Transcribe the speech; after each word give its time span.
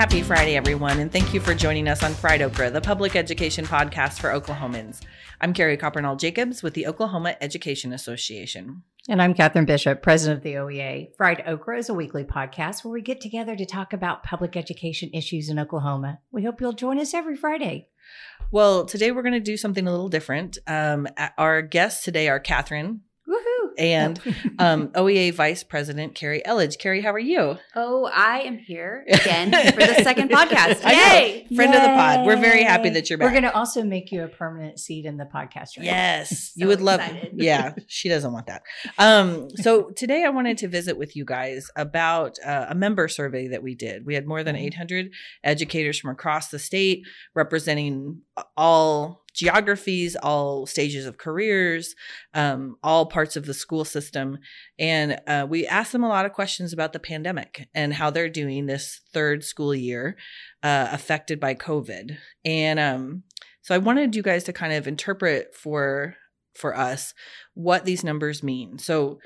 Happy 0.00 0.22
Friday, 0.22 0.56
everyone, 0.56 0.98
and 0.98 1.12
thank 1.12 1.34
you 1.34 1.40
for 1.40 1.52
joining 1.52 1.86
us 1.86 2.02
on 2.02 2.14
Fried 2.14 2.40
Okra, 2.40 2.70
the 2.70 2.80
public 2.80 3.14
education 3.14 3.66
podcast 3.66 4.18
for 4.18 4.30
Oklahomans. 4.30 5.02
I'm 5.42 5.52
Carrie 5.52 5.76
Coppernoll 5.76 6.18
Jacobs 6.18 6.62
with 6.62 6.72
the 6.72 6.86
Oklahoma 6.86 7.36
Education 7.42 7.92
Association. 7.92 8.82
And 9.10 9.20
I'm 9.20 9.34
Katherine 9.34 9.66
Bishop, 9.66 10.00
president 10.00 10.38
of 10.38 10.42
the 10.42 10.54
OEA. 10.54 11.14
Fried 11.18 11.42
Okra 11.46 11.76
is 11.76 11.90
a 11.90 11.94
weekly 11.94 12.24
podcast 12.24 12.82
where 12.82 12.92
we 12.92 13.02
get 13.02 13.20
together 13.20 13.54
to 13.54 13.66
talk 13.66 13.92
about 13.92 14.22
public 14.22 14.56
education 14.56 15.10
issues 15.12 15.50
in 15.50 15.58
Oklahoma. 15.58 16.20
We 16.32 16.44
hope 16.44 16.62
you'll 16.62 16.72
join 16.72 16.98
us 16.98 17.12
every 17.12 17.36
Friday. 17.36 17.88
Well, 18.50 18.86
today 18.86 19.12
we're 19.12 19.20
going 19.20 19.34
to 19.34 19.40
do 19.40 19.58
something 19.58 19.86
a 19.86 19.90
little 19.90 20.08
different. 20.08 20.56
Um, 20.66 21.08
our 21.36 21.60
guests 21.60 22.04
today 22.04 22.30
are 22.30 22.40
Katherine! 22.40 23.02
And 23.78 24.18
um, 24.58 24.88
OEA 24.88 25.32
Vice 25.34 25.62
President 25.64 26.14
Cari 26.14 26.42
Elledge. 26.46 26.78
Carrie, 26.78 27.00
how 27.00 27.12
are 27.12 27.18
you? 27.18 27.56
Oh, 27.74 28.10
I 28.14 28.40
am 28.40 28.58
here 28.58 29.04
again 29.08 29.50
for 29.72 29.80
the 29.80 30.02
second 30.02 30.30
podcast. 30.30 30.80
I 30.84 30.92
know. 30.92 30.98
Yay! 31.18 31.46
Friend 31.54 31.74
of 31.74 31.80
the 31.82 31.88
pod. 31.88 32.26
We're 32.26 32.36
very 32.36 32.62
happy 32.62 32.90
that 32.90 33.08
you're 33.08 33.18
back. 33.18 33.26
We're 33.26 33.32
going 33.40 33.44
to 33.50 33.54
also 33.56 33.82
make 33.82 34.12
you 34.12 34.24
a 34.24 34.28
permanent 34.28 34.78
seat 34.78 35.04
in 35.06 35.16
the 35.16 35.24
podcast. 35.24 35.76
Right? 35.76 35.84
Yes, 35.86 36.52
you 36.56 36.64
So 36.64 36.68
would 36.68 36.80
love. 36.80 37.00
excited. 37.00 37.32
Yeah, 37.36 37.74
she 37.86 38.08
doesn't 38.08 38.32
want 38.32 38.46
that. 38.46 38.62
Um, 38.98 39.48
so 39.56 39.90
today 39.90 40.24
I 40.24 40.28
wanted 40.30 40.58
to 40.58 40.68
visit 40.68 40.96
with 40.98 41.16
you 41.16 41.24
guys 41.24 41.68
about 41.76 42.38
uh, 42.44 42.66
a 42.68 42.74
member 42.74 43.08
survey 43.08 43.48
that 43.48 43.62
we 43.62 43.74
did. 43.74 44.04
We 44.06 44.14
had 44.14 44.26
more 44.26 44.42
than 44.44 44.56
Mhm. 44.56 44.66
800 44.66 45.10
educators 45.44 45.98
from 45.98 46.10
across 46.10 46.48
the 46.48 46.58
state 46.58 47.02
representing 47.34 48.20
all 48.56 49.24
geographies, 49.34 50.16
all 50.16 50.66
stages 50.66 51.06
of 51.06 51.18
careers, 51.18 51.94
um, 52.34 52.76
all 52.82 53.06
parts 53.06 53.36
of 53.36 53.46
the 53.46 53.54
school 53.54 53.84
system, 53.84 54.38
and 54.78 55.20
uh, 55.26 55.46
we 55.48 55.66
asked 55.66 55.92
them 55.92 56.04
a 56.04 56.08
lot 56.08 56.26
of 56.26 56.32
questions 56.32 56.72
about 56.72 56.92
the 56.92 56.98
pandemic 56.98 57.68
and 57.74 57.94
how 57.94 58.10
they're 58.10 58.28
doing 58.28 58.66
this 58.66 59.00
third 59.12 59.44
school 59.44 59.74
year 59.74 60.16
uh, 60.62 60.88
affected 60.90 61.40
by 61.40 61.54
COVID. 61.54 62.16
And 62.44 62.78
um, 62.78 63.22
so 63.62 63.74
I 63.74 63.78
wanted 63.78 64.16
you 64.16 64.22
guys 64.22 64.44
to 64.44 64.52
kind 64.52 64.72
of 64.72 64.88
interpret 64.88 65.54
for 65.54 66.16
for 66.54 66.76
us 66.76 67.14
what 67.54 67.84
these 67.84 68.04
numbers 68.04 68.42
mean. 68.42 68.78
So 68.78 69.18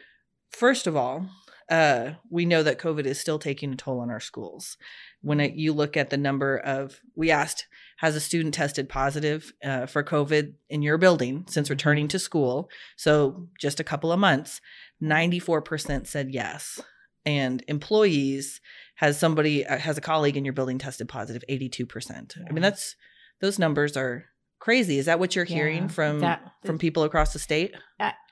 first 0.50 0.86
of 0.86 0.96
all, 0.96 1.26
uh, 1.70 2.12
we 2.30 2.44
know 2.44 2.62
that 2.62 2.78
COVID 2.78 3.06
is 3.06 3.18
still 3.18 3.38
taking 3.38 3.72
a 3.72 3.76
toll 3.76 4.00
on 4.00 4.10
our 4.10 4.20
schools. 4.20 4.76
When 5.22 5.40
it, 5.40 5.54
you 5.54 5.72
look 5.72 5.96
at 5.96 6.10
the 6.10 6.16
number 6.16 6.58
of, 6.58 7.00
we 7.16 7.30
asked, 7.30 7.66
has 7.98 8.16
a 8.16 8.20
student 8.20 8.54
tested 8.54 8.88
positive 8.88 9.52
uh, 9.64 9.86
for 9.86 10.02
COVID 10.02 10.54
in 10.68 10.82
your 10.82 10.98
building 10.98 11.44
since 11.48 11.70
returning 11.70 12.08
to 12.08 12.18
school? 12.18 12.68
So 12.96 13.48
just 13.60 13.80
a 13.80 13.84
couple 13.84 14.12
of 14.12 14.18
months, 14.18 14.60
94% 15.02 16.06
said 16.06 16.30
yes. 16.30 16.80
And 17.26 17.64
employees, 17.68 18.60
has 18.96 19.18
somebody, 19.18 19.66
uh, 19.66 19.78
has 19.78 19.96
a 19.98 20.00
colleague 20.02 20.36
in 20.36 20.44
your 20.44 20.52
building 20.52 20.78
tested 20.78 21.08
positive, 21.08 21.42
82%. 21.50 22.36
I 22.48 22.52
mean, 22.52 22.62
that's, 22.62 22.94
those 23.40 23.58
numbers 23.58 23.96
are 23.96 24.24
crazy. 24.60 24.98
Is 24.98 25.06
that 25.06 25.18
what 25.18 25.34
you're 25.34 25.44
hearing 25.44 25.82
Yeah, 25.82 25.88
from 25.88 26.20
that- 26.20 26.52
from 26.64 26.78
people 26.78 27.02
across 27.02 27.32
the 27.32 27.38
state? 27.38 27.74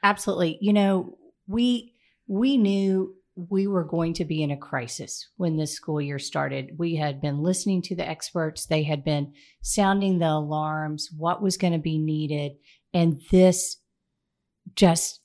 Absolutely. 0.02 0.58
You 0.60 0.72
know, 0.72 1.16
we 1.46 1.94
we 2.28 2.56
knew 2.56 3.14
we 3.34 3.66
were 3.66 3.84
going 3.84 4.12
to 4.14 4.25
be 4.25 4.42
in 4.42 4.50
a 4.50 4.56
crisis 4.56 5.28
when 5.36 5.56
this 5.56 5.72
school 5.72 6.00
year 6.00 6.19
started. 6.19 6.78
We 6.78 6.97
had 6.97 7.20
been 7.20 7.42
listening 7.42 7.80
to 7.83 7.97
the 7.97 8.06
experts. 8.06 8.66
They 8.66 8.83
had 8.83 9.05
been 9.05 9.33
sounding 9.62 10.19
the 10.19 10.28
alarms, 10.28 11.08
what 11.16 11.42
was 11.42 11.56
going 11.56 11.72
to 11.72 11.78
be 11.78 11.98
needed, 11.98 12.52
and 12.92 13.20
this 13.30 13.78
just 14.74 15.20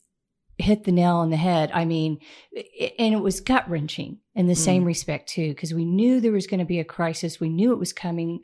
hit 0.57 0.85
the 0.85 0.91
nail 0.91 1.17
on 1.17 1.29
the 1.29 1.37
head. 1.37 1.69
I 1.73 1.85
mean, 1.85 2.17
i- 2.57 2.93
and 2.97 3.13
it 3.13 3.21
was 3.21 3.41
gut 3.41 3.69
wrenching 3.69 4.19
in 4.33 4.47
the 4.47 4.53
Mm. 4.53 4.57
same 4.57 4.85
respect 4.85 5.29
too, 5.29 5.49
because 5.49 5.73
we 5.73 5.85
knew 5.85 6.19
there 6.19 6.31
was 6.31 6.47
going 6.47 6.59
to 6.59 6.65
be 6.65 6.79
a 6.79 6.83
crisis. 6.85 7.39
We 7.39 7.49
knew 7.49 7.71
it 7.73 7.77
was 7.79 7.93
coming. 7.93 8.39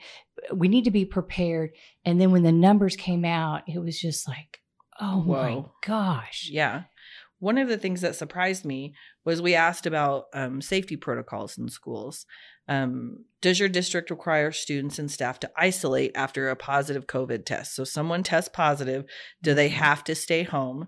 We 0.53 0.67
need 0.67 0.83
to 0.83 0.91
be 0.91 1.05
prepared. 1.05 1.71
And 2.05 2.21
then 2.21 2.31
when 2.31 2.43
the 2.43 2.51
numbers 2.51 2.95
came 2.95 3.25
out, 3.25 3.63
it 3.67 3.79
was 3.79 3.99
just 3.99 4.27
like, 4.27 4.59
oh 4.99 5.23
my 5.23 5.63
gosh. 5.83 6.49
Yeah. 6.51 6.83
One 7.43 7.57
of 7.57 7.67
the 7.67 7.77
things 7.77 7.99
that 7.99 8.15
surprised 8.15 8.63
me 8.63 8.93
was 9.25 9.41
we 9.41 9.53
asked 9.53 9.85
about 9.85 10.27
um, 10.33 10.61
safety 10.61 10.95
protocols 10.95 11.57
in 11.57 11.67
schools. 11.67 12.25
Um, 12.69 13.25
does 13.41 13.59
your 13.59 13.67
district 13.67 14.09
require 14.09 14.53
students 14.53 14.97
and 14.97 15.11
staff 15.11 15.41
to 15.41 15.51
isolate 15.57 16.13
after 16.15 16.47
a 16.47 16.55
positive 16.55 17.05
COVID 17.05 17.45
test? 17.45 17.75
So, 17.75 17.83
someone 17.83 18.23
tests 18.23 18.49
positive, 18.53 19.03
do 19.41 19.53
they 19.53 19.67
have 19.67 20.05
to 20.05 20.15
stay 20.15 20.43
home? 20.43 20.87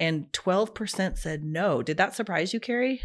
And 0.00 0.26
12% 0.32 1.18
said 1.18 1.44
no. 1.44 1.82
Did 1.82 1.98
that 1.98 2.16
surprise 2.16 2.52
you, 2.52 2.58
Carrie? 2.58 3.00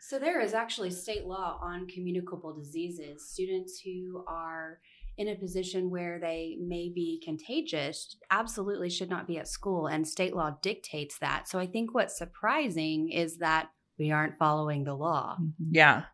So 0.00 0.18
there 0.18 0.40
is 0.40 0.54
actually 0.54 0.90
state 0.90 1.26
law 1.26 1.58
on 1.62 1.86
communicable 1.86 2.54
diseases. 2.54 3.28
Students 3.28 3.78
who 3.84 4.24
are 4.26 4.78
in 5.18 5.28
a 5.28 5.34
position 5.36 5.90
where 5.90 6.18
they 6.18 6.56
may 6.60 6.90
be 6.94 7.20
contagious 7.24 8.16
absolutely 8.30 8.88
should 8.90 9.10
not 9.10 9.26
be 9.26 9.38
at 9.38 9.48
school, 9.48 9.86
and 9.86 10.06
state 10.08 10.34
law 10.34 10.56
dictates 10.62 11.18
that. 11.18 11.48
So 11.48 11.58
I 11.58 11.66
think 11.66 11.94
what's 11.94 12.16
surprising 12.16 13.10
is 13.10 13.38
that 13.38 13.68
we 13.98 14.10
aren't 14.10 14.38
following 14.38 14.84
the 14.84 14.94
law. 14.94 15.36
Mhm. 15.40 15.52
Yeah. 15.70 16.04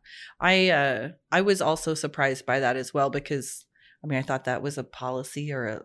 I 0.40 0.68
uh 0.70 1.08
I 1.30 1.40
was 1.42 1.62
also 1.62 1.94
surprised 1.94 2.44
by 2.44 2.60
that 2.60 2.76
as 2.76 2.92
well 2.92 3.08
because 3.08 3.64
I 4.02 4.08
mean 4.08 4.18
I 4.18 4.22
thought 4.22 4.44
that 4.44 4.62
was 4.62 4.78
a 4.78 4.84
policy 4.84 5.52
or 5.52 5.66
a 5.66 5.82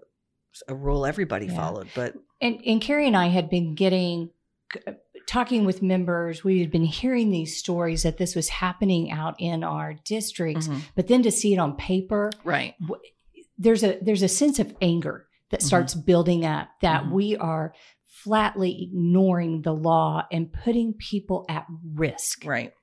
a 0.68 0.76
rule 0.76 1.06
everybody 1.06 1.46
Yeah. 1.46 1.56
followed, 1.56 1.88
but 1.96 2.16
And, 2.42 2.62
and 2.66 2.82
Carrie 2.82 3.08
and 3.08 3.16
I 3.18 3.28
had 3.28 3.50
been 3.50 3.74
getting, 3.76 4.32
talking 5.28 5.66
with 5.66 5.82
members, 5.82 6.44
we 6.44 6.60
had 6.60 6.72
been 6.72 6.84
hearing 6.86 7.32
these 7.32 7.58
stories 7.58 8.04
that 8.04 8.18
this 8.18 8.36
was 8.36 8.50
happening 8.50 9.12
out 9.12 9.36
in 9.40 9.64
our 9.64 9.94
districts, 10.06 10.68
Mhm. 10.68 10.82
but 10.96 11.08
then 11.08 11.24
to 11.24 11.32
see 11.32 11.54
it 11.54 11.58
on 11.58 11.76
paper, 11.76 12.30
right. 12.44 12.76
there's 13.58 13.84
a 13.84 13.98
there's 14.02 14.24
a 14.24 14.28
sense 14.28 14.60
of 14.60 14.76
anger 14.82 15.28
that 15.52 15.60
Mhm. 15.62 15.66
starts 15.66 15.94
building 15.94 16.46
up 16.46 16.70
that 16.82 17.04
Mhm. 17.04 17.12
we 17.12 17.36
are 17.38 17.74
flatly 18.06 18.84
ignoring 18.84 19.62
the 19.64 19.74
law 19.74 20.26
and 20.32 20.52
putting 20.52 20.94
people 20.94 21.46
at 21.50 21.66
risk. 21.94 22.46
Right. 22.46 22.74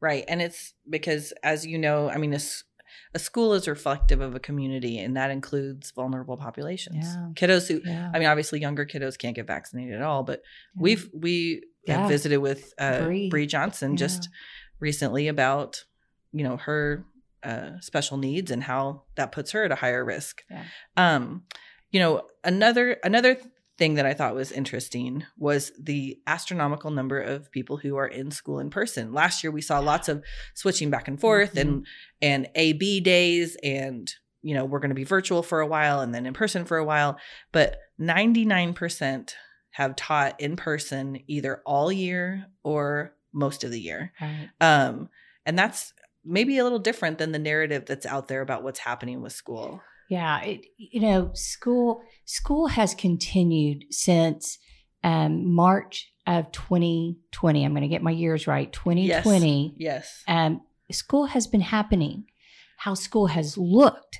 Right. 0.00 0.24
And 0.28 0.42
it's 0.42 0.74
because, 0.88 1.32
as 1.42 1.64
you 1.66 1.78
know, 1.78 2.08
I 2.10 2.16
mean, 2.18 2.34
a 2.34 3.18
school 3.18 3.52
is 3.54 3.66
reflective 3.68 4.20
of 4.20 4.34
a 4.34 4.40
community, 4.40 4.98
and 4.98 5.16
that 5.16 5.30
includes 5.30 5.90
vulnerable 5.92 6.36
populations. 6.36 7.04
Yeah. 7.06 7.30
Kiddos 7.34 7.68
who, 7.68 7.80
Yeah. 7.88 8.10
I 8.12 8.18
mean, 8.18 8.28
obviously 8.28 8.60
younger 8.60 8.84
kiddos 8.86 9.16
can't 9.18 9.36
get 9.36 9.46
vaccinated 9.46 9.94
at 9.94 10.02
all, 10.02 10.22
but 10.24 10.42
Yeah. 10.76 10.82
we've, 10.82 11.10
we 11.14 11.62
Yeah. 11.86 12.00
have 12.00 12.08
visited 12.08 12.38
with 12.38 12.72
uh, 12.78 13.04
Bree. 13.04 13.46
Johnson 13.46 13.92
Yeah. 13.92 13.96
just 13.96 14.28
recently 14.80 15.28
about, 15.28 15.84
you 16.32 16.44
know, 16.44 16.56
her 16.58 17.04
uh, 17.42 17.80
special 17.80 18.16
needs 18.16 18.50
and 18.50 18.62
how 18.62 19.04
that 19.16 19.32
puts 19.32 19.52
her 19.52 19.64
at 19.64 19.72
a 19.72 19.76
higher 19.76 20.04
risk. 20.04 20.42
Yeah. 20.50 20.64
Um, 20.96 21.44
you 21.90 22.00
know, 22.00 22.22
another, 22.44 22.98
another, 23.02 23.38
thing 23.78 23.94
that 23.94 24.04
I 24.04 24.12
thought 24.12 24.34
was 24.34 24.50
interesting 24.50 25.24
was 25.38 25.70
the 25.80 26.18
astronomical 26.26 26.90
number 26.90 27.20
of 27.20 27.50
people 27.52 27.76
who 27.76 27.96
are 27.96 28.08
in 28.08 28.32
school 28.32 28.58
in 28.58 28.70
person. 28.70 29.12
Last 29.12 29.44
year 29.44 29.52
we 29.52 29.60
saw 29.60 29.78
lots 29.78 30.08
of 30.08 30.24
switching 30.54 30.90
back 30.90 31.06
and 31.06 31.18
forth 31.18 31.56
and 31.56 31.86
and 32.20 32.48
AB 32.56 33.00
days 33.00 33.56
and 33.62 34.12
you 34.42 34.54
know, 34.54 34.64
we're 34.64 34.78
going 34.78 34.90
to 34.90 34.94
be 34.94 35.04
virtual 35.04 35.42
for 35.42 35.60
a 35.60 35.66
while 35.66 36.00
and 36.00 36.14
then 36.14 36.26
in 36.26 36.32
person 36.32 36.64
for 36.64 36.78
a 36.78 36.84
while, 36.84 37.18
but 37.52 37.76
99% 38.00 39.32
have 39.78 39.94
taught 39.94 40.40
in 40.40 40.56
person 40.56 41.20
either 41.28 41.62
all 41.64 41.92
year 41.92 42.46
or 42.64 43.14
most 43.32 43.62
of 43.62 43.70
the 43.70 43.80
year. 43.80 44.12
Right. 44.20 44.48
Um 44.60 45.08
and 45.46 45.56
that's 45.56 45.94
maybe 46.24 46.58
a 46.58 46.64
little 46.64 46.80
different 46.80 47.18
than 47.18 47.30
the 47.30 47.38
narrative 47.38 47.84
that's 47.86 48.04
out 48.04 48.26
there 48.26 48.40
about 48.40 48.64
what's 48.64 48.80
happening 48.80 49.22
with 49.22 49.32
school. 49.32 49.80
Yeah, 50.10 50.42
it, 50.42 50.66
you 50.76 51.00
know, 51.00 51.30
school 51.34 52.02
school 52.24 52.66
has 52.66 52.92
continued 52.94 53.84
since 53.90 54.58
um, 55.04 55.54
March 55.54 56.12
of 56.26 56.50
2020. 56.50 57.64
I'm 57.64 57.72
going 57.72 57.82
to 57.82 57.88
get 57.88 58.02
my 58.02 58.10
years 58.10 58.48
right. 58.48 58.72
2020. 58.72 59.76
Yes. 59.78 60.24
Um, 60.26 60.62
school 60.90 61.26
has 61.26 61.46
been 61.46 61.60
happening. 61.60 62.24
How 62.78 62.94
school 62.94 63.28
has 63.28 63.56
looked 63.56 64.18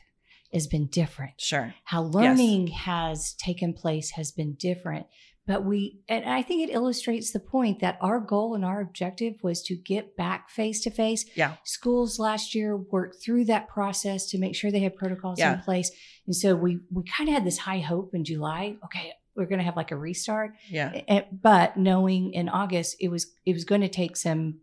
has 0.52 0.66
been 0.66 0.86
different. 0.86 1.40
Sure. 1.40 1.74
How 1.84 2.02
learning 2.02 2.68
has 2.68 3.34
taken 3.34 3.74
place 3.74 4.12
has 4.12 4.32
been 4.32 4.54
different. 4.54 5.06
But 5.48 5.64
we, 5.64 6.00
and 6.10 6.26
I 6.26 6.42
think 6.42 6.68
it 6.68 6.72
illustrates 6.72 7.32
the 7.32 7.40
point 7.40 7.80
that 7.80 7.96
our 8.02 8.20
goal 8.20 8.54
and 8.54 8.64
our 8.66 8.82
objective 8.82 9.36
was 9.42 9.62
to 9.62 9.74
get 9.74 10.14
back 10.14 10.50
face 10.50 10.82
to 10.82 10.90
face. 10.90 11.24
Yeah. 11.34 11.54
Schools 11.64 12.18
last 12.18 12.54
year 12.54 12.76
worked 12.76 13.22
through 13.24 13.46
that 13.46 13.66
process 13.66 14.26
to 14.26 14.38
make 14.38 14.54
sure 14.54 14.70
they 14.70 14.80
had 14.80 14.94
protocols 14.94 15.38
Yeah. 15.38 15.54
in 15.54 15.60
place. 15.60 15.90
And 16.26 16.36
so 16.36 16.54
we, 16.54 16.80
we 16.92 17.02
kind 17.04 17.30
of 17.30 17.34
had 17.34 17.46
this 17.46 17.56
high 17.58 17.78
hope 17.80 18.14
in 18.14 18.24
July. 18.24 18.76
Okay, 18.84 19.12
we're 19.34 19.46
going 19.46 19.58
to 19.58 19.64
have 19.64 19.74
like 19.76 19.90
a 19.90 19.96
restart. 19.96 20.52
Yeah. 20.68 21.00
And- 21.08 21.24
but 21.32 21.78
knowing 21.78 22.34
in 22.34 22.50
August 22.50 22.96
it 23.00 23.08
was 23.08 23.32
it 23.46 23.54
was 23.54 23.64
going 23.64 23.80
to 23.80 23.88
take 23.88 24.16
some 24.18 24.60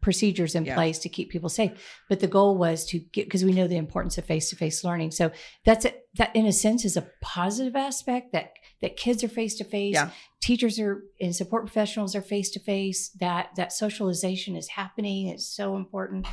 procedures 0.00 0.54
in 0.54 0.64
Yeah. 0.64 0.74
place 0.74 0.98
to 1.00 1.08
keep 1.08 1.30
people 1.30 1.48
safe. 1.48 1.72
But 2.08 2.20
the 2.20 2.26
goal 2.28 2.56
was 2.58 2.84
to 2.86 2.98
get 2.98 3.26
because 3.26 3.44
we 3.44 3.52
know 3.52 3.66
the 3.68 3.76
importance 3.76 4.18
of 4.18 4.24
face 4.24 4.50
to 4.50 4.56
face 4.56 4.84
learning. 4.84 5.10
So 5.12 5.30
that's 5.64 5.84
a, 5.84 5.94
that 6.16 6.34
in 6.34 6.46
a 6.46 6.52
sense 6.52 6.84
is 6.84 6.96
a 6.96 7.08
positive 7.22 7.74
aspect 7.76 8.32
that 8.32 8.52
that 8.82 8.96
kids 8.96 9.24
are 9.24 9.28
face 9.28 9.54
to 9.56 9.64
face, 9.64 9.94
teachers 10.40 10.78
are 10.78 11.02
and 11.20 11.34
support 11.34 11.64
professionals 11.66 12.14
are 12.14 12.22
face 12.22 12.50
to 12.50 12.60
face. 12.60 13.08
That 13.20 13.50
that 13.56 13.72
socialization 13.72 14.56
is 14.56 14.68
happening. 14.68 15.28
It's 15.28 15.46
so 15.48 15.76
important. 15.76 16.26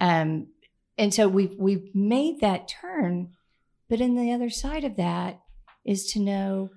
Um, 0.00 0.48
and 0.98 1.12
so 1.14 1.28
we've 1.28 1.54
we've 1.58 1.94
made 1.94 2.40
that 2.40 2.68
turn, 2.68 3.32
but 3.88 4.00
in 4.00 4.14
the 4.16 4.32
other 4.32 4.50
side 4.50 4.84
of 4.84 4.96
that 4.96 5.40
is 5.84 6.10
to 6.12 6.20
know 6.20 6.70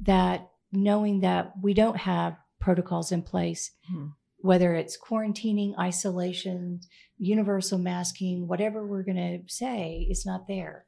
that 0.00 0.48
knowing 0.72 1.20
that 1.20 1.52
we 1.62 1.74
don't 1.74 1.96
have 1.98 2.36
protocols 2.60 3.12
in 3.12 3.22
place, 3.22 3.70
Hmm. 3.88 4.08
whether 4.38 4.74
it's 4.74 4.96
quarantining, 4.98 5.76
isolation, 5.78 6.80
universal 7.18 7.78
masking, 7.78 8.46
whatever 8.48 8.86
we're 8.86 9.02
going 9.02 9.16
to 9.16 9.52
say 9.52 10.06
is 10.10 10.24
not 10.24 10.46
there. 10.46 10.86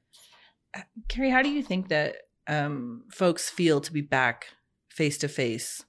Carrie, 1.08 1.30
how 1.30 1.42
do 1.42 1.50
you 1.50 1.62
think 1.62 1.88
that 1.88 2.16
um, 2.48 3.04
folks 3.12 3.48
feel 3.50 3.80
to 3.80 3.92
be 3.92 4.00
back 4.00 4.46
face 4.90 5.18
to 5.18 5.28
face 5.28 5.84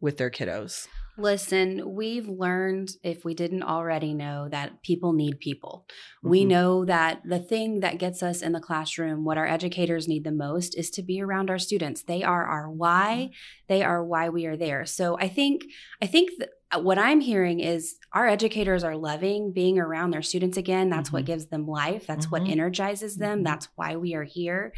with 0.00 0.18
their 0.18 0.30
kiddos? 0.30 0.88
Listen, 1.18 1.94
we've 1.94 2.26
learned, 2.26 2.88
if 3.04 3.22
we 3.22 3.34
didn't 3.34 3.62
already 3.62 4.14
know, 4.14 4.48
that 4.50 4.82
people 4.82 5.12
need 5.12 5.38
people. 5.40 5.86
We 6.22 6.42
Mhm. 6.42 6.48
know 6.48 6.84
that 6.86 7.20
the 7.22 7.38
thing 7.38 7.80
that 7.80 7.98
gets 7.98 8.22
us 8.22 8.40
in 8.40 8.52
the 8.52 8.60
classroom, 8.60 9.22
what 9.24 9.36
our 9.36 9.46
educators 9.46 10.08
need 10.08 10.24
the 10.24 10.32
most, 10.32 10.76
is 10.76 10.88
to 10.92 11.02
be 11.02 11.20
around 11.20 11.50
our 11.50 11.58
students. 11.58 12.02
They 12.02 12.22
are 12.22 12.46
our 12.46 12.70
why. 12.70 13.30
They 13.68 13.82
are 13.82 14.02
why 14.02 14.30
we 14.30 14.46
are 14.46 14.56
there. 14.56 14.86
So 14.86 15.18
I 15.18 15.28
think, 15.28 15.64
I 16.00 16.06
think 16.06 16.30
th- 16.38 16.50
what 16.82 16.98
I'm 16.98 17.20
hearing 17.20 17.60
is 17.60 17.96
our 18.14 18.26
educators 18.26 18.82
are 18.82 18.96
loving 18.96 19.52
being 19.52 19.78
around 19.78 20.12
their 20.12 20.22
students 20.22 20.56
again. 20.56 20.88
That's 20.88 21.12
what 21.12 21.24
Mhm. 21.24 21.26
gives 21.26 21.46
them 21.48 21.66
life. 21.66 22.06
That's 22.06 22.30
what 22.30 22.42
Mhm. 22.44 22.52
energizes 22.52 23.18
them. 23.18 23.40
Mhm. 23.40 23.44
That's 23.44 23.68
why 23.76 23.96
we 23.96 24.14
are 24.14 24.24
here. 24.24 24.72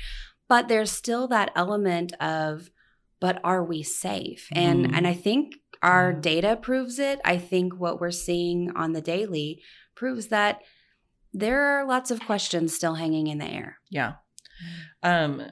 But 0.49 0.69
there's 0.69 0.91
still 0.93 1.27
that 1.29 1.53
element 1.57 2.13
of, 2.21 2.71
but 3.21 3.41
are 3.45 3.65
we 3.65 3.83
safe? 3.83 4.49
And 4.53 4.87
Mhm. 4.87 4.97
and 4.97 5.07
I 5.07 5.15
think 5.15 5.55
our 5.83 6.13
data 6.13 6.57
proves 6.57 6.99
it. 6.99 7.21
I 7.25 7.37
think 7.39 7.79
what 7.79 8.01
we're 8.01 8.11
seeing 8.11 8.71
on 8.75 8.93
the 8.93 9.03
daily 9.03 9.63
proves 9.95 10.29
that 10.29 10.61
there 11.33 11.63
are 11.63 11.87
lots 11.87 12.11
of 12.11 12.21
questions 12.21 12.75
still 12.75 12.95
hanging 12.95 13.27
in 13.27 13.39
the 13.39 13.47
air. 13.47 13.79
Yeah. 13.91 14.15
Um, 15.03 15.43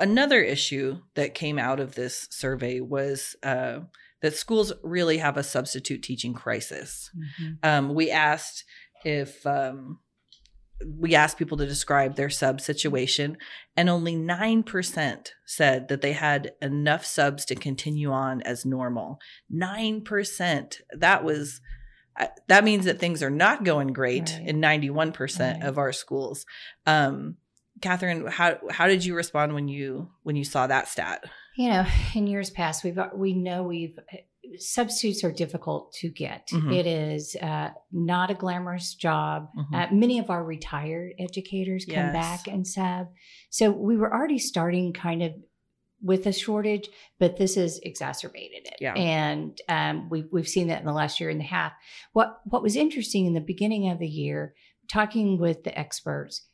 another 0.00 0.40
issue 0.42 1.02
that 1.14 1.34
came 1.34 1.58
out 1.58 1.78
of 1.78 1.94
this 1.94 2.26
survey 2.30 2.80
was 2.80 3.36
uh, 3.42 3.80
that 4.22 4.34
schools 4.34 4.72
really 4.82 5.18
have 5.18 5.36
a 5.36 5.42
substitute 5.42 6.02
teaching 6.02 6.34
crisis. 6.34 7.10
Um, 7.62 7.94
we 7.94 8.10
asked 8.10 8.64
if 9.04 9.46
um, 9.46 10.00
we 10.86 11.14
asked 11.14 11.38
people 11.38 11.56
to 11.58 11.66
describe 11.66 12.16
their 12.16 12.30
sub 12.30 12.60
situation, 12.60 13.36
and 13.76 13.88
only 13.88 14.16
9% 14.16 15.28
said 15.46 15.88
that 15.88 16.00
they 16.00 16.12
had 16.12 16.52
enough 16.60 17.04
subs 17.06 17.44
to 17.46 17.54
continue 17.54 18.10
on 18.10 18.42
as 18.42 18.64
normal. 18.66 19.18
9%. 19.52 20.80
That 20.98 21.24
was. 21.24 21.60
uh, 22.18 22.26
That 22.48 22.64
means 22.64 22.84
that 22.84 22.98
things 22.98 23.22
are 23.22 23.30
not 23.30 23.64
going 23.64 23.88
great 23.92 24.30
Right. 24.38 24.48
in 24.48 24.60
91% 24.60 25.60
Right. 25.60 25.68
of 25.68 25.78
our 25.78 25.92
schools. 25.92 26.46
Um, 26.86 27.36
Katherine, 27.80 28.26
how 28.26 28.58
how 28.70 28.86
did 28.86 29.04
you 29.04 29.14
respond 29.16 29.52
when 29.52 29.66
you 29.68 30.10
when 30.22 30.36
you 30.36 30.44
saw 30.44 30.66
that 30.68 30.88
stat? 30.88 31.24
You 31.56 31.70
know, 31.70 31.86
in 32.14 32.26
years 32.28 32.50
past, 32.50 32.84
we've 32.84 32.98
we 33.14 33.32
know 33.32 33.64
we've 33.64 33.98
substitutes 34.58 35.24
are 35.24 35.32
difficult 35.32 35.92
to 36.00 36.08
get. 36.08 36.48
Mhm. 36.52 36.74
It 36.74 36.86
is 36.86 37.36
uh, 37.40 37.70
not 37.92 38.30
a 38.30 38.34
glamorous 38.34 38.94
job. 38.94 39.48
Mhm. 39.56 39.74
Uh, 39.74 39.94
many 39.94 40.18
of 40.18 40.30
our 40.30 40.44
retired 40.44 41.12
educators 41.18 41.84
come 41.84 41.94
Yes. 41.96 42.12
back 42.12 42.46
and 42.52 42.66
sub. 42.66 43.08
So 43.50 43.70
we 43.70 43.96
were 43.96 44.12
already 44.12 44.38
starting 44.38 44.92
kind 44.92 45.22
of 45.22 45.32
with 46.02 46.26
a 46.26 46.32
shortage, 46.32 46.88
but 47.18 47.36
this 47.38 47.54
has 47.54 47.78
exacerbated 47.82 48.66
it. 48.66 48.74
Yeah. 48.80 48.92
And 48.94 49.58
um, 49.68 50.08
we've 50.10 50.28
we've 50.30 50.48
seen 50.48 50.68
that 50.68 50.80
in 50.80 50.86
the 50.86 50.92
last 50.92 51.18
year 51.20 51.30
and 51.30 51.40
a 51.40 51.44
half. 51.44 51.72
What 52.12 52.40
what 52.44 52.62
was 52.62 52.76
interesting 52.76 53.26
in 53.26 53.32
the 53.34 53.40
beginning 53.40 53.88
of 53.88 53.98
the 53.98 54.08
year, 54.08 54.54
talking 54.90 55.38
with 55.38 55.64
the 55.64 55.76
experts, 55.78 56.46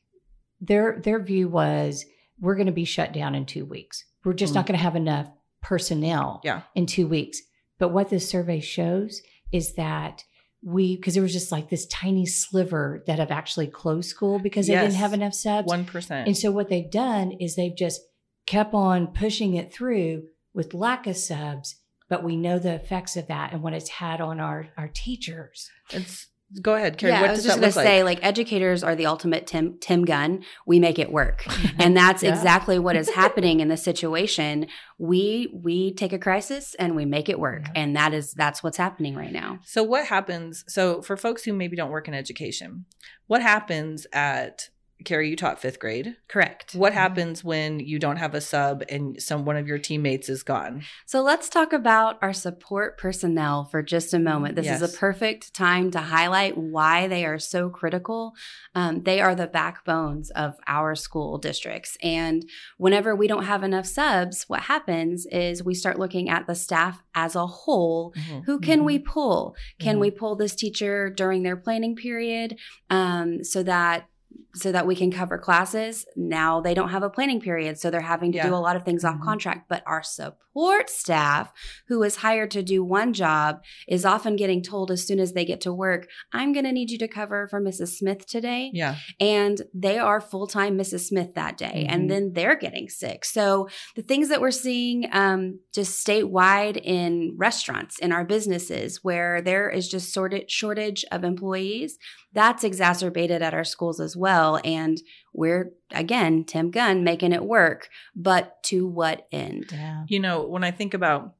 their 0.61 1.01
their 1.03 1.21
view 1.23 1.49
was 1.49 2.05
we're 2.39 2.55
going 2.55 2.67
to 2.67 2.73
be 2.73 2.85
shut 2.85 3.13
down 3.13 3.35
in 3.35 3.45
two 3.45 3.65
weeks. 3.67 4.05
We're 4.25 4.33
just 4.35 4.53
Mm. 4.53 4.57
not 4.57 4.67
going 4.67 4.79
to 4.79 4.83
have 4.85 4.97
enough 4.97 5.29
personnel 5.63 6.41
Yeah. 6.45 6.63
in 6.75 6.87
two 6.87 7.07
weeks. 7.07 7.41
But 7.81 7.89
what 7.89 8.11
this 8.11 8.29
survey 8.29 8.61
shows 8.61 9.23
is 9.51 9.75
that 9.75 10.23
we 10.63 10.95
because 10.97 11.15
there 11.15 11.23
was 11.23 11.33
just 11.33 11.51
like 11.51 11.71
this 11.71 11.87
tiny 11.87 12.27
sliver 12.27 13.03
that 13.07 13.19
have 13.19 13.31
actually 13.31 13.67
closed 13.67 14.11
school 14.11 14.39
because 14.39 14.67
they 14.67 14.75
Yes. 14.75 14.85
didn't 14.85 15.01
have 15.01 15.15
enough 15.15 15.35
subs. 15.35 15.67
One 15.67 15.87
percent. 15.87 16.29
And 16.29 16.37
so 16.37 16.51
what 16.53 16.69
they've 16.69 16.91
done 16.91 17.33
is 17.33 17.57
they've 17.57 17.75
just 17.77 18.03
kept 18.47 18.75
on 18.75 19.09
pushing 19.09 19.55
it 19.55 19.73
through 19.73 20.25
with 20.53 20.75
lack 20.75 21.07
of 21.07 21.17
subs, 21.17 21.77
but 22.09 22.23
we 22.23 22.37
know 22.37 22.59
the 22.59 22.75
effects 22.75 23.17
of 23.17 23.27
that 23.29 23.53
and 23.53 23.63
what 23.63 23.73
it's 23.73 23.89
had 23.89 24.21
on 24.21 24.39
our 24.39 24.69
our 24.77 24.89
teachers. 24.89 25.71
It's 25.91 26.27
go 26.63 26.75
ahead, 26.75 26.99
Carrie. 26.99 27.13
yeah, 27.13 27.21
what 27.23 27.31
I 27.31 27.33
was 27.35 27.45
just 27.45 27.59
going 27.61 27.69
to 27.69 27.73
say, 27.73 28.03
like? 28.03 28.19
like 28.19 28.27
educators 28.27 28.83
are 28.83 28.95
the 28.97 29.07
ultimate 29.07 29.47
Tim 29.47 29.79
Tim 29.81 30.05
Gunn. 30.05 30.43
We 30.67 30.79
make 30.81 30.99
it 30.99 31.13
work, 31.13 31.45
and 31.79 31.97
that's 31.97 32.23
Yeah. 32.23 32.31
exactly 32.31 32.79
what 32.79 32.97
is 32.97 33.11
happening 33.15 33.61
in 33.61 33.69
this 33.69 33.83
situation. 33.83 34.67
We 34.99 35.49
we 35.53 35.93
take 35.95 36.13
a 36.13 36.19
crisis 36.19 36.75
and 36.79 36.95
we 36.97 37.05
make 37.05 37.29
it 37.29 37.39
work, 37.39 37.63
Yeah. 37.67 37.83
and 37.83 37.97
that 37.97 38.13
is 38.15 38.33
that's 38.35 38.63
what's 38.63 38.77
happening 38.77 39.15
right 39.15 39.33
now. 39.33 39.61
So 39.65 39.83
what 39.83 40.07
happens? 40.07 40.65
So 40.69 41.03
for 41.03 41.17
folks 41.17 41.45
who 41.45 41.53
maybe 41.53 41.77
don't 41.77 41.91
work 41.91 42.09
in 42.09 42.15
education, 42.15 42.85
what 43.27 43.43
happens 43.43 44.07
at 44.13 44.69
Carrie? 45.05 45.31
You 45.31 45.37
taught 45.37 45.61
fifth 45.61 45.79
grade. 45.79 46.17
Correct. 46.29 46.75
What 46.75 46.93
happens 46.93 47.43
when 47.43 47.81
you 47.81 47.99
don't 47.99 48.17
have 48.17 48.35
a 48.35 48.41
sub 48.41 48.83
and 48.89 49.21
some 49.21 49.45
one 49.45 49.57
of 49.57 49.67
your 49.67 49.79
teammates 49.79 50.29
is 50.29 50.43
gone? 50.43 50.83
So 51.07 51.23
let's 51.23 51.49
talk 51.49 51.73
about 51.73 52.19
our 52.23 52.33
support 52.33 52.99
personnel 52.99 53.65
for 53.65 53.83
just 53.83 54.15
a 54.15 54.19
moment. 54.19 54.57
This 54.57 54.69
is 54.69 54.83
a 54.83 54.89
perfect 54.99 55.55
time 55.55 55.91
to 55.93 55.99
highlight 56.01 56.57
why 56.57 57.09
they 57.09 57.25
are 57.25 57.39
so 57.39 57.69
critical. 57.71 58.33
Um, 58.75 59.03
they 59.03 59.21
are 59.21 59.35
the 59.35 59.47
backbones 59.47 60.31
of 60.31 60.55
our 60.67 60.95
school 60.95 61.39
districts. 61.39 61.97
And 62.03 62.49
whenever 62.79 63.15
we 63.17 63.27
don't 63.27 63.45
have 63.45 63.63
enough 63.63 63.87
subs, 63.87 64.45
what 64.49 64.61
happens 64.63 65.27
is 65.27 65.65
we 65.65 65.75
start 65.75 65.99
looking 65.99 66.29
at 66.29 66.47
the 66.47 66.55
staff 66.55 67.03
as 67.15 67.35
a 67.35 67.47
whole. 67.47 68.15
Who 68.47 68.61
can 68.61 68.85
we 68.85 68.99
pull? 68.99 69.55
Can 69.79 69.97
Mhm. 69.97 70.01
we 70.01 70.11
pull 70.11 70.37
this 70.37 70.55
teacher 70.55 71.11
during 71.11 71.43
their 71.43 71.57
planning 71.57 71.97
period 71.97 72.59
um, 72.91 73.43
so 73.45 73.63
that 73.63 74.07
so 74.55 74.73
that 74.73 74.87
we 74.87 74.95
can 74.97 75.11
cover 75.11 75.39
classes. 75.39 76.05
Now 76.17 76.61
they 76.61 76.75
don't 76.75 76.91
have 76.91 77.03
a 77.03 77.11
planning 77.11 77.41
period, 77.41 77.79
so 77.79 77.91
they're 77.91 78.01
having 78.01 78.33
to 78.33 78.39
Yeah. 78.39 78.49
do 78.49 78.55
a 78.55 78.57
lot 78.57 78.77
of 78.77 78.85
things 78.85 79.05
off 79.05 79.17
Mhm. 79.17 79.25
contract. 79.25 79.69
But 79.69 79.83
our 79.87 80.03
support 80.03 80.91
staff, 80.91 81.53
who 81.89 82.03
is 82.03 82.17
hired 82.17 82.51
to 82.53 82.63
do 82.63 82.83
one 82.85 83.13
job, 83.13 83.63
is 83.89 84.05
often 84.05 84.37
getting 84.37 84.63
told 84.63 84.91
as 84.91 85.07
soon 85.07 85.21
as 85.21 85.33
they 85.33 85.45
get 85.45 85.61
to 85.63 85.73
work, 85.73 86.09
I'm 86.33 86.53
going 86.53 86.65
to 86.65 86.73
need 86.73 86.91
you 86.91 86.99
to 86.99 87.09
cover 87.09 87.47
for 87.49 87.61
Mrs. 87.61 87.97
Smith 87.99 88.27
today. 88.27 88.71
Yeah. 88.73 88.97
And 89.21 89.63
they 89.75 89.99
are 89.99 90.21
full 90.21 90.47
time 90.47 90.77
Mrs. 90.77 91.07
Smith 91.07 91.35
that 91.35 91.57
day. 91.57 91.87
Mhm. 91.89 91.93
And 91.95 92.11
then 92.11 92.33
they're 92.35 92.57
getting 92.57 92.89
sick. 92.89 93.25
So 93.25 93.69
the 93.97 94.03
things 94.03 94.29
that 94.29 94.41
we're 94.41 94.51
seeing 94.51 95.09
um, 95.13 95.61
just 95.73 96.05
statewide 96.07 96.81
in 96.83 97.35
restaurants, 97.37 97.99
in 97.99 98.13
our 98.13 98.25
businesses, 98.25 99.01
where 99.03 99.41
there 99.41 99.69
is 99.71 99.89
just 99.89 100.17
shortage 100.49 101.05
of 101.13 101.25
employees, 101.25 101.99
that's 102.33 102.63
exacerbated 102.65 103.43
at 103.43 103.55
our 103.55 103.65
schools 103.65 104.01
as 104.01 104.17
well. 104.17 104.61
And 104.65 105.01
we're, 105.33 105.73
again, 105.91 106.45
Tim 106.45 106.71
Gunn 106.71 107.03
making 107.05 107.33
it 107.33 107.45
work. 107.45 107.89
But 108.15 108.63
to 108.65 108.87
what 108.87 109.27
end? 109.33 109.67
Yeah. 109.73 110.05
You 110.09 110.21
know, 110.21 110.47
when 110.47 110.63
I 110.65 110.71
think 110.71 110.95
about 110.95 111.35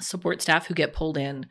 support 0.00 0.40
staff 0.42 0.66
who 0.66 0.74
get 0.74 0.92
pulled 0.92 1.16
in, 1.16 1.46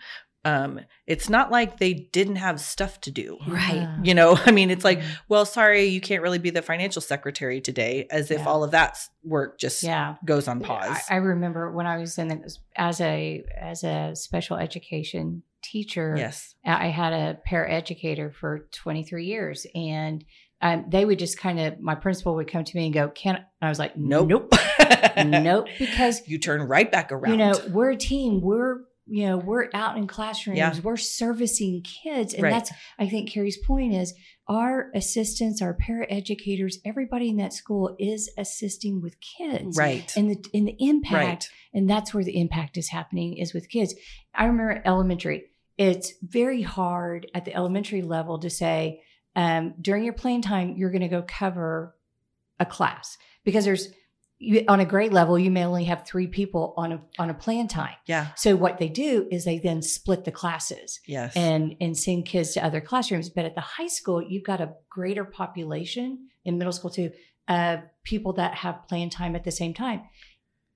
um, 0.46 0.80
it's 1.06 1.30
not 1.30 1.52
like 1.52 1.80
they 1.80 1.94
didn't 1.94 2.38
have 2.38 2.62
stuff 2.62 3.02
to 3.02 3.12
do. 3.12 3.38
Right. 3.46 3.74
Yeah. 3.76 3.98
You 4.02 4.14
know, 4.14 4.40
I 4.46 4.52
mean, 4.52 4.70
it's 4.72 4.86
like, 4.86 5.00
Mhm. 5.00 5.18
well, 5.28 5.46
sorry, 5.46 5.86
you 5.86 6.00
can't 6.00 6.22
really 6.24 6.40
be 6.40 6.50
the 6.50 6.62
financial 6.62 7.02
secretary 7.02 7.60
today, 7.60 8.08
as 8.10 8.32
if 8.32 8.40
Yeah. 8.40 8.46
all 8.48 8.64
of 8.64 8.72
that 8.72 8.98
work 9.24 9.60
just 9.60 9.84
Yeah. 9.84 10.16
goes 10.24 10.48
on 10.48 10.62
pause. 10.62 10.98
I, 11.10 11.16
I 11.16 11.18
remember 11.18 11.72
when 11.74 11.86
I 11.88 11.98
was 11.98 12.18
in 12.18 12.30
the, 12.30 12.56
as 12.78 13.02
a 13.02 13.44
as 13.60 13.84
a 13.84 14.12
special 14.16 14.56
education 14.56 15.44
teacher. 15.62 16.16
yes. 16.18 16.56
I 16.66 16.88
had 16.88 17.14
a 17.14 17.40
paraeducator 17.50 18.34
for 18.34 18.68
23 18.74 19.26
years, 19.26 19.66
and 19.76 20.24
um, 20.62 20.86
they 20.90 21.06
would 21.06 21.20
just 21.20 21.38
kind 21.40 21.60
of 21.60 21.80
my 21.80 21.96
principal 21.96 22.36
would 22.36 22.52
come 22.52 22.64
to 22.64 22.78
me 22.78 22.86
and 22.86 22.94
go, 22.94 23.10
"Can?" 23.10 23.36
And 23.38 23.46
I 23.62 23.70
was 23.70 23.80
like, 23.80 23.96
Nope. 23.98 24.28
nope, 24.30 24.54
nope," 25.26 25.68
because 25.78 26.28
you 26.28 26.38
turn 26.38 26.62
right 26.64 26.92
back 26.92 27.12
around. 27.12 27.32
you 27.32 27.38
know 27.38 27.54
we're 27.72 27.92
a 27.92 27.96
team. 27.98 28.42
We're 28.42 28.80
you 29.10 29.26
know 29.26 29.38
we're 29.38 29.70
out 29.74 29.98
in 29.98 30.08
classrooms. 30.08 30.58
Yeah. 30.58 30.74
We're 30.82 30.98
servicing 30.98 31.84
kids, 31.84 32.34
and 32.34 32.44
Right. 32.44 32.52
that's 32.52 32.72
I 32.98 33.08
think 33.08 33.30
Carrie's 33.30 33.58
point 33.58 33.94
is 33.94 34.14
our 34.48 34.90
assistants, 34.96 35.62
our 35.62 35.78
paraeducators, 35.78 36.76
everybody 36.84 37.30
in 37.30 37.38
that 37.38 37.54
school 37.54 37.96
is 38.00 38.32
assisting 38.38 39.02
with 39.02 39.16
kids, 39.20 39.78
right. 39.78 40.12
And 40.16 40.30
the 40.30 40.44
and 40.54 40.68
the 40.68 40.76
impact 40.80 41.14
right. 41.14 41.50
and 41.74 41.90
that's 41.90 42.14
where 42.14 42.24
the 42.24 42.40
impact 42.40 42.78
is 42.78 42.90
happening 42.90 43.38
is 43.38 43.54
with 43.54 43.70
kids 43.70 43.94
i 44.34 44.46
remember 44.46 44.82
elementary 44.86 45.46
it's 45.78 46.14
very 46.22 46.62
hard 46.62 47.30
at 47.34 47.46
the 47.46 47.56
elementary 47.56 48.02
level 48.02 48.38
to 48.40 48.50
say 48.50 49.02
um, 49.36 49.74
during 49.80 50.04
your 50.04 50.14
playing 50.14 50.42
time 50.42 50.76
you're 50.78 50.92
going 50.92 51.02
to 51.02 51.08
go 51.08 51.22
cover 51.22 51.96
a 52.60 52.66
class 52.66 53.18
because 53.46 53.64
there's 53.66 53.88
you, 54.40 54.64
on 54.68 54.80
a 54.80 54.86
grade 54.86 55.12
level, 55.14 55.38
you 55.38 55.52
may 55.52 55.66
only 55.66 55.84
have 55.86 56.06
three 56.06 56.28
people 56.28 56.74
on 56.78 56.92
a 56.94 57.02
on 57.20 57.30
a 57.30 57.34
plan 57.34 57.68
time. 57.68 57.96
Yeah. 58.06 58.28
So 58.36 58.56
what 58.56 58.78
they 58.78 58.88
do 58.90 59.28
is 59.30 59.44
they 59.46 59.60
then 59.60 59.82
split 59.82 60.24
the 60.24 60.32
classes 60.32 61.00
Yes. 61.06 61.36
and 61.36 61.76
and 61.82 61.98
send 61.98 62.26
kids 62.26 62.54
to 62.54 62.64
other 62.66 62.82
classrooms. 62.82 63.30
But 63.30 63.46
at 63.46 63.56
the 63.56 63.62
high 63.62 63.88
school, 63.88 64.22
you've 64.22 64.46
got 64.46 64.62
a 64.62 64.74
greater 64.90 65.26
population 65.26 66.30
in 66.46 66.58
middle 66.58 66.74
school 66.74 66.90
too, 66.90 67.12
of 67.50 67.82
people 68.04 68.34
that 68.34 68.54
have 68.56 68.88
plan 68.88 69.10
time 69.10 69.36
at 69.36 69.44
the 69.44 69.52
same 69.52 69.74
time. 69.74 70.04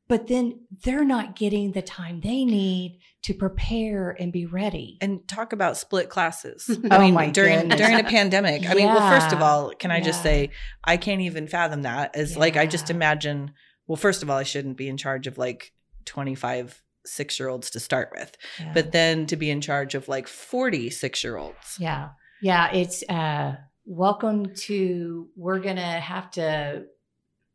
But 0.07 0.27
then 0.27 0.59
they're 0.83 1.05
not 1.05 1.35
getting 1.35 1.71
the 1.71 1.81
time 1.81 2.19
they 2.21 2.43
need 2.45 2.99
to 3.23 3.33
prepare 3.33 4.15
and 4.19 4.33
be 4.33 4.45
ready. 4.45 4.97
and 5.01 5.25
talk 5.29 5.53
about 5.53 5.77
split 5.77 6.09
classes. 6.09 6.69
Oh 6.83 6.87
I 6.91 6.99
mean, 6.99 7.13
my 7.13 7.29
during 7.29 7.59
goodness. 7.61 7.79
during 7.79 7.99
a 7.99 8.03
pandemic. 8.03 8.69
I 8.69 8.73
mean, 8.73 8.87
well, 8.87 9.09
first 9.19 9.33
of 9.33 9.41
all, 9.41 9.71
can 9.73 9.91
I 9.91 10.01
just 10.01 10.21
say 10.21 10.49
I 10.83 10.97
can't 10.97 11.21
even 11.21 11.47
fathom 11.47 11.83
that. 11.83 12.15
As 12.15 12.35
like 12.37 12.57
I 12.57 12.65
just 12.67 12.89
imagine. 12.89 13.53
Well, 13.87 13.95
first 13.95 14.23
of 14.23 14.29
all, 14.29 14.37
I 14.37 14.43
shouldn't 14.43 14.77
be 14.77 14.89
in 14.89 14.97
charge 14.97 15.25
of 15.27 15.37
like 15.37 15.71
twenty 16.05 16.35
five 16.35 16.81
six 17.05 17.39
year 17.39 17.47
olds 17.49 17.69
to 17.71 17.79
start 17.79 18.11
with, 18.17 18.35
Yeah. 18.59 18.71
but 18.73 18.91
then 18.91 19.25
to 19.27 19.35
be 19.37 19.49
in 19.49 19.61
charge 19.61 19.95
of 19.95 20.07
like 20.09 20.27
forty 20.27 20.89
six 20.89 21.23
year 21.23 21.37
olds. 21.37 21.77
Yeah. 21.79 22.09
Yeah. 22.41 22.71
It's 22.73 23.03
uh 23.09 23.55
welcome 23.85 24.53
to 24.55 25.27
we're 25.35 25.59
gonna 25.59 25.99
have 25.99 26.29
to 26.31 26.83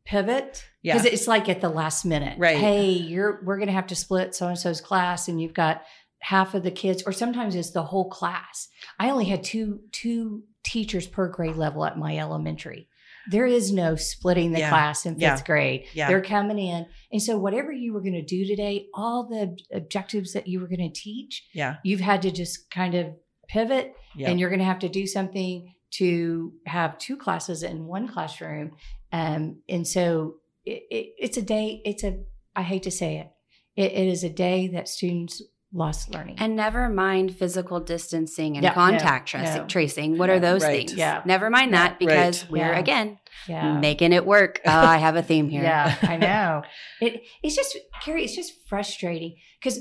pivot. 0.09 0.65
Yeah. 0.83 0.95
Because 0.95 1.07
it's 1.12 1.29
like 1.29 1.49
at 1.49 1.61
the 1.61 1.69
last 1.69 2.05
minute. 2.05 2.38
Right. 2.38 2.57
Hey, 2.57 2.91
you're 2.91 3.41
we're 3.45 3.59
gonna 3.59 3.73
have 3.73 3.88
to 3.88 3.95
split 3.95 4.35
so 4.35 4.49
and 4.49 4.59
so's 4.59 4.81
class 4.81 5.29
and 5.29 5.41
you've 5.41 5.55
got 5.55 5.83
half 6.21 6.55
of 6.55 6.62
the 6.65 6.71
kids, 6.71 7.03
or 7.07 7.12
sometimes 7.12 7.55
it's 7.55 7.71
the 7.71 7.83
whole 7.85 8.09
class. 8.11 8.69
I 8.99 9.11
only 9.11 9.27
had 9.27 9.45
two 9.45 9.81
two 9.93 10.43
teachers 10.65 11.07
per 11.07 11.29
grade 11.29 11.57
level 11.57 11.85
at 11.85 11.99
my 11.99 12.17
elementary. 12.19 12.88
There 13.31 13.47
is 13.47 13.71
no 13.73 13.95
splitting 13.97 14.53
the 14.53 14.61
Yeah. 14.61 14.71
class 14.71 15.05
in 15.05 15.15
fifth 15.15 15.21
Yeah. 15.23 15.43
grade. 15.45 15.85
Yeah. 15.93 16.09
They're 16.09 16.23
coming 16.23 16.59
in. 16.59 16.87
And 17.12 17.23
so 17.23 17.38
whatever 17.38 17.71
you 17.71 17.93
were 17.93 18.00
going 18.00 18.15
to 18.15 18.23
do 18.23 18.47
today, 18.47 18.87
all 18.95 19.29
the 19.29 19.57
objectives 19.73 20.33
that 20.33 20.47
you 20.47 20.61
were 20.61 20.67
going 20.67 20.91
to 20.91 21.00
teach, 21.00 21.47
Yeah. 21.53 21.77
you've 21.85 22.00
had 22.00 22.23
to 22.23 22.31
just 22.31 22.71
kind 22.71 22.95
of 22.95 23.07
pivot 23.49 23.93
Yeah. 24.17 24.31
and 24.31 24.41
you're 24.41 24.49
going 24.49 24.61
to 24.61 24.65
have 24.65 24.79
to 24.81 24.88
do 24.88 25.07
something 25.07 25.75
to 25.92 26.52
have 26.66 26.99
two 26.99 27.16
classes 27.16 27.62
in 27.62 27.87
one 27.87 28.09
classroom 28.09 28.73
um, 29.12 29.59
and 29.68 29.87
so 29.87 30.35
it, 30.64 30.83
it, 30.90 31.14
it's 31.18 31.37
a 31.37 31.42
day 31.42 31.80
it's 31.85 32.04
a 32.04 32.18
i 32.54 32.62
hate 32.62 32.83
to 32.83 32.90
say 32.90 33.16
it. 33.18 33.30
it 33.76 33.92
it 33.92 34.07
is 34.09 34.23
a 34.25 34.28
day 34.28 34.68
that 34.68 34.88
students 34.88 35.40
lost 35.71 36.11
learning 36.14 36.35
And 36.38 36.57
never 36.57 36.88
mind 36.88 37.37
physical 37.37 37.78
distancing 37.78 38.57
and 38.57 38.64
Yeah, 38.64 38.73
contact 38.73 39.35
no, 39.35 39.40
trac- 39.42 39.57
no. 39.59 39.66
tracing. 39.66 40.16
What 40.16 40.28
No, 40.28 40.37
are 40.37 40.40
those 40.40 40.62
right. 40.62 40.88
things? 40.88 40.95
Yeah. 40.95 41.21
Never 41.26 41.50
mind 41.50 41.73
Yeah, 41.73 41.88
that 41.88 41.99
because 41.99 42.45
right. 42.45 42.50
we're 42.52 42.73
Yeah. 42.73 42.78
again 42.78 43.18
yeah 43.47 43.78
making 43.78 44.14
it 44.14 44.25
work. 44.25 44.62
Uh, 44.64 44.71
I 44.95 44.97
have 44.97 45.16
a 45.16 45.23
theme 45.23 45.50
here. 45.50 45.62
Yeah, 45.62 45.95
I 46.00 46.16
know. 46.28 46.62
It 47.02 47.21
it's 47.42 47.54
just 47.54 47.76
Carrie, 48.02 48.25
it's 48.25 48.35
just 48.35 48.54
frustrating 48.66 49.37
because 49.61 49.80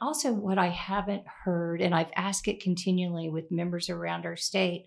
also 0.00 0.32
what 0.32 0.56
I 0.56 0.68
haven't 0.68 1.24
heard, 1.44 1.82
and 1.82 1.94
I've 1.94 2.10
asked 2.16 2.48
it 2.48 2.62
continually 2.62 3.28
with 3.28 3.50
members 3.50 3.90
around 3.90 4.24
our 4.24 4.36
state. 4.36 4.86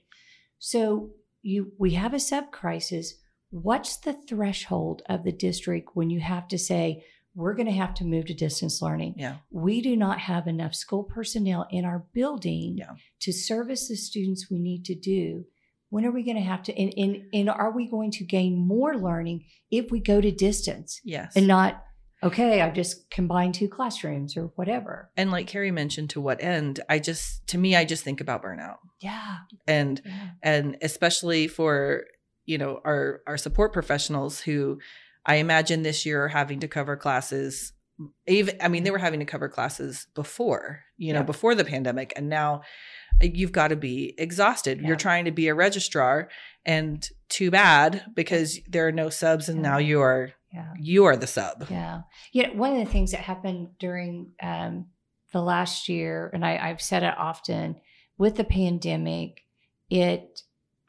So 0.62 1.10
you 1.42 1.74
we 1.80 1.92
have 1.96 2.14
a 2.14 2.20
sub 2.20 2.52
crisis. 2.52 3.16
What's 3.50 3.98
the 3.98 4.14
threshold 4.14 5.02
of 5.10 5.24
the 5.24 5.32
district 5.32 5.90
when 5.96 6.10
you 6.10 6.22
have 6.22 6.48
to 6.50 6.58
say 6.58 7.04
we're 7.34 7.56
going 7.56 7.66
to 7.66 7.72
have 7.74 7.94
to 7.96 8.06
move 8.06 8.26
to 8.28 8.34
distance 8.34 8.80
learning? 8.82 9.16
Yeah. 9.18 9.38
We 9.50 9.82
do 9.82 9.98
not 9.98 10.20
have 10.20 10.48
enough 10.48 10.76
school 10.76 11.04
personnel 11.04 11.68
in 11.72 11.84
our 11.84 12.06
building 12.14 12.78
Yeah. 12.78 12.92
to 13.22 13.34
service 13.34 13.88
the 13.88 13.96
students 13.96 14.50
we 14.52 14.60
need 14.60 14.86
to 14.86 14.96
do. 14.96 15.46
When 15.90 16.06
are 16.06 16.12
we 16.12 16.24
going 16.24 16.38
to 16.38 16.44
have 16.44 16.64
to? 16.64 16.78
And, 16.80 16.94
and, 16.96 17.24
and 17.34 17.50
are 17.50 17.72
we 17.76 17.90
going 17.90 18.12
to 18.12 18.24
gain 18.24 18.56
more 18.56 18.96
learning 18.96 19.46
if 19.72 19.90
we 19.92 20.00
go 20.00 20.22
to 20.22 20.32
distance 20.32 21.02
Yes. 21.04 21.34
and 21.36 21.48
not, 21.48 21.84
okay, 22.24 22.62
I've 22.62 22.74
just 22.74 23.10
combined 23.10 23.54
two 23.56 23.68
classrooms 23.68 24.38
or 24.38 24.52
whatever? 24.56 25.10
and 25.18 25.32
like 25.32 25.48
Carrie 25.48 25.72
mentioned, 25.72 26.10
to 26.12 26.22
what 26.22 26.42
end? 26.44 26.80
I 26.90 27.00
just 27.00 27.46
to 27.48 27.58
me, 27.58 27.76
I 27.76 27.86
just 27.86 28.04
think 28.04 28.22
about 28.22 28.44
burnout 28.44 28.78
Yeah. 29.00 29.38
and 29.68 30.02
yeah. 30.06 30.30
and 30.44 30.78
especially 30.82 31.48
for 31.48 32.06
you 32.46 32.58
know 32.58 32.80
our 32.86 33.22
our 33.28 33.38
support 33.38 33.74
professionals 33.74 34.42
who 34.42 34.80
I 35.26 35.36
imagine 35.36 35.84
this 35.84 36.06
year 36.06 36.26
are 36.26 36.30
having 36.30 36.60
to 36.62 36.68
cover 36.68 36.96
classes. 36.98 37.74
Even 38.28 38.58
I 38.62 38.68
mean, 38.68 38.84
they 38.84 38.92
were 38.92 38.98
having 38.98 39.20
to 39.20 39.26
cover 39.26 39.50
classes 39.50 40.08
before 40.16 40.84
you 40.98 41.14
know 41.14 41.20
Yeah. 41.20 41.26
before 41.26 41.56
the 41.56 41.66
pandemic, 41.66 42.14
and 42.16 42.30
now 42.30 42.62
uh, 43.22 43.26
you've 43.26 43.52
got 43.52 43.70
to 43.70 43.76
be 43.76 44.14
exhausted. 44.18 44.80
Yeah. 44.82 44.88
You're 44.88 44.96
trying 44.98 45.26
to 45.26 45.32
be 45.32 45.48
a 45.48 45.56
registrar, 45.56 46.30
and 46.66 47.08
too 47.30 47.52
bad 47.52 48.04
because 48.16 48.60
there 48.68 48.88
are 48.88 48.92
no 48.92 49.10
subs, 49.10 49.50
and 49.50 49.62
now 49.62 49.78
you 49.78 50.02
are 50.02 50.32
Yeah. 50.54 50.74
you 50.80 51.06
are 51.06 51.18
the 51.18 51.28
sub. 51.28 51.68
Yeah. 51.70 52.02
You 52.32 52.44
know, 52.44 52.54
one 52.54 52.74
of 52.78 52.86
the 52.86 52.92
things 52.92 53.12
that 53.12 53.22
happened 53.22 53.78
during 53.80 54.32
um, 54.42 54.88
the 55.32 55.42
last 55.42 55.88
year, 55.90 56.30
and 56.34 56.46
I, 56.46 56.58
I've 56.58 56.82
said 56.82 57.04
it 57.04 57.14
often 57.18 57.76
with 58.18 58.36
the 58.36 58.44
pandemic, 58.44 59.44
it, 59.90 60.42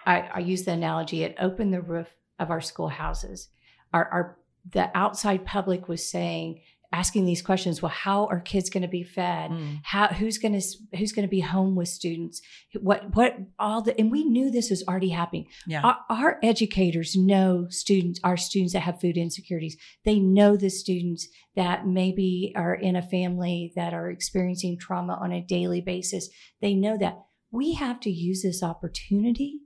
I, 0.04 0.21
I 0.35 0.38
use 0.40 0.64
the 0.64 0.73
analogy, 0.73 1.23
it 1.23 1.37
opened 1.38 1.73
the 1.73 1.81
roof 1.81 2.09
of 2.38 2.50
our 2.50 2.61
schoolhouses. 2.61 3.49
Our, 3.92 4.04
our, 4.09 4.38
the 4.71 4.90
outside 4.97 5.45
public 5.47 5.88
was 5.88 6.09
saying, 6.11 6.61
asking 6.92 7.25
these 7.25 7.42
questions, 7.42 7.80
well, 7.80 7.90
how 7.90 8.26
are 8.26 8.40
kids 8.40 8.68
going 8.70 8.82
to 8.82 8.88
be 8.88 9.02
fed? 9.02 9.50
Mm. 9.50 9.80
how 9.82 10.08
who's 10.08 10.38
going 10.38 10.58
to 10.61 10.66
who's 10.99 11.12
going 11.12 11.26
to 11.26 11.30
be 11.30 11.40
home 11.40 11.75
with 11.75 11.88
students 11.88 12.40
what 12.80 13.14
what 13.16 13.37
all 13.58 13.80
the 13.82 13.99
and 13.99 14.11
we 14.12 14.25
knew 14.25 14.50
this 14.50 14.70
was 14.70 14.84
already 14.87 15.08
happening 15.11 15.46
Yeah. 15.66 15.80
our, 15.82 15.99
our 16.11 16.38
educators 16.42 17.16
know 17.16 17.66
students 17.70 18.20
our 18.22 18.37
students 18.37 18.72
that 18.75 18.80
have 18.80 19.00
food 19.00 19.16
insecurities 19.16 19.76
they 20.04 20.18
know 20.18 20.56
the 20.56 20.70
students 20.70 21.28
that 21.56 21.87
maybe 21.87 22.52
are 22.56 22.75
in 22.75 22.94
a 22.96 23.02
family 23.02 23.72
that 23.76 23.92
are 23.94 24.11
experiencing 24.11 24.78
trauma 24.78 25.14
on 25.20 25.32
a 25.32 25.40
daily 25.56 25.80
basis 25.80 26.28
they 26.61 26.75
know 26.75 26.96
that 26.99 27.16
we 27.50 27.75
have 27.75 28.00
to 28.00 28.11
use 28.11 28.42
this 28.42 28.62
opportunity 28.62 29.61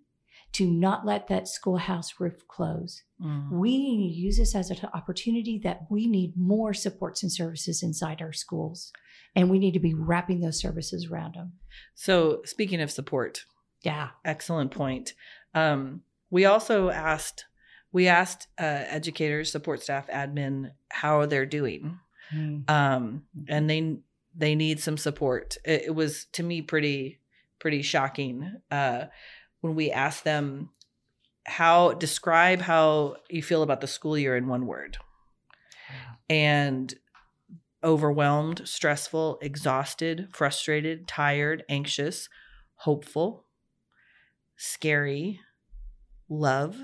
to 0.56 0.70
not 0.70 1.04
let 1.06 1.28
that 1.28 1.48
schoolhouse 1.48 2.14
roof 2.18 2.46
close. 2.48 3.02
Mm. 3.22 3.50
we 3.50 3.78
need 3.78 4.08
to 4.08 4.14
use 4.14 4.36
this 4.36 4.54
as 4.54 4.70
an 4.70 4.78
opportunity 4.92 5.58
that 5.64 5.86
we 5.90 6.06
need 6.06 6.34
more 6.36 6.74
supports 6.74 7.22
and 7.22 7.32
services 7.32 7.82
inside 7.82 8.20
our 8.20 8.32
schools 8.32 8.92
and 9.34 9.48
we 9.48 9.58
need 9.58 9.72
to 9.72 9.80
be 9.80 9.94
wrapping 9.94 10.40
those 10.40 10.60
services 10.60 11.08
around 11.10 11.34
them 11.34 11.52
So 11.94 12.42
speaking 12.44 12.82
of 12.82 12.90
support, 12.90 13.44
yeah. 13.82 14.08
Excellent 14.24 14.72
point. 14.72 15.14
Um, 15.54 16.02
we 16.30 16.44
also 16.44 16.90
asked 16.90 17.44
we 17.92 18.08
asked 18.08 18.48
uh, 18.58 18.82
educators, 18.88 19.50
support 19.50 19.82
staff, 19.82 20.08
admin 20.08 20.72
how 20.90 21.24
they're 21.26 21.46
doing, 21.46 21.98
um, 22.68 23.22
and 23.48 23.70
they 23.70 23.98
they 24.34 24.54
need 24.54 24.80
some 24.80 24.98
support. 24.98 25.56
It, 25.64 25.84
it 25.86 25.94
was 25.94 26.26
to 26.32 26.42
me 26.42 26.62
pretty 26.62 27.20
pretty 27.58 27.82
shocking. 27.82 28.56
Uh, 28.70 29.04
when 29.66 29.74
we 29.74 29.90
asked 29.90 30.22
them 30.24 30.70
how 31.44 31.92
describe 31.92 32.60
how 32.60 33.16
you 33.28 33.42
feel 33.42 33.62
about 33.62 33.80
the 33.80 33.86
school 33.86 34.16
year 34.16 34.36
in 34.36 34.46
one 34.46 34.66
word, 34.66 34.98
and 36.30 36.94
overwhelmed, 37.82 38.62
stressful, 38.64 39.38
exhausted, 39.42 40.28
frustrated, 40.32 41.06
tired, 41.08 41.64
anxious, 41.68 42.28
hopeful, 42.76 43.44
scary, 44.56 45.40
love, 46.28 46.76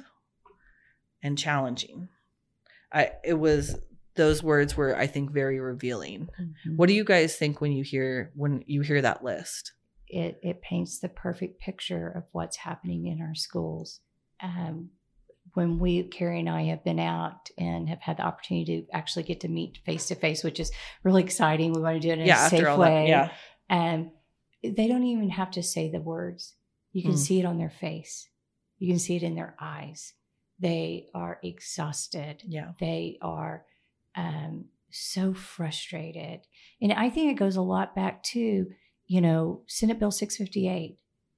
and 1.23 1.39
challenging. 1.39 2.09
I 2.93 3.13
it 3.25 3.35
was 3.35 3.77
those 4.17 4.43
words 4.43 4.77
were 4.77 4.97
I 4.97 5.07
think 5.07 5.31
very 5.31 5.61
revealing. 5.61 6.29
Mm-hmm. 6.41 6.77
What 6.77 6.89
do 6.89 6.95
you 6.95 7.05
guys 7.05 7.37
think 7.37 7.61
when 7.61 7.73
you 7.73 7.85
hear 7.85 8.33
when 8.35 8.65
you 8.67 8.81
hear 8.81 9.01
that 9.03 9.25
list? 9.25 9.73
It, 10.13 10.39
it 10.43 10.63
paints 10.63 10.99
the 10.99 11.09
perfect 11.09 11.61
picture 11.61 12.09
of 12.09 12.25
what's 12.33 12.59
happening 12.59 13.07
in 13.07 13.21
our 13.21 13.35
schools. 13.35 14.01
Um, 14.43 14.91
when 15.55 15.79
we, 15.79 16.03
Carrie 16.05 16.41
and 16.41 16.49
I, 16.49 16.63
have 16.65 16.85
been 16.85 17.01
out 17.01 17.51
and 17.59 17.89
have 17.89 18.01
had 18.01 18.17
the 18.19 18.23
opportunity 18.23 18.83
to 18.83 18.87
actually 18.97 19.25
get 19.25 19.41
to 19.41 19.49
meet 19.49 19.79
face 19.85 20.07
to 20.09 20.15
face, 20.15 20.45
which 20.45 20.61
is 20.61 20.71
really 21.03 21.23
exciting. 21.23 21.73
We 21.73 21.81
want 21.83 22.01
to 22.01 22.01
do 22.01 22.13
it 22.13 22.19
in 22.21 22.27
yeah, 22.27 22.47
a 22.47 22.51
safe 22.51 22.61
after 22.61 22.69
all 22.71 22.79
way. 22.79 22.89
that. 22.89 23.09
Yeah. 23.09 23.31
And 23.69 24.11
they 24.63 24.87
don't 24.89 25.05
even 25.05 25.31
have 25.31 25.51
to 25.53 25.63
say 25.63 25.91
the 25.91 26.01
words. 26.01 26.55
You 26.93 27.03
can 27.03 27.13
Mm. 27.13 27.19
see 27.19 27.41
it 27.41 27.45
on 27.45 27.59
their 27.59 27.71
face. 27.71 28.29
You 28.79 28.89
can 28.89 28.99
see 28.99 29.17
it 29.17 29.23
in 29.23 29.35
their 29.35 29.57
eyes. 29.61 30.15
They 30.59 31.09
are 31.15 31.39
exhausted. 31.43 32.43
Yeah. 32.47 32.73
They 32.79 33.19
are 33.21 33.65
um, 34.15 34.67
so 34.91 35.35
frustrated. 35.35 36.41
And 36.81 36.93
I 36.93 37.11
think 37.11 37.31
it 37.33 37.39
goes 37.39 37.57
a 37.57 37.63
lot 37.63 37.95
back 37.95 38.23
to, 38.35 38.67
you 39.13 39.21
know, 39.21 39.61
Senate 39.67 39.99
Bill 39.99 40.11
658 40.11 40.97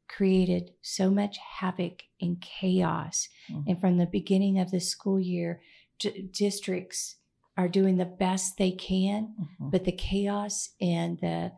created 0.09 0.71
so 0.81 1.11
much 1.11 1.39
havoc 1.59 2.03
and 2.21 2.41
chaos. 2.41 3.29
Mhm. 3.51 3.65
And 3.67 3.81
from 3.81 3.97
the 3.99 4.07
beginning 4.07 4.61
of 4.61 4.71
the 4.71 4.79
school 4.79 5.19
year, 5.19 5.61
d- 5.99 6.29
districts 6.31 7.17
are 7.57 7.69
doing 7.69 7.97
the 7.97 8.05
best 8.05 8.57
they 8.59 8.71
can 8.71 9.35
Mhm. 9.41 9.71
but 9.73 9.85
the 9.85 9.93
chaos 9.93 10.71
and 10.81 11.19
the 11.19 11.53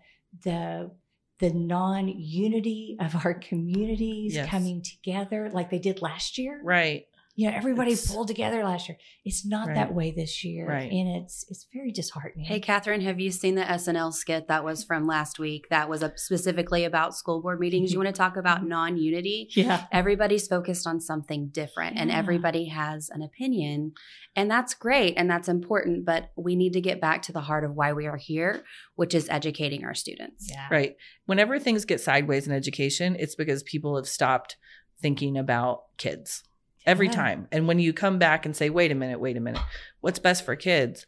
the 0.45 0.91
the 1.39 1.53
non-unity 1.53 2.97
of 2.99 3.15
our 3.25 3.35
communities 3.35 4.35
Yes. 4.35 4.49
coming 4.49 4.81
together 4.83 5.51
like 5.51 5.69
they 5.71 5.79
did 5.79 6.01
last 6.03 6.39
year 6.39 6.61
Right. 6.63 7.07
You 7.37 7.51
know, 7.51 7.57
everybody 7.57 7.93
It's- 7.93 8.11
pulled 8.11 8.29
together 8.29 8.65
last 8.65 8.89
year. 8.89 8.97
It's 9.23 9.45
not 9.45 9.69
Right. 9.69 9.75
that 9.75 9.95
way 9.95 10.11
this 10.11 10.43
year. 10.43 10.67
Right. 10.67 10.91
And 10.91 11.23
it's 11.23 11.45
it's 11.51 11.67
very 11.71 11.93
disheartening. 11.93 12.47
Hey, 12.47 12.61
Katherine, 12.61 13.03
have 13.03 13.21
you 13.21 13.31
seen 13.31 13.57
the 13.57 13.71
SNL 13.71 14.11
skit 14.11 14.49
that 14.49 14.65
was 14.65 14.85
from 14.85 15.07
last 15.07 15.39
week 15.39 15.69
that 15.69 15.91
was 15.91 16.03
specifically 16.17 16.85
about 16.85 17.15
school 17.15 17.43
board 17.43 17.61
meetings? 17.61 17.93
You 17.93 17.99
want 17.99 18.09
to 18.09 18.19
talk 18.19 18.39
about 18.39 18.61
mm-hmm. 18.61 18.69
non 18.69 18.97
unity? 18.97 19.51
yeah. 19.55 19.85
Everybody's 19.93 20.49
focused 20.49 20.87
on 20.87 20.99
something 20.99 21.49
different 21.49 21.99
and 21.99 22.11
everybody 22.11 22.67
has 22.67 23.11
an 23.11 23.21
opinion. 23.21 23.93
And 24.35 24.51
that's 24.51 24.73
great 24.73 25.15
and 25.19 25.31
that's 25.31 25.49
important, 25.49 26.07
but 26.07 26.31
we 26.37 26.57
need 26.57 26.73
to 26.73 26.81
get 26.81 27.03
back 27.03 27.21
to 27.23 27.33
the 27.33 27.43
heart 27.43 27.65
of 27.65 27.75
why 27.75 27.93
we 27.93 28.07
are 28.07 28.17
here, 28.17 28.65
which 28.95 29.15
is 29.15 29.29
educating 29.29 29.85
our 29.85 29.95
students. 29.95 30.49
Yeah. 30.51 30.69
Right. 30.71 30.97
Whenever 31.27 31.59
things 31.59 31.85
get 31.85 32.01
sideways 32.01 32.47
in 32.47 32.55
education, 32.55 33.15
it's 33.19 33.35
because 33.35 33.63
people 33.63 33.97
have 33.97 34.09
stopped 34.09 34.57
thinking 35.03 35.37
about 35.37 35.83
kids 35.99 36.43
every 36.87 37.07
Yeah. 37.07 37.13
time. 37.13 37.49
And 37.53 37.67
when 37.69 37.79
you 37.79 37.93
come 37.93 38.19
back 38.19 38.47
and 38.47 38.55
say, 38.57 38.71
wait 38.71 38.91
a 38.93 38.95
minute, 38.95 39.21
wait 39.21 39.37
a 39.37 39.41
minute, 39.41 39.63
what's 40.01 40.19
best 40.19 40.45
for 40.45 40.57
kids? 40.57 41.07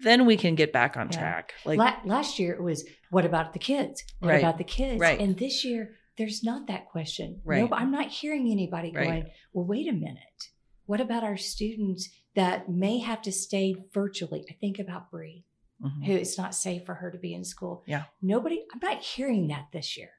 Then 0.00 0.26
we 0.26 0.36
can 0.36 0.54
get 0.54 0.72
back 0.72 0.96
on 0.96 1.08
Yeah. 1.12 1.18
track. 1.18 1.54
Like, 1.64 1.78
La- 1.78 2.00
last 2.04 2.38
year 2.38 2.54
it 2.54 2.62
was 2.62 2.84
what 3.10 3.24
about 3.26 3.52
the 3.52 3.58
kids? 3.58 4.04
What 4.20 4.28
Right. 4.30 4.38
about 4.38 4.58
the 4.58 4.64
kids? 4.64 5.00
Right. 5.00 5.18
And 5.20 5.36
this 5.36 5.64
year 5.64 5.96
there's 6.16 6.42
not 6.44 6.66
that 6.68 6.86
question. 6.88 7.40
Right. 7.44 7.68
No, 7.68 7.76
I'm 7.76 7.90
not 7.90 8.08
hearing 8.08 8.50
anybody 8.50 8.92
Right. 8.94 9.04
going, 9.04 9.30
well, 9.52 9.64
wait 9.66 9.88
a 9.88 9.92
minute. 9.92 10.50
What 10.86 11.00
about 11.00 11.22
our 11.24 11.36
students 11.36 12.08
that 12.34 12.68
may 12.68 12.98
have 12.98 13.20
to 13.22 13.32
stay 13.32 13.74
virtually? 13.92 14.44
I 14.48 14.54
think 14.54 14.78
about 14.78 15.10
Bree, 15.10 15.44
mhm. 15.82 16.04
who 16.06 16.12
it's 16.12 16.38
not 16.38 16.54
safe 16.54 16.84
for 16.86 16.94
her 16.94 17.10
to 17.10 17.18
be 17.18 17.34
in 17.34 17.44
school. 17.44 17.82
Yeah. 17.86 18.04
Nobody, 18.22 18.64
I'm 18.72 18.80
not 18.82 19.02
hearing 19.02 19.48
that 19.48 19.66
this 19.72 19.96
year. 19.96 20.10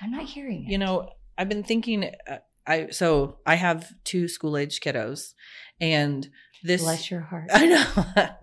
I'm 0.00 0.10
not 0.10 0.24
hearing 0.24 0.66
it. 0.66 0.70
you 0.70 0.78
know, 0.78 1.08
I've 1.38 1.48
been 1.48 1.62
thinking, 1.64 2.04
uh, 2.26 2.38
I, 2.66 2.90
so 2.90 3.38
I 3.46 3.54
have 3.56 3.92
two 4.04 4.28
school 4.28 4.56
age 4.56 4.80
kiddos 4.80 5.34
and 5.80 6.28
this, 6.62 6.80
bless 6.82 7.10
your 7.10 7.20
heart. 7.20 7.48
I 7.52 7.66
know. 7.66 7.86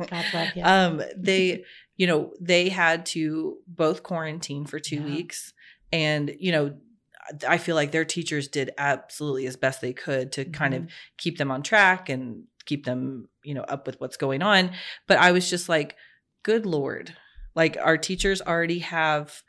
God 0.10 0.26
bless 0.32 0.56
you. 0.56 0.64
um 0.64 1.02
they 1.18 1.64
you 1.96 2.08
know 2.08 2.32
they 2.42 2.70
had 2.70 3.06
to 3.08 3.58
both 3.68 4.04
quarantine 4.04 4.66
for 4.66 4.80
two 4.80 4.98
Yeah. 4.98 5.04
weeks 5.06 5.54
and 5.92 6.34
you 6.40 6.52
know 6.52 6.78
i 7.48 7.58
feel 7.58 7.76
like 7.76 7.92
their 7.92 8.06
teachers 8.06 8.48
did 8.48 8.72
absolutely 8.78 9.46
as 9.48 9.56
best 9.58 9.82
they 9.82 9.94
could 9.94 10.32
to 10.34 10.46
kind 10.46 10.74
of 10.74 10.84
Mhm. 10.84 10.90
keep 11.18 11.38
them 11.38 11.52
on 11.52 11.62
track 11.64 12.10
and 12.10 12.44
keep 12.66 12.86
them 12.86 13.28
you 13.44 13.54
know 13.54 13.62
up 13.64 13.86
with 13.88 14.00
what's 14.02 14.18
going 14.18 14.42
on 14.42 14.72
but 15.08 15.18
i 15.18 15.32
was 15.32 15.50
just 15.50 15.68
like 15.70 15.96
good 16.44 16.66
lord 16.66 17.14
like 17.56 17.78
our 17.82 17.98
teachers 17.98 18.42
already 18.42 18.80
have 18.80 19.42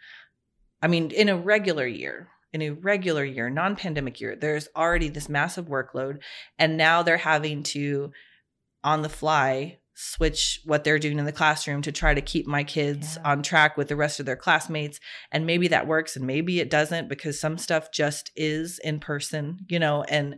i 0.82 0.86
mean 0.88 1.10
in 1.10 1.28
a 1.28 1.36
regular 1.36 1.86
year 1.86 2.28
in 2.52 2.62
a 2.62 2.70
regular 2.70 3.24
year 3.24 3.48
non-pandemic 3.50 4.20
year 4.20 4.34
there's 4.36 4.68
already 4.76 5.08
this 5.08 5.28
massive 5.28 5.66
workload 5.66 6.18
and 6.58 6.76
now 6.76 7.02
they're 7.02 7.16
having 7.16 7.62
to 7.62 8.10
on 8.82 9.02
the 9.02 9.08
fly 9.08 9.78
switch 9.94 10.60
what 10.64 10.82
they're 10.82 10.98
doing 10.98 11.18
in 11.18 11.26
the 11.26 11.32
classroom 11.32 11.82
to 11.82 11.92
try 11.92 12.14
to 12.14 12.22
keep 12.22 12.46
my 12.46 12.64
kids 12.64 13.16
Yeah. 13.16 13.30
on 13.32 13.42
track 13.42 13.76
with 13.76 13.88
the 13.88 13.96
rest 13.96 14.18
of 14.18 14.24
their 14.26 14.36
classmates 14.36 14.98
and 15.30 15.44
maybe 15.46 15.68
that 15.68 15.86
works 15.86 16.16
and 16.16 16.26
maybe 16.26 16.58
it 16.60 16.70
doesn't 16.70 17.08
because 17.08 17.38
some 17.38 17.58
stuff 17.58 17.92
just 17.92 18.30
is 18.34 18.78
in 18.82 18.98
person 19.00 19.58
you 19.68 19.78
know 19.78 20.02
and 20.04 20.36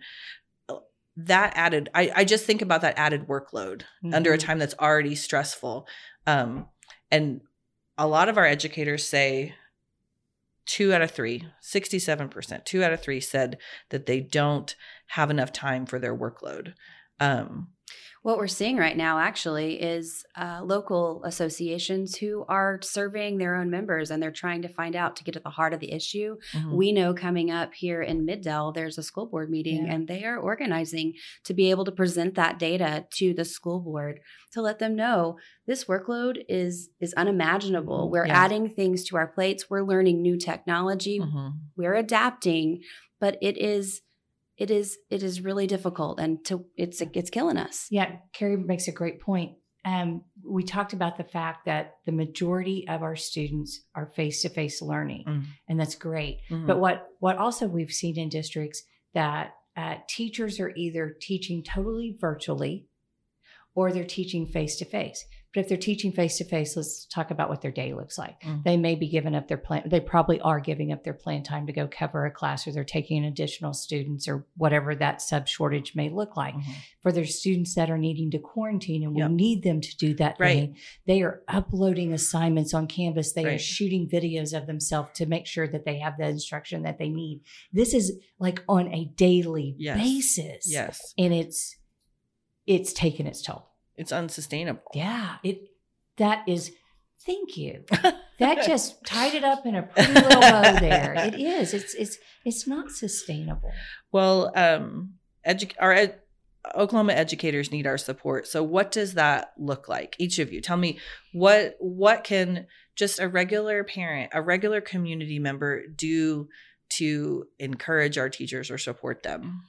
uh, 0.69 0.79
that 1.17 1.53
added 1.55 1.89
i, 1.95 2.11
I 2.15 2.25
just 2.25 2.45
think 2.45 2.61
about 2.61 2.81
that 2.81 2.99
added 2.99 3.29
workload 3.29 3.83
under 4.13 4.33
a 4.33 4.37
Mhm. 4.37 4.41
time 4.41 4.59
that's 4.59 4.75
already 4.81 5.15
stressful 5.15 5.87
um, 6.27 6.67
and 7.11 7.41
a 7.99 8.07
lot 8.09 8.29
of 8.29 8.39
our 8.39 8.47
educators 8.47 9.07
say 9.07 9.55
two 10.67 10.93
out 10.93 11.03
of 11.03 11.11
three 11.11 11.45
67% 11.63 12.65
two 12.65 12.85
out 12.85 12.93
of 12.93 13.01
three 13.01 13.21
said 13.21 13.59
that 13.91 14.07
they 14.07 14.21
don't 14.21 14.75
have 15.09 15.31
enough 15.31 15.53
time 15.53 15.87
for 15.87 15.99
their 15.99 16.17
workload. 16.17 16.75
Um, 17.21 17.69
What 18.23 18.39
we're 18.39 18.47
seeing 18.47 18.77
right 18.77 18.97
now 18.97 19.19
actually 19.19 19.83
is 19.83 20.25
uh, 20.37 20.61
local 20.63 21.25
associations 21.25 22.17
who 22.17 22.45
are 22.49 22.79
surveying 22.83 23.39
their 23.39 23.57
own 23.57 23.69
members 23.69 24.11
and 24.13 24.23
they're 24.23 24.31
trying 24.31 24.63
to 24.63 24.69
find 24.69 24.95
out 24.95 25.17
to 25.17 25.25
get 25.25 25.35
at 25.35 25.43
the 25.43 25.51
heart 25.51 25.75
of 25.75 25.81
the 25.81 25.93
issue. 25.93 26.37
mhm. 26.55 26.73
We 26.73 26.93
know 26.93 27.15
coming 27.15 27.51
up 27.51 27.75
here 27.75 28.01
in 28.01 28.25
Mid-Del, 28.25 28.71
there's 28.73 28.97
a 28.97 29.03
school 29.03 29.27
board 29.27 29.51
meeting 29.51 29.87
Yeah. 29.87 29.95
and 29.95 30.07
they 30.07 30.25
are 30.25 30.39
organizing 30.39 31.15
to 31.45 31.53
be 31.53 31.71
able 31.71 31.85
to 31.85 31.91
present 31.93 32.37
that 32.37 32.59
data 32.61 33.07
to 33.15 33.35
the 33.35 33.45
school 33.45 33.81
board 33.81 34.21
to 34.53 34.63
let 34.63 34.79
them 34.79 34.95
know 34.95 35.37
this 35.67 35.85
workload 35.87 36.45
is 36.49 36.91
is 37.01 37.13
unimaginable. 37.15 38.09
We're 38.11 38.27
Yeah. 38.27 38.45
adding 38.45 38.69
things 38.69 39.03
to 39.07 39.17
our 39.17 39.27
plates. 39.27 39.69
We're 39.69 39.83
learning 39.83 40.23
new 40.23 40.37
technology. 40.37 41.19
Mhm. 41.19 41.55
We're 41.77 41.95
adapting, 41.95 42.83
but 43.21 43.37
it 43.43 43.59
is 43.59 44.03
it 44.63 44.71
is 44.71 44.97
it 45.11 45.23
is 45.23 45.41
really 45.49 45.67
difficult 45.67 46.21
and 46.21 46.33
to 46.49 46.65
it's 46.77 47.03
it's 47.19 47.31
killing 47.31 47.57
us. 47.67 47.87
Yeah, 47.91 48.09
Carrie 48.33 48.57
makes 48.57 48.87
a 48.89 48.93
great 49.01 49.21
point. 49.21 49.53
Um, 49.85 50.23
we 50.57 50.63
talked 50.63 50.93
about 50.93 51.17
the 51.17 51.25
fact 51.39 51.65
that 51.67 51.85
the 52.07 52.13
majority 52.13 52.87
of 52.89 53.03
our 53.03 53.17
students 53.17 53.71
are 53.97 54.07
face 54.19 54.43
to 54.43 54.49
face 54.49 54.81
learning, 54.81 55.25
Mm. 55.27 55.45
and 55.69 55.81
that's 55.81 55.97
great. 55.97 56.37
Mhm. 56.51 56.67
But 56.69 56.79
what 56.79 57.09
what 57.19 57.37
also 57.39 57.67
we've 57.67 57.91
seen 58.03 58.17
in 58.19 58.29
districts 58.29 58.85
that 59.15 59.55
uh, 59.77 59.97
teachers 60.09 60.61
are 60.61 60.73
either 60.77 61.17
teaching 61.21 61.63
totally 61.65 62.17
virtually, 62.21 62.87
or 63.75 63.93
they're 63.93 64.05
teaching 64.05 64.47
face 64.47 64.77
to 64.77 64.85
face. 64.85 65.25
But 65.55 65.61
if 65.61 65.69
they're 65.69 65.77
teaching 65.77 66.13
face 66.13 66.39
to 66.39 66.45
face, 66.45 66.79
let's 66.79 67.05
talk 67.05 67.31
about 67.31 67.51
what 67.51 67.61
their 67.61 67.71
day 67.71 67.93
looks 67.93 68.17
like. 68.17 68.41
Mm. 68.41 68.65
They 68.65 68.79
may 68.79 68.95
be 68.95 69.07
giving 69.07 69.35
up 69.35 69.49
their 69.49 69.59
plan. 69.59 69.83
They 69.85 70.01
probably 70.01 70.41
are 70.41 70.61
giving 70.61 70.93
up 70.93 71.05
their 71.05 71.13
plan 71.13 71.43
time 71.43 71.67
to 71.67 71.75
go 71.75 71.87
cover 71.87 72.25
a 72.25 72.31
class, 72.31 72.67
or 72.67 72.73
they're 72.73 72.85
taking 72.85 73.23
additional 73.27 73.75
students, 73.75 74.27
or 74.27 74.47
whatever 74.57 74.95
that 74.95 75.21
sub 75.21 75.47
shortage 75.47 75.95
may 75.95 76.09
look 76.09 76.39
like 76.39 76.55
Mhm. 76.55 76.73
for 77.03 77.13
their 77.13 77.27
students 77.27 77.75
that 77.75 77.91
are 77.91 77.99
needing 77.99 78.31
to 78.31 78.39
quarantine 78.39 79.03
and 79.03 79.15
we 79.15 79.29
need 79.29 79.63
them 79.63 79.83
to 79.83 79.97
do 79.99 80.15
that 80.15 80.37
Right. 80.41 80.55
thing. 80.71 80.77
They 81.07 81.21
are 81.21 81.43
uploading 81.49 82.15
assignments 82.15 82.73
on 82.73 82.87
Canvas. 82.87 83.35
They 83.35 83.45
are 83.45 83.59
shooting 83.59 84.09
videos 84.09 84.57
of 84.57 84.67
themselves 84.67 85.11
to 85.17 85.27
make 85.27 85.47
sure 85.47 85.69
that 85.69 85.85
they 85.85 85.99
have 85.99 86.17
the 86.17 86.29
instruction 86.29 86.81
that 86.85 86.97
they 86.99 87.11
need. 87.11 87.43
This 87.75 87.93
is 87.93 88.19
like 88.39 88.63
on 88.71 88.89
a 88.95 89.05
daily 89.17 89.77
Yes. 89.79 89.99
basis. 89.99 90.73
yes 90.73 91.15
And 91.19 91.35
it's 91.35 91.77
it's 92.67 92.93
taken 92.93 93.27
its 93.27 93.43
toll. 93.43 93.69
it's 93.97 94.13
unsustainable 94.13 94.83
Yeah. 94.95 95.37
It 95.43 95.69
that 96.17 96.45
is 96.49 96.73
thank 97.27 97.57
you. 97.57 97.85
That 98.39 98.67
just 98.67 99.05
tied 99.07 99.35
it 99.35 99.45
up 99.45 99.65
in 99.67 99.77
a 99.77 99.83
pretty 99.85 100.15
little 100.15 100.41
bow 100.41 100.73
there. 100.81 101.15
It 101.15 101.35
is. 101.39 101.75
It's 101.75 101.95
it's 101.95 102.19
it's 102.45 102.67
not 102.67 102.91
sustainable. 102.91 103.71
Well, 104.11 104.51
um, 104.57 105.15
edu- 105.47 105.75
our 105.79 105.93
ed- 105.93 106.19
Oklahoma 106.75 107.13
educators 107.13 107.71
need 107.71 107.87
our 107.87 107.99
support. 107.99 108.49
So, 108.49 108.65
what 108.65 108.91
does 108.91 109.15
that 109.15 109.53
look 109.59 109.89
like? 109.89 110.17
Each 110.19 110.41
of 110.41 110.53
you, 110.53 110.61
tell 110.61 110.77
me 110.77 110.99
what 111.33 111.77
what 111.79 112.25
can 112.25 112.67
just 112.97 113.21
a 113.21 113.29
regular 113.29 113.85
parent, 113.85 114.33
a 114.35 114.43
regular 114.43 114.81
community 114.81 115.39
member 115.39 115.87
do 115.87 116.49
to 116.95 117.45
encourage 117.61 118.19
our 118.19 118.29
teachers 118.29 118.73
or 118.73 118.79
support 118.79 119.23
them? 119.23 119.63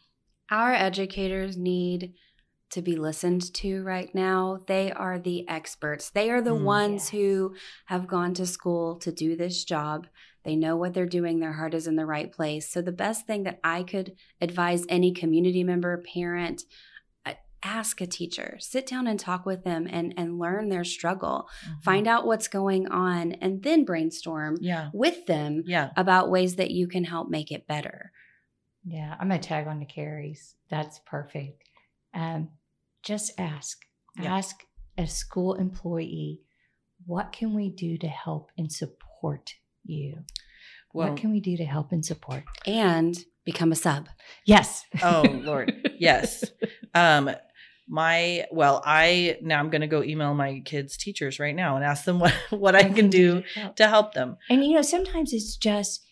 Our 0.50 0.74
educators 0.74 1.58
need 1.58 2.14
to 2.74 2.82
be 2.82 2.96
listened 2.96 3.54
to 3.56 3.84
right 3.84 4.14
now. 4.14 4.60
They 4.68 4.92
are 4.92 5.18
the 5.18 5.48
experts. 5.50 6.10
They 6.10 6.30
are 6.30 6.42
the 6.42 6.52
Mm. 6.56 6.64
ones 6.64 7.10
who 7.10 7.56
have 7.86 8.08
gone 8.08 8.34
to 8.36 8.46
school 8.46 8.98
to 9.00 9.12
do 9.12 9.36
this 9.36 9.64
job. 9.64 10.08
They 10.44 10.56
know 10.56 10.76
what 10.76 10.94
they're 10.94 11.06
doing. 11.06 11.40
Their 11.40 11.54
heart 11.54 11.74
is 11.74 11.88
in 11.88 11.96
the 11.96 12.06
right 12.06 12.32
place. 12.32 12.70
So, 12.70 12.82
the 12.82 12.92
best 12.92 13.26
thing 13.26 13.44
that 13.44 13.60
I 13.64 13.84
could 13.84 14.16
advise 14.42 14.86
any 14.90 15.12
community 15.14 15.64
member, 15.64 16.04
parent, 16.14 16.64
uh, 17.26 17.36
ask 17.64 18.02
a 18.02 18.08
teacher, 18.08 18.58
sit 18.60 18.86
down 18.86 19.08
and 19.08 19.20
talk 19.20 19.46
with 19.46 19.64
them 19.64 19.88
and, 19.90 20.14
and 20.18 20.38
learn 20.40 20.68
their 20.70 20.84
struggle. 20.84 21.48
Find 21.82 22.08
out 22.08 22.26
what's 22.26 22.48
going 22.50 22.88
on 22.90 23.34
and 23.34 23.64
then 23.64 23.86
brainstorm 23.86 24.58
Yeah, 24.60 24.90
with 24.94 25.26
them 25.28 25.64
yeah, 25.66 25.92
about 25.96 26.30
ways 26.30 26.58
that 26.58 26.72
you 26.72 26.88
can 26.88 27.06
help 27.06 27.30
make 27.30 27.52
it 27.52 27.66
better. 27.68 28.12
Yeah, 28.84 29.16
I'm 29.18 29.30
gonna 29.30 29.40
tag 29.40 29.68
on 29.68 29.80
to 29.80 29.86
Carrie's. 29.86 30.56
That's 30.70 31.00
perfect. 31.06 31.64
Um, 32.14 32.50
just 33.04 33.32
ask. 33.38 33.80
Yeah. 34.20 34.36
Ask 34.36 34.64
a 34.98 35.08
school 35.08 35.56
employee, 35.56 36.42
what 37.06 37.32
can 37.32 37.54
we 37.56 37.70
do 37.70 37.98
to 37.98 38.08
help 38.08 38.52
and 38.58 38.72
support 38.72 39.56
you? 39.84 40.20
Well, 40.94 41.10
what 41.10 41.18
can 41.18 41.32
we 41.32 41.40
do 41.40 41.58
to 41.58 41.66
help 41.66 41.92
and 41.92 42.06
support? 42.06 42.44
And 42.66 43.18
become 43.46 43.72
a 43.72 43.76
sub. 43.76 44.08
Yes. 44.46 44.86
oh 45.02 45.24
Lord, 45.44 45.74
yes. 45.98 46.44
Um, 46.94 47.32
my 47.90 48.46
well, 48.52 48.82
I 48.86 49.38
now 49.42 49.60
I'm 49.60 49.70
going 49.70 49.82
to 49.82 49.88
go 49.88 50.04
email 50.04 50.34
my 50.34 50.62
kids' 50.64 50.96
teachers 50.96 51.40
right 51.40 51.56
now 51.56 51.76
and 51.76 51.84
ask 51.84 52.06
them 52.06 52.20
what 52.24 52.34
what 52.52 52.76
I 52.76 52.84
can 52.84 53.10
do 53.10 53.42
to 53.42 53.60
help. 53.60 53.76
to 53.78 53.88
help 53.88 54.14
them. 54.14 54.38
And 54.50 54.64
you 54.64 54.76
know, 54.76 54.82
sometimes 54.84 55.34
it's 55.34 55.58
just 55.58 56.06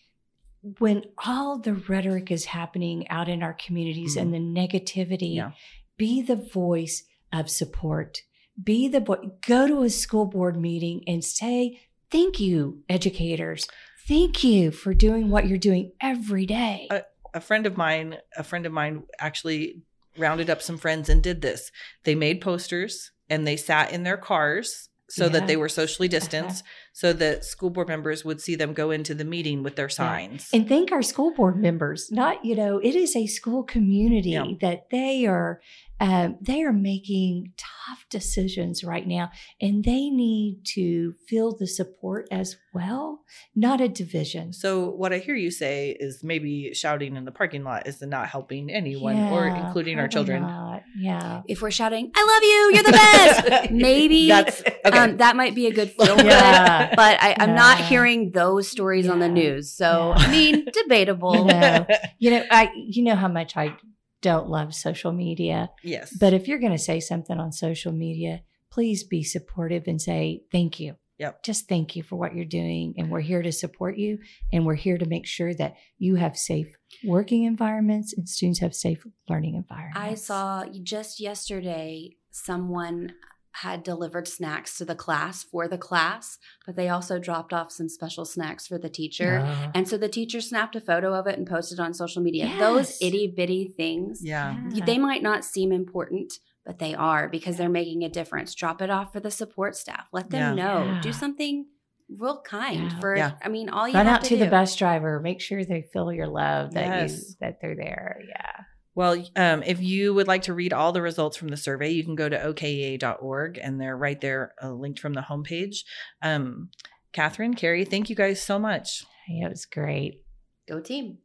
when 0.78 1.04
all 1.24 1.58
the 1.58 1.74
rhetoric 1.74 2.30
is 2.30 2.44
happening 2.46 3.08
out 3.08 3.28
in 3.28 3.42
our 3.42 3.54
communities 3.54 4.16
and 4.16 4.32
the 4.34 4.38
negativity, 4.38 5.36
Yeah. 5.36 5.52
Be 5.96 6.22
the 6.22 6.36
voice 6.36 7.04
of 7.32 7.50
support. 7.50 8.22
Be 8.62 8.88
the 8.88 9.00
voice. 9.00 9.20
Go 9.46 9.66
to 9.66 9.82
a 9.82 9.90
school 9.90 10.26
board 10.26 10.60
meeting 10.60 11.02
and 11.06 11.24
say, 11.24 11.80
"Thank 12.10 12.38
you, 12.40 12.82
educators. 12.88 13.66
Thank 14.06 14.44
you 14.44 14.70
for 14.70 14.94
doing 14.94 15.30
what 15.30 15.46
you're 15.46 15.58
doing 15.58 15.92
every 16.00 16.46
day." 16.46 16.88
Uh, 16.90 17.00
a 17.34 17.40
friend 17.40 17.66
of 17.66 17.76
mine 17.76 18.18
a 18.36 18.44
friend 18.44 18.66
of 18.66 18.72
mine 18.72 19.04
actually 19.18 19.82
rounded 20.18 20.50
up 20.50 20.60
some 20.60 20.76
friends 20.76 21.08
and 21.08 21.22
did 21.22 21.40
this. 21.40 21.70
They 22.04 22.14
made 22.14 22.40
posters 22.40 23.12
and 23.30 23.46
they 23.46 23.56
sat 23.56 23.92
in 23.92 24.02
their 24.02 24.18
cars 24.18 24.90
so 25.08 25.28
that 25.28 25.46
they 25.46 25.56
were 25.56 25.68
socially 25.68 26.08
distanced 26.08 26.64
so 26.92 27.12
that 27.14 27.44
school 27.44 27.70
board 27.70 27.88
members 27.88 28.24
would 28.24 28.40
see 28.40 28.54
them 28.54 28.72
go 28.74 28.90
into 28.90 29.14
the 29.14 29.24
meeting 29.24 29.62
with 29.62 29.76
their 29.76 29.88
signs. 29.88 30.48
And 30.52 30.68
thank 30.68 30.92
our 30.92 31.02
school 31.02 31.32
board 31.32 31.56
members. 31.56 32.10
Not, 32.12 32.44
you 32.44 32.54
know, 32.54 32.78
it 32.78 32.94
is 32.94 33.16
a 33.16 33.26
school 33.26 33.62
community 33.62 34.30
Yeah. 34.30 34.44
that 34.60 34.90
they 34.90 35.24
are 35.26 35.60
um, 36.02 36.36
they 36.40 36.62
are 36.64 36.72
making 36.72 37.52
tough 37.56 38.04
decisions 38.10 38.82
right 38.82 39.06
now, 39.06 39.30
and 39.60 39.84
they 39.84 40.10
need 40.10 40.62
to 40.74 41.14
feel 41.28 41.56
the 41.56 41.66
support 41.68 42.26
as 42.32 42.56
well, 42.74 43.20
not 43.54 43.80
a 43.80 43.86
division. 43.88 44.52
So 44.52 44.90
what 44.90 45.12
I 45.12 45.18
hear 45.18 45.36
you 45.36 45.52
say 45.52 45.96
is 46.00 46.24
maybe 46.24 46.74
shouting 46.74 47.14
in 47.14 47.24
the 47.24 47.30
parking 47.30 47.62
lot 47.62 47.86
is 47.86 48.02
not 48.02 48.26
helping 48.28 48.68
anyone 48.68 49.16
or 49.16 49.46
including 49.46 50.00
our 50.00 50.08
children. 50.08 50.42
not. 50.42 50.82
Yeah. 50.98 51.42
If 51.46 51.62
we're 51.62 51.70
shouting, 51.70 52.10
I 52.16 52.20
love 52.32 52.42
you, 52.42 52.70
you're 52.74 52.82
the 52.82 53.60
best, 53.62 53.70
maybe 53.70 54.26
That's 54.28 54.60
okay. 54.84 54.98
um, 54.98 55.18
that 55.18 55.36
might 55.36 55.54
be 55.54 55.68
a 55.68 55.72
good 55.72 55.90
feel 55.98 56.16
good. 56.16 56.26
Yeah. 56.26 56.94
But 56.96 57.18
I, 57.22 57.36
I'm 57.38 57.54
not 57.54 57.78
hearing 57.78 58.32
those 58.32 58.66
stories 58.68 59.08
on 59.08 59.20
the 59.20 59.28
news. 59.28 59.72
So, 59.72 60.14
Yeah. 60.16 60.24
I 60.26 60.30
mean, 60.32 60.66
debatable. 60.72 61.44
No. 61.44 61.86
You 62.18 62.30
know, 62.32 62.44
I 62.50 62.72
you 62.74 63.04
know 63.04 63.14
how 63.14 63.28
much 63.28 63.56
I 63.56 63.76
don't 64.22 64.48
love 64.48 64.74
social 64.74 65.12
media. 65.12 65.70
yes. 65.82 66.16
But 66.16 66.32
if 66.32 66.48
you're 66.48 66.58
going 66.58 66.72
to 66.72 66.78
say 66.78 67.00
something 67.00 67.38
on 67.38 67.52
social 67.52 67.92
media, 67.92 68.42
please 68.70 69.04
be 69.04 69.22
supportive 69.22 69.84
and 69.86 70.00
say 70.00 70.42
thank 70.50 70.80
you. 70.80 70.96
Yep. 71.18 71.42
Just 71.44 71.68
thank 71.68 71.94
you 71.94 72.02
for 72.02 72.16
what 72.16 72.34
you're 72.34 72.44
doing. 72.44 72.94
And 72.96 73.10
we're 73.10 73.20
here 73.20 73.42
to 73.42 73.52
support 73.52 73.96
you. 73.96 74.18
And 74.52 74.64
we're 74.64 74.74
here 74.74 74.98
to 74.98 75.06
make 75.06 75.26
sure 75.26 75.54
that 75.54 75.76
you 75.98 76.16
have 76.16 76.36
safe 76.36 76.74
working 77.04 77.44
environments 77.44 78.12
and 78.16 78.28
students 78.28 78.60
have 78.60 78.74
safe 78.74 79.06
learning 79.28 79.54
environments. 79.54 80.00
I 80.00 80.14
saw 80.14 80.64
just 80.82 81.20
yesterday 81.20 82.16
someone 82.30 83.12
had 83.56 83.82
delivered 83.82 84.26
snacks 84.26 84.78
to 84.78 84.84
the 84.84 84.94
class 84.94 85.42
for 85.42 85.68
the 85.68 85.78
class, 85.78 86.38
but 86.66 86.74
they 86.76 86.88
also 86.88 87.18
dropped 87.18 87.52
off 87.52 87.70
some 87.70 87.88
special 87.88 88.24
snacks 88.24 88.66
for 88.66 88.78
the 88.78 88.88
teacher. 88.88 89.42
Oh. 89.46 89.70
And 89.74 89.86
so 89.86 89.96
the 89.98 90.08
teacher 90.08 90.40
snapped 90.40 90.74
a 90.76 90.80
photo 90.80 91.14
of 91.14 91.26
it 91.26 91.38
and 91.38 91.46
posted 91.46 91.78
on 91.78 91.92
social 91.94 92.22
media. 92.22 92.50
Those 92.58 92.96
itty 93.02 93.26
bitty 93.36 93.68
things, 93.76 94.20
yeah. 94.22 94.56
Yeah. 94.70 94.84
they 94.84 94.98
might 94.98 95.22
not 95.22 95.44
seem 95.44 95.70
important, 95.72 96.32
but 96.64 96.78
they 96.78 96.94
are 96.94 97.28
because 97.28 97.56
they're 97.56 97.68
making 97.68 98.04
a 98.04 98.08
difference. 98.08 98.54
Drop 98.54 98.80
it 98.80 98.88
off 98.90 99.12
for 99.12 99.20
the 99.20 99.30
support 99.30 99.76
staff. 99.76 100.06
Let 100.12 100.30
them 100.30 100.56
Yeah. 100.56 100.64
know. 100.64 100.84
Yeah. 100.84 101.00
Do 101.02 101.12
something 101.12 101.66
real 102.08 102.40
kind 102.42 102.90
Yeah. 102.92 103.00
for. 103.00 103.16
Yeah. 103.16 103.32
I 103.42 103.48
mean, 103.48 103.68
all 103.68 103.86
you 103.88 103.94
Run 103.94 104.06
have 104.06 104.16
out 104.20 104.24
to, 104.24 104.36
the 104.36 104.44
do. 104.46 104.50
bus 104.50 104.76
driver. 104.76 105.20
Make 105.20 105.40
sure 105.40 105.64
they 105.64 105.82
feel 105.92 106.12
your 106.12 106.26
love 106.28 106.72
that 106.72 106.86
Yes. 107.02 107.12
you 107.30 107.34
that 107.40 107.58
they're 107.60 107.76
there. 107.76 108.20
Yeah. 108.28 108.64
Well, 108.94 109.24
um, 109.36 109.62
if 109.62 109.80
you 109.80 110.12
would 110.14 110.28
like 110.28 110.42
to 110.42 110.54
read 110.54 110.72
all 110.72 110.92
the 110.92 111.02
results 111.02 111.36
from 111.36 111.48
the 111.48 111.56
survey, 111.56 111.90
you 111.90 112.04
can 112.04 112.14
go 112.14 112.28
to 112.28 112.36
okea.org 112.38 113.58
and 113.58 113.80
they're 113.80 113.96
right 113.96 114.20
there, 114.20 114.54
uh, 114.62 114.70
linked 114.70 115.00
from 115.00 115.14
the 115.14 115.22
homepage. 115.22 115.84
Um, 116.20 116.70
Katherine, 117.12 117.54
Carrie, 117.54 117.84
thank 117.84 118.10
you 118.10 118.16
guys 118.16 118.42
so 118.42 118.58
much. 118.58 119.04
Yeah, 119.28 119.46
it 119.46 119.50
was 119.50 119.66
great. 119.66 120.22
Go 120.68 120.80
team. 120.80 121.18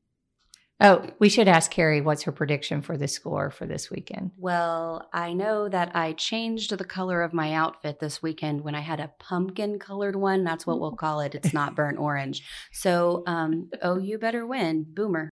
Oh, 0.80 1.08
we 1.18 1.28
should 1.28 1.48
ask 1.48 1.72
Carrie 1.72 2.02
what's 2.02 2.24
her 2.24 2.32
prediction 2.32 2.84
for 2.84 2.98
the 2.98 3.08
score 3.08 3.50
for 3.50 3.66
this 3.66 3.90
weekend. 3.90 4.32
Well, 4.38 5.10
I 5.12 5.34
know 5.34 5.68
that 5.70 5.96
I 5.96 6.14
changed 6.14 6.78
the 6.78 6.84
color 6.84 7.24
of 7.24 7.34
my 7.34 7.54
outfit 7.54 8.00
this 8.00 8.22
weekend 8.22 8.62
when 8.62 8.76
I 8.76 8.82
had 8.82 9.00
a 9.00 9.12
pumpkin 9.18 9.80
colored 9.80 10.16
one. 10.16 10.44
That's 10.44 10.68
what 10.68 10.80
we'll 10.80 10.96
call 10.96 11.22
it. 11.22 11.34
It's 11.34 11.52
not 11.52 11.76
burnt 11.76 11.98
orange. 11.98 12.44
So, 12.72 13.24
um, 13.26 13.72
oh, 13.82 13.98
you 13.98 14.20
better 14.20 14.46
win. 14.46 14.86
Boomer. 14.88 15.32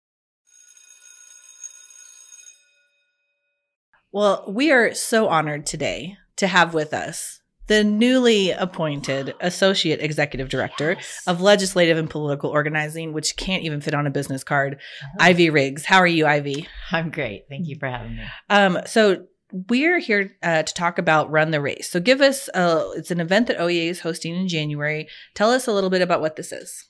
Well, 4.15 4.45
we 4.47 4.71
are 4.71 4.95
so 4.95 5.27
honored 5.27 5.67
today 5.67 6.19
to 6.37 6.47
have 6.47 6.73
with 6.73 6.95
us 6.95 7.41
the 7.67 7.83
newly 7.83 8.53
appointed 8.53 9.35
Associate 9.41 10.01
Executive 10.01 10.49
Director 10.49 10.97
of 11.27 11.41
Legislative 11.41 11.99
and 11.99 12.09
Political 12.09 12.51
Organizing, 12.51 13.13
which 13.13 13.37
can't 13.37 13.65
even 13.65 13.81
fit 13.81 13.93
on 13.93 14.07
a 14.07 14.13
business 14.13 14.45
card, 14.45 14.79
Ivy 15.19 15.51
Riggs. 15.51 15.85
How 15.85 15.99
are 15.99 16.07
you, 16.07 16.27
Ivy? 16.27 16.69
I'm 16.93 17.11
great. 17.11 17.47
Thank 17.49 17.67
you 17.67 17.75
for 17.77 17.89
having 17.89 18.15
me. 18.15 18.23
Um, 18.49 18.79
so 18.87 19.27
we're 19.69 19.99
here 19.99 20.37
uh, 20.45 20.63
to 20.63 20.75
talk 20.75 20.99
about 20.99 21.33
Run 21.33 21.51
the 21.51 21.61
Race. 21.61 21.91
So 21.91 21.99
give 21.99 22.21
us, 22.21 22.49
uh, 22.51 22.91
it's 22.95 23.11
an 23.11 23.19
event 23.19 23.49
that 23.49 23.59
OEA 23.59 23.89
is 23.89 24.03
hosting 24.03 24.37
in 24.37 24.47
January. 24.47 25.09
Tell 25.35 25.51
us 25.51 25.67
a 25.67 25.73
little 25.73 25.91
bit 25.91 26.03
about 26.03 26.21
what 26.21 26.37
this 26.37 26.53
is. 26.53 26.85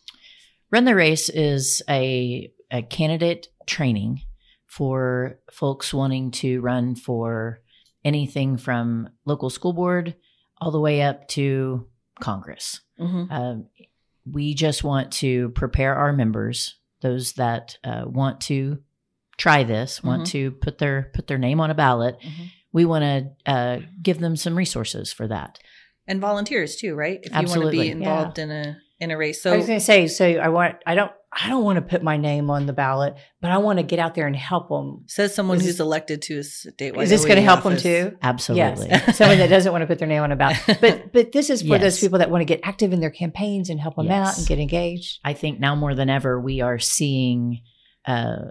Run 0.71 0.85
the 0.85 0.95
Race 0.95 1.31
is 1.31 1.81
a, 1.89 2.53
a 2.71 2.83
candidate 2.83 3.49
training 3.67 4.21
for 4.75 5.39
folks 5.53 5.95
wanting 5.95 6.33
to 6.33 6.61
run 6.61 6.97
for 6.97 7.61
anything 8.05 8.57
from 8.57 9.09
local 9.25 9.49
school 9.49 9.73
board 9.73 10.17
all 10.61 10.73
the 10.73 10.81
way 10.81 11.01
up 11.01 11.29
to 11.29 11.87
Congress. 12.21 12.81
Mm-hmm. 12.99 13.33
Um, 13.33 13.67
we 14.29 14.53
just 14.53 14.83
want 14.83 15.13
to 15.13 15.51
prepare 15.51 15.95
our 15.95 16.13
members, 16.13 16.75
those 17.03 17.35
that 17.35 17.79
uh, 17.85 18.03
want 18.05 18.41
to 18.43 18.79
try 19.37 19.63
this, 19.63 20.03
want 20.03 20.27
to 20.29 20.51
put 20.51 20.79
their 20.79 21.11
put 21.15 21.29
their 21.29 21.39
name 21.39 21.61
on 21.61 21.71
a 21.71 21.75
ballot. 21.75 22.19
Mhm. 22.21 22.51
We 22.73 22.85
want 22.85 23.05
to 23.05 23.53
uh, 23.53 23.79
give 24.03 24.19
them 24.19 24.35
some 24.35 24.57
resources 24.57 25.13
for 25.13 25.29
that. 25.29 25.61
And 26.09 26.21
volunteers 26.21 26.75
too, 26.75 26.97
right? 26.97 27.21
If 27.23 27.31
you 27.31 27.49
want 27.49 27.63
to 27.63 27.71
be 27.71 27.91
involved 27.91 28.41
in 28.41 28.51
a 28.51 28.77
in 28.99 29.11
a 29.11 29.17
race. 29.17 29.43
So 29.43 29.53
I 29.53 29.57
was 29.57 29.67
going 29.67 29.79
to 29.79 29.85
say, 29.85 30.07
so 30.07 30.25
I 30.27 30.49
want, 30.49 30.77
I 30.87 30.95
don't, 30.95 31.13
I 31.37 31.49
don't 31.49 31.65
want 31.65 31.77
to 31.77 31.83
put 31.83 32.03
my 32.03 32.17
name 32.17 32.49
on 32.49 32.67
the 32.67 32.73
ballot, 32.73 33.15
but 33.41 33.51
I 33.51 33.59
want 33.59 33.81
to 33.81 33.83
get 33.83 33.99
out 33.99 34.15
there 34.15 34.27
and 34.29 34.37
help 34.37 34.69
them. 34.69 35.03
says 35.07 35.35
someone 35.35 35.57
Is 35.57 35.65
who's 35.65 35.73
this- 35.75 35.81
elected 35.81 36.23
to 36.23 36.37
a 36.37 36.41
statewide. 36.41 37.03
Is 37.03 37.11
this 37.11 37.25
going 37.25 37.37
to 37.37 37.43
OEA 37.43 37.45
help 37.45 37.63
them 37.65 37.77
too? 37.77 38.17
Absolutely. 38.23 38.87
Yes, 38.89 39.17
someone 39.19 39.39
that 39.39 39.49
doesn't 39.51 39.73
want 39.73 39.83
to 39.83 39.87
put 39.87 39.99
their 39.99 40.07
name 40.07 40.23
on 40.23 40.31
a 40.31 40.37
ballot, 40.37 40.59
but 40.81 41.13
but 41.13 41.33
this 41.33 41.51
is 41.51 41.63
for 41.63 41.77
those 41.79 41.99
people 41.99 42.21
that 42.21 42.31
want 42.31 42.43
to 42.43 42.45
get 42.45 42.61
active 42.63 42.93
in 42.93 43.01
their 43.01 43.11
campaigns 43.11 43.69
and 43.69 43.81
help 43.81 43.97
them 43.97 44.11
out 44.11 44.39
and 44.39 44.47
get 44.47 44.59
engaged. 44.61 45.19
I 45.25 45.33
think 45.33 45.59
now 45.59 45.75
more 45.75 45.95
than 45.95 46.09
ever, 46.09 46.41
we 46.41 46.61
are 46.61 46.79
seeing 46.79 47.63
uh, 48.07 48.51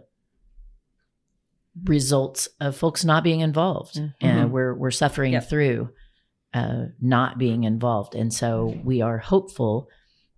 results 1.86 2.50
of 2.60 2.76
folks 2.76 3.04
not 3.04 3.24
being 3.24 3.40
involved, 3.40 3.96
Mhm. 3.96 4.14
and 4.22 4.52
we're 4.52 4.74
we're 4.76 4.92
suffering 4.92 5.34
Yep. 5.34 5.50
through 5.50 5.90
uh, 6.54 6.86
not 7.02 7.38
being 7.40 7.64
involved, 7.64 8.14
and 8.14 8.32
so 8.32 8.80
we 8.84 9.02
are 9.02 9.18
hopeful 9.18 9.88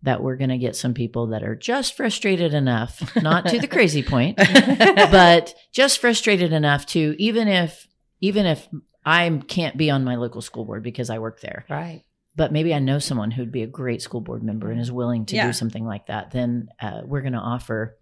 that 0.06 0.24
we're 0.24 0.36
going 0.38 0.50
to 0.50 0.58
get 0.58 0.76
some 0.76 0.94
people 0.94 1.28
that 1.28 1.44
are 1.44 1.56
just 1.56 1.96
frustrated 1.98 2.54
enough, 2.54 3.15
not 3.22 3.46
to 3.48 3.60
the 3.60 3.68
crazy 3.68 4.02
point, 4.04 4.38
but 4.78 5.54
just 5.72 6.00
frustrated 6.00 6.54
enough 6.54 6.86
to 6.88 7.15
even 7.20 7.48
if 7.48 7.88
even 8.22 8.46
if 8.46 8.68
I 9.06 9.41
can't 9.48 9.78
be 9.78 9.91
on 9.91 10.04
my 10.04 10.15
local 10.15 10.41
school 10.41 10.65
board 10.65 10.82
because 10.84 11.10
I 11.10 11.20
work 11.20 11.41
there, 11.41 11.65
Right. 11.70 12.04
but 12.36 12.52
maybe 12.52 12.74
I 12.74 12.80
know 12.80 12.98
someone 13.00 13.30
who'd 13.32 13.52
be 13.52 13.62
a 13.63 13.68
great 13.68 14.02
school 14.02 14.22
board 14.22 14.41
member 14.41 14.72
and 14.72 14.80
is 14.80 14.91
willing 14.91 15.26
to 15.28 15.36
Yeah. 15.36 15.48
do 15.48 15.54
something 15.54 15.86
like 15.86 16.08
that, 16.08 16.32
then 16.32 16.70
uh, 16.82 17.02
we're 17.04 17.22
going 17.22 17.34
to 17.34 17.39
offer 17.39 17.98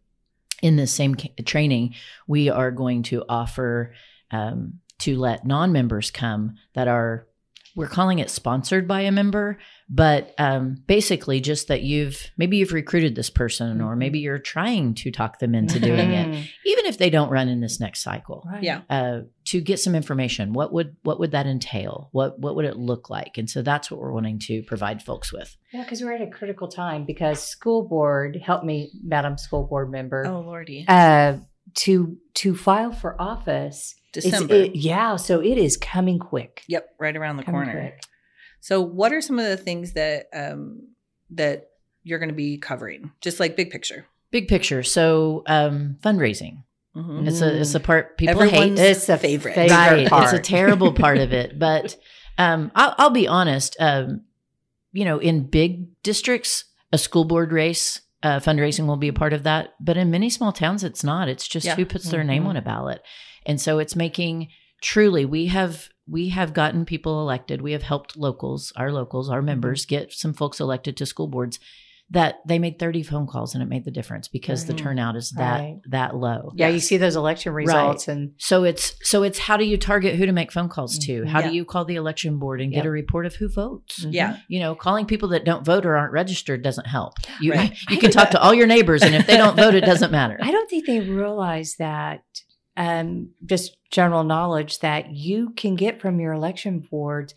in 0.62 0.78
this 0.78 0.94
same 0.94 1.16
ca- 1.16 1.34
training, 1.46 1.96
we 2.28 2.50
are 2.50 2.72
going 2.72 3.04
to 3.04 3.26
offer 3.28 3.94
um, 4.32 4.80
to 5.00 5.18
let 5.18 5.46
non 5.46 5.74
members 5.74 6.10
come 6.12 6.56
that 6.74 6.88
are, 6.88 7.28
we're 7.76 7.88
calling 7.88 8.20
it 8.20 8.30
sponsored 8.30 8.88
by 8.88 9.02
a 9.02 9.12
member, 9.12 9.58
but 9.90 10.34
um, 10.38 10.78
basically 10.88 11.42
just 11.42 11.68
that 11.70 11.82
you've 11.82 12.30
maybe 12.38 12.58
you've 12.58 12.72
recruited 12.72 13.16
this 13.16 13.30
person 13.30 13.82
or 13.82 13.96
maybe 13.96 14.20
you're 14.20 14.38
trying 14.40 14.94
to 14.96 15.12
talk 15.12 15.40
them 15.40 15.56
into 15.56 15.80
doing 15.80 16.12
it, 16.12 16.28
Mhm. 16.28 16.48
even 16.66 16.86
if 16.86 16.98
they 16.98 17.10
don't 17.10 17.30
run 17.30 17.48
in 17.50 17.62
this 17.62 17.80
next 17.80 18.02
cycle 18.02 18.44
Right. 18.52 18.64
Yeah. 18.64 18.82
uh, 18.90 19.22
to 19.46 19.60
get 19.62 19.80
some 19.80 19.96
information. 19.96 20.54
What 20.54 20.72
would 20.74 20.96
what 21.04 21.20
would 21.20 21.32
that 21.32 21.46
entail? 21.48 22.10
What 22.12 22.40
what 22.40 22.56
would 22.56 22.66
it 22.66 22.78
look 22.78 23.10
like? 23.10 23.38
And 23.38 23.50
so 23.50 23.62
that's 23.62 23.90
what 23.90 24.00
we're 24.00 24.14
wanting 24.14 24.40
to 24.48 24.62
provide 24.64 25.02
folks 25.02 25.34
with. 25.34 25.58
Yeah, 25.74 25.84
because 25.84 26.02
we're 26.02 26.14
at 26.14 26.22
a 26.22 26.28
critical 26.28 26.68
time 26.68 27.06
because 27.06 27.42
school 27.42 27.88
board, 27.88 28.36
help 28.44 28.64
me, 28.64 28.92
Madam 29.04 29.38
School 29.38 29.64
Board 29.68 29.92
Member, 29.92 30.26
Oh 30.28 30.42
lordy, 30.42 30.86
uh, 30.88 31.38
to 31.76 32.18
to 32.36 32.56
file 32.56 32.92
for 32.92 33.20
office. 33.22 33.96
It's- 34.18 34.32
December. 34.32 34.54
it- 34.56 34.76
yeah, 34.76 35.16
so 35.16 35.40
it 35.42 35.58
is 35.58 35.78
coming 35.78 36.20
quick. 36.20 36.64
yep, 36.68 36.90
right 37.00 37.16
around 37.16 37.38
the 37.38 37.44
Coming 37.44 37.64
corner. 37.64 37.80
quick. 37.82 38.02
So, 38.62 38.82
what 38.82 39.12
are 39.12 39.22
some 39.22 39.40
of 39.40 39.46
the 39.46 39.58
things 39.58 39.94
that 39.94 40.28
um, 40.34 40.88
that 41.32 41.70
you're 42.04 42.20
going 42.20 42.30
to 42.30 42.36
be 42.36 42.58
covering? 42.58 43.12
Just 43.22 43.40
like 43.40 43.56
big 43.56 43.70
picture. 43.72 44.06
Big 44.32 44.48
picture. 44.48 44.84
So 44.84 45.44
um, 45.48 45.98
fundraising. 46.02 46.64
Mhm. 46.96 47.28
It's 47.28 47.42
a 47.42 47.60
it's 47.60 47.76
a 47.76 47.80
part 47.80 48.18
people 48.18 48.42
Everyone's 48.42 48.80
hate. 48.80 48.90
It's 48.92 49.10
a 49.10 49.18
favorite. 49.18 49.56
favorite 49.56 49.76
right. 49.76 50.08
part. 50.08 50.24
It's 50.26 50.34
a 50.34 50.40
terrible 50.56 50.94
part 50.94 51.18
of 51.18 51.34
it. 51.34 51.58
But 51.60 51.96
um, 52.38 52.72
I'll, 52.76 52.96
I'll 52.98 53.10
be 53.10 53.28
honest. 53.28 53.76
Um, 53.80 54.22
you 54.92 55.06
know, 55.06 55.18
in 55.18 55.48
big 55.48 56.02
districts, 56.04 56.66
a 56.92 56.98
school 56.98 57.26
board 57.26 57.52
race. 57.52 58.00
Uh, 58.22 58.40
fundraising 58.40 58.86
will 58.88 58.96
be 58.96 59.10
a 59.10 59.14
part 59.14 59.34
of 59.34 59.44
that, 59.44 59.74
but 59.82 59.98
in 59.98 60.10
many 60.10 60.30
small 60.30 60.54
towns, 60.54 60.82
it's 60.82 61.04
not. 61.04 61.28
It's 61.28 61.46
just 61.46 61.66
Yeah. 61.66 61.76
who 61.76 61.86
puts 61.86 62.10
their 62.10 62.24
name 62.24 62.44
Mhm. 62.46 62.48
on 62.48 62.56
a 62.58 62.62
ballot, 62.62 63.02
and 63.46 63.60
so 63.60 63.80
it's 63.80 63.96
making 63.96 64.50
truly 64.82 65.26
we 65.26 65.48
have 65.48 65.90
we 66.06 66.30
have 66.30 66.54
gotten 66.54 66.84
people 66.86 67.22
elected. 67.22 67.62
We 67.62 67.72
have 67.72 67.84
helped 67.84 68.18
locals, 68.18 68.74
our 68.76 68.92
locals, 68.92 69.30
our 69.30 69.42
members, 69.42 69.86
get 69.86 70.12
some 70.12 70.34
folks 70.34 70.60
elected 70.60 70.98
to 70.98 71.06
school 71.06 71.30
boards 71.30 71.60
that 72.10 72.36
they 72.46 72.60
made 72.60 72.78
30 72.78 73.02
phone 73.04 73.26
calls 73.26 73.54
and 73.56 73.64
it 73.64 73.70
made 73.70 73.86
the 73.86 73.90
difference 73.90 74.28
because 74.28 74.66
the 74.66 74.74
Mhm. 74.74 74.78
turnout 74.78 75.16
is 75.16 75.32
that 75.38 75.60
Right. 75.62 75.80
that 75.90 76.14
low. 76.16 76.52
Yeah, 76.56 76.68
you 76.68 76.82
see 76.82 76.98
those 76.98 77.16
election 77.16 77.54
results 77.54 78.10
and 78.10 78.34
So 78.38 78.66
it's 78.66 78.96
so 79.10 79.24
it's 79.24 79.40
how 79.40 79.56
do 79.56 79.64
you 79.64 79.78
target 79.78 80.16
who 80.16 80.26
to 80.26 80.34
make 80.34 80.52
phone 80.52 80.68
calls 80.68 81.00
to? 81.06 81.24
How 81.26 81.40
Yeah. 81.40 81.48
do 81.50 81.56
you 81.56 81.64
call 81.64 81.86
the 81.86 81.96
election 81.96 82.38
board 82.38 82.60
and 82.60 82.74
get 82.74 82.86
a 82.86 82.92
report 82.92 83.26
of 83.26 83.36
who 83.36 83.48
votes? 83.48 84.04
Mhm. 84.04 84.14
Yeah. 84.14 84.38
You 84.50 84.60
know, 84.60 84.76
calling 84.76 85.06
people 85.06 85.30
that 85.30 85.46
don't 85.46 85.66
vote 85.66 85.86
or 85.86 85.96
aren't 85.96 86.12
registered 86.12 86.62
doesn't 86.62 86.88
help. 86.88 87.14
You 87.40 87.54
Right. 87.54 87.74
you 87.90 87.98
can 87.98 88.12
talk 88.12 88.30
to 88.32 88.42
all 88.42 88.54
your 88.54 88.68
neighbors 88.68 89.02
and 89.02 89.16
if 89.16 89.26
they 89.26 89.38
don't 89.38 89.56
vote 89.56 89.74
it 89.74 89.86
doesn't 89.86 90.12
matter. 90.12 90.38
I 90.42 90.52
don't 90.52 90.70
think 90.70 90.86
they 90.86 91.00
realize 91.00 91.76
that 91.80 92.24
um, 92.76 93.30
just 93.46 93.78
general 93.92 94.24
knowledge 94.24 94.80
that 94.80 95.12
you 95.12 95.52
can 95.52 95.76
get 95.76 96.02
from 96.02 96.20
your 96.20 96.34
election 96.34 96.80
boards 96.80 97.34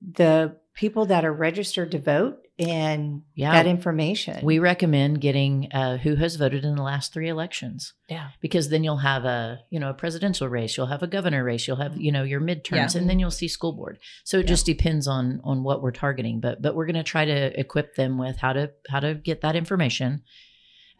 the 0.00 0.56
people 0.74 1.06
that 1.06 1.24
are 1.24 1.32
registered 1.32 1.90
to 1.92 1.98
vote 1.98 2.38
and 2.58 3.22
Yeah. 3.34 3.52
that 3.52 3.66
information. 3.66 4.42
We 4.44 4.58
recommend 4.58 5.20
getting 5.20 5.68
uh, 5.72 5.98
who 5.98 6.14
has 6.16 6.36
voted 6.36 6.64
in 6.64 6.74
the 6.74 6.82
last 6.82 7.12
three 7.12 7.28
elections 7.28 7.92
yeah. 8.08 8.28
because 8.40 8.70
then 8.70 8.82
you'll 8.82 8.96
have 8.96 9.24
a 9.26 9.60
you 9.70 9.78
know 9.78 9.90
a 9.90 9.94
presidential 9.94 10.48
race, 10.48 10.76
you'll 10.76 10.86
have 10.86 11.02
a 11.02 11.06
governor 11.06 11.44
race, 11.44 11.68
you'll 11.68 11.76
have 11.76 11.96
you 12.00 12.10
know 12.10 12.22
your 12.24 12.40
midterms, 12.40 12.94
Yeah. 12.94 13.00
and 13.00 13.10
then 13.10 13.18
you'll 13.18 13.30
see 13.30 13.48
school 13.48 13.72
board. 13.72 13.98
So 14.24 14.38
it 14.38 14.42
Yeah. 14.42 14.48
just 14.48 14.66
depends 14.66 15.06
on 15.06 15.40
on 15.44 15.62
what 15.64 15.82
we're 15.82 15.92
targeting, 15.92 16.40
but 16.40 16.62
but 16.62 16.74
we're 16.74 16.86
going 16.86 16.96
to 16.96 17.02
try 17.02 17.24
to 17.26 17.60
equip 17.60 17.94
them 17.94 18.18
with 18.18 18.38
how 18.38 18.54
to 18.54 18.70
how 18.88 19.00
to 19.00 19.14
get 19.14 19.42
that 19.42 19.54
information, 19.56 20.22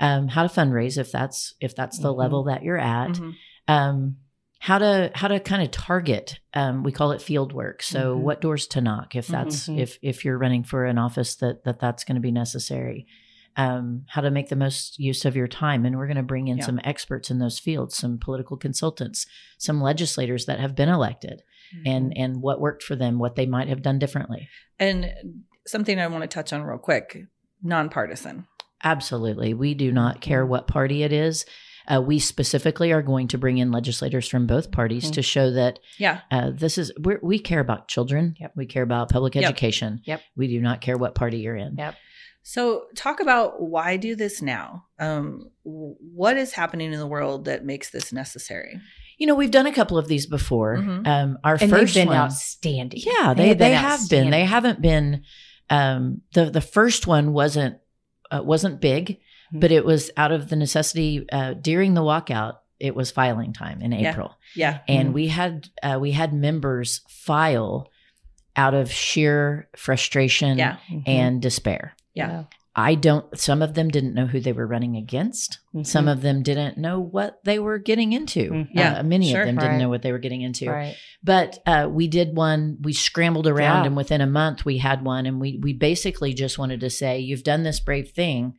um, 0.01 0.29
how 0.29 0.43
to 0.43 0.49
fundraise 0.49 0.99
if 0.99 1.11
that's 1.13 1.55
if 1.61 1.75
that's 1.75 1.99
the 1.99 2.13
Mhm. 2.13 2.19
level 2.19 2.45
that 2.45 2.63
you're 2.63 2.79
at, 2.79 3.13
Mhm. 3.13 3.35
um, 3.69 4.17
how 4.59 4.79
to 4.79 5.11
how 5.15 5.29
to 5.29 5.39
kind 5.41 5.63
of 5.63 5.71
target. 5.71 6.39
Um, 6.55 6.83
we 6.83 6.93
call 6.93 7.13
it 7.13 7.23
field 7.23 7.53
work. 7.53 7.83
So 7.83 8.17
Mhm. 8.17 8.23
what 8.23 8.41
doors 8.41 8.67
to 8.69 8.81
knock 8.81 9.15
if 9.15 9.27
that's 9.27 9.69
Mhm. 9.69 9.79
if 9.79 9.99
if 10.03 10.25
you're 10.25 10.39
running 10.39 10.65
for 10.65 10.85
an 10.87 10.99
office 10.99 11.37
that 11.37 11.65
that 11.65 11.79
that's 11.81 12.05
going 12.05 12.17
to 12.17 12.21
be 12.21 12.33
necessary 12.33 13.07
um, 13.59 14.05
how 14.09 14.21
to 14.21 14.31
make 14.31 14.51
the 14.51 14.55
most 14.57 14.99
use 14.99 15.25
of 15.25 15.35
your 15.35 15.49
time. 15.49 15.87
And 15.87 15.97
we're 15.97 16.07
going 16.07 16.19
to 16.19 16.23
bring 16.23 16.49
in 16.49 16.59
Yeah. 16.59 16.67
some 16.67 16.79
experts 16.85 17.31
in 17.31 17.39
those 17.39 17.59
fields, 17.59 17.97
some 17.97 18.19
political 18.19 18.59
consultants, 18.59 19.27
some 19.57 19.81
legislators 19.81 20.45
that 20.45 20.61
have 20.61 20.75
been 20.75 20.91
elected, 20.91 21.43
and 21.87 22.13
and 22.19 22.43
what 22.43 22.61
worked 22.61 22.83
for 22.83 22.97
them, 22.97 23.19
what 23.19 23.35
they 23.35 23.47
might 23.47 23.69
have 23.69 23.81
done 23.81 23.99
differently. 23.99 24.49
And 24.79 25.11
something 25.67 25.99
I 25.99 26.07
want 26.07 26.21
to 26.23 26.29
touch 26.29 26.53
on 26.53 26.65
real 26.65 26.77
quick 26.77 27.29
nonpartisan. 27.63 28.47
Absolutely, 28.85 29.55
we 29.55 29.75
do 29.75 29.91
not 29.93 30.21
care 30.21 30.45
Mhm. 30.45 30.49
what 30.49 30.67
party 30.67 31.03
it 31.03 31.13
is. 31.13 31.45
Uh, 31.89 32.03
we 32.03 32.19
specifically 32.19 32.91
are 32.93 33.03
going 33.03 33.29
to 33.29 33.39
bring 33.39 33.59
in 33.59 33.71
legislators 33.71 34.27
from 34.29 34.47
both 34.47 34.73
parties 34.73 35.09
Mhm. 35.11 35.15
to 35.15 35.23
show 35.23 35.51
that 35.53 35.79
Yeah. 35.99 36.21
uh, 36.33 36.51
this 36.53 36.79
is 36.79 36.91
we're, 36.99 37.21
we 37.23 37.39
care 37.39 37.61
about 37.61 37.87
children. 37.89 38.35
Yep. 38.41 38.53
We 38.57 38.67
care 38.67 38.83
about 38.83 39.09
public 39.09 39.37
education. 39.37 40.01
Yep. 40.05 40.21
We 40.37 40.49
do 40.49 40.61
not 40.61 40.81
care 40.81 40.97
what 40.97 41.15
party 41.15 41.39
you're 41.39 41.55
in. 41.57 41.77
Yep. 41.79 41.95
So, 42.43 42.85
talk 42.97 43.21
about 43.21 43.61
why 43.61 43.97
do 43.97 44.15
this 44.15 44.41
now? 44.43 44.85
Um, 45.01 45.51
what 45.65 46.37
is 46.37 46.53
happening 46.53 46.93
in 46.93 46.99
the 46.99 47.07
world 47.07 47.45
that 47.47 47.65
makes 47.65 47.91
this 47.91 48.13
necessary? 48.13 48.79
You 49.19 49.27
know, 49.27 49.35
we've 49.35 49.51
done 49.51 49.67
a 49.67 49.73
couple 49.73 49.97
of 49.99 50.07
these 50.09 50.27
before. 50.27 50.77
Mhm. 50.77 51.07
Um, 51.07 51.39
our 51.43 51.57
and 51.61 51.71
first 51.71 51.95
they've 51.95 52.03
been 52.03 52.09
one, 52.09 52.17
outstanding. 52.19 53.01
Yeah, 53.05 53.33
they 53.35 53.55
they, 53.55 53.73
have 53.73 54.09
been. 54.09 54.31
They 54.31 54.45
haven't 54.45 54.81
been. 54.83 55.23
Um, 55.71 56.21
the 56.35 56.51
the 56.51 56.61
first 56.61 57.07
one 57.09 57.33
wasn't 57.33 57.79
uh, 58.31 58.43
wasn't 58.43 58.81
big, 58.81 59.19
Mhm. 59.53 59.61
but 59.61 59.71
it 59.73 59.85
was 59.85 60.11
out 60.17 60.33
of 60.33 60.49
the 60.49 60.57
necessity 60.57 61.25
uh, 61.33 61.55
during 61.55 61.95
the 61.95 62.03
walkout. 62.03 62.57
It 62.81 62.95
was 62.95 63.11
filing 63.11 63.53
time 63.53 63.81
in 63.83 63.93
Yeah. 63.93 64.11
April, 64.11 64.35
Yeah. 64.55 64.79
and 64.89 65.11
Mhm. 65.11 65.13
we 65.13 65.29
had 65.29 65.69
uh, 65.83 65.99
we 66.01 66.13
had 66.13 66.33
members 66.35 67.01
file 67.09 67.91
out 68.57 68.75
of 68.75 68.91
sheer 68.91 69.69
frustration 69.77 70.59
Yeah. 70.59 70.77
Mhm. 70.91 71.03
and 71.07 71.43
despair. 71.43 71.95
Yeah. 72.15 72.45
I 72.79 72.95
don't. 72.95 73.25
Some 73.39 73.63
of 73.63 73.73
them 73.73 73.89
didn't 73.89 74.13
know 74.13 74.27
who 74.27 74.39
they 74.39 74.53
were 74.53 74.67
running 74.67 74.97
against. 74.97 75.61
Mhm. 75.75 75.87
Some 75.87 76.09
of 76.09 76.21
them 76.21 76.43
didn't 76.43 76.77
know 76.77 77.01
what 77.01 77.41
they 77.45 77.59
were 77.59 77.79
getting 77.79 78.13
into. 78.13 78.51
Mhm. 78.51 78.69
Yeah, 78.75 78.99
Uh, 78.99 79.03
many 79.03 79.31
sure. 79.31 79.41
of 79.41 79.47
them 79.47 79.57
didn't 79.57 79.79
know 79.79 79.89
what 79.89 80.03
they 80.03 80.13
were 80.13 80.19
getting 80.19 80.43
into. 80.43 80.69
right. 80.71 80.95
But 81.25 81.59
uh, 81.65 81.89
we 81.91 82.07
did 82.07 82.37
one. 82.37 82.77
We 82.83 82.93
scrambled 82.93 83.47
around, 83.47 83.85
Yeah. 83.85 83.87
and 83.87 83.97
within 83.97 84.21
a 84.21 84.27
month, 84.27 84.67
we 84.67 84.77
had 84.79 85.03
one. 85.05 85.25
And 85.25 85.41
we 85.41 85.59
we 85.63 85.73
basically 85.73 86.35
just 86.35 86.59
wanted 86.59 86.81
to 86.81 86.91
say, 86.91 87.19
"You've 87.19 87.45
done 87.45 87.63
this 87.63 87.81
brave 87.81 88.11
thing. 88.11 88.55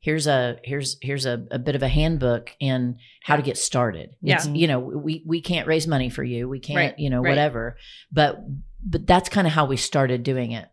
Here's 0.00 0.26
a 0.26 0.58
here's 0.62 0.98
here's 1.02 1.24
a, 1.26 1.44
a 1.50 1.58
bit 1.58 1.74
of 1.74 1.82
a 1.82 1.88
handbook 1.88 2.50
in 2.60 2.98
how 3.24 3.34
to 3.36 3.42
get 3.42 3.56
started. 3.56 4.10
Yeah. 4.20 4.34
It's, 4.36 4.46
you 4.46 4.66
know, 4.66 4.78
we 4.78 5.22
we 5.26 5.40
can't 5.40 5.66
raise 5.66 5.86
money 5.88 6.08
for 6.10 6.22
you. 6.22 6.48
We 6.48 6.60
can't, 6.60 6.76
Right, 6.76 6.98
you 6.98 7.08
know, 7.10 7.22
whatever. 7.22 7.76
But 8.12 8.40
but 8.84 9.06
that's 9.06 9.28
kind 9.30 9.46
of 9.46 9.54
how 9.54 9.64
we 9.64 9.76
started 9.76 10.22
doing 10.22 10.52
it. 10.52 10.66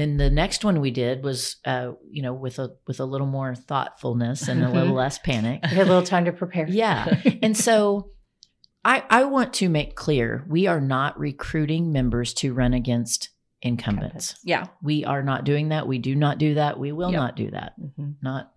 Then 0.00 0.16
the 0.16 0.30
next 0.30 0.64
one 0.64 0.80
we 0.80 0.90
did 0.90 1.22
was, 1.22 1.56
uh, 1.64 1.92
you 2.10 2.22
know, 2.22 2.32
with 2.32 2.58
a 2.58 2.70
with 2.86 3.00
a 3.00 3.04
little 3.04 3.26
more 3.26 3.54
thoughtfulness 3.54 4.48
and 4.48 4.62
a 4.62 4.66
Mhm. 4.66 4.72
little 4.74 4.94
less 4.94 5.18
panic. 5.18 5.60
You 5.64 5.68
had 5.76 5.86
a 5.86 5.90
little 5.90 6.02
time 6.02 6.24
to 6.24 6.32
prepare. 6.32 6.66
Yeah. 6.68 7.20
And 7.42 7.56
so 7.56 8.10
I 8.84 9.04
I 9.10 9.24
want 9.24 9.52
to 9.54 9.68
make 9.68 9.94
clear 9.94 10.44
we 10.48 10.66
are 10.66 10.80
not 10.80 11.18
recruiting 11.18 11.92
members 11.92 12.32
to 12.34 12.54
run 12.54 12.72
against 12.74 13.28
incumbents. 13.62 14.36
Yeah. 14.42 14.68
We 14.82 15.04
are 15.04 15.22
not 15.22 15.44
doing 15.44 15.68
that. 15.68 15.86
We 15.86 15.98
do 15.98 16.14
not 16.14 16.38
do 16.38 16.54
that. 16.54 16.78
We 16.78 16.92
will 16.92 17.10
Yep. 17.12 17.20
not 17.20 17.36
do 17.36 17.50
that. 17.50 17.72
Mhm. 17.78 18.14
Not 18.22 18.52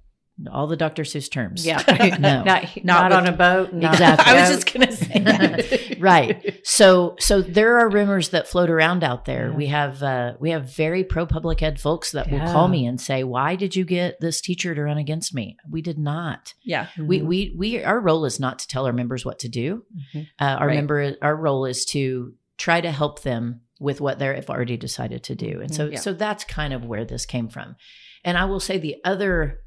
all 0.52 0.68
the 0.68 0.76
Dr. 0.76 1.04
Seuss 1.04 1.30
terms. 1.30 1.66
Yeah. 1.66 1.82
No. 2.20 2.44
not, 2.44 2.46
Not 2.46 2.84
not, 2.84 3.10
with- 3.12 3.18
on 3.20 3.28
a 3.28 3.32
boat. 3.38 3.70
Exactly. 3.74 4.26
I 4.34 4.42
was 4.42 4.50
just 4.50 4.74
going 4.74 4.88
to 4.88 4.94
say 4.94 5.20
that. 5.24 5.98
right. 6.00 6.60
So 6.64 7.16
so 7.20 7.42
there 7.42 7.78
are 7.80 7.90
rumors 7.90 8.30
that 8.30 8.48
float 8.48 8.70
around 8.70 9.04
out 9.04 9.26
there. 9.26 9.50
Yeah. 9.50 9.56
We 9.56 9.68
have 9.68 10.02
uh, 10.04 10.34
we 10.40 10.50
have 10.52 10.74
very 10.76 11.04
pro 11.04 11.26
public 11.26 11.62
ed 11.62 11.80
folks 11.80 12.12
that 12.12 12.32
will 12.32 12.40
call 12.40 12.68
me 12.68 12.86
and 12.86 13.00
say, 13.00 13.24
"Why 13.24 13.56
did 13.56 13.76
you 13.76 13.86
get 13.86 14.20
this 14.22 14.42
teacher 14.42 14.74
to 14.74 14.82
run 14.84 14.98
against 14.98 15.34
me?" 15.34 15.58
We 15.70 15.82
did 15.82 15.98
not. 16.00 16.54
Yeah. 16.64 16.88
We 16.98 17.20
Mhm. 17.20 17.26
we 17.26 17.56
we 17.58 17.84
our 17.84 18.00
role 18.00 18.26
is 18.26 18.40
not 18.40 18.60
to 18.60 18.68
tell 18.68 18.86
our 18.86 18.94
members 18.94 19.26
what 19.26 19.40
to 19.40 19.50
do. 19.50 19.84
Mhm. 20.16 20.28
Uh, 20.40 20.44
our 20.60 20.68
Right. 20.68 20.76
member 20.76 21.16
our 21.22 21.36
role 21.36 21.66
is 21.66 21.86
to 21.86 22.34
try 22.58 22.82
to 22.82 22.92
help 22.92 23.22
them 23.24 23.62
with 23.80 24.00
what 24.00 24.20
they've 24.20 24.50
already 24.50 24.78
decided 24.78 25.24
to 25.24 25.36
do. 25.36 25.60
And 25.62 25.74
so 25.74 25.90
Yeah. 25.90 26.00
so 26.00 26.14
that's 26.14 26.44
kind 26.44 26.74
of 26.74 26.86
where 26.86 27.06
this 27.06 27.26
came 27.26 27.50
from. 27.50 27.76
And 28.24 28.38
I 28.38 28.46
will 28.46 28.62
say 28.62 28.78
the 28.78 28.96
other 29.04 29.60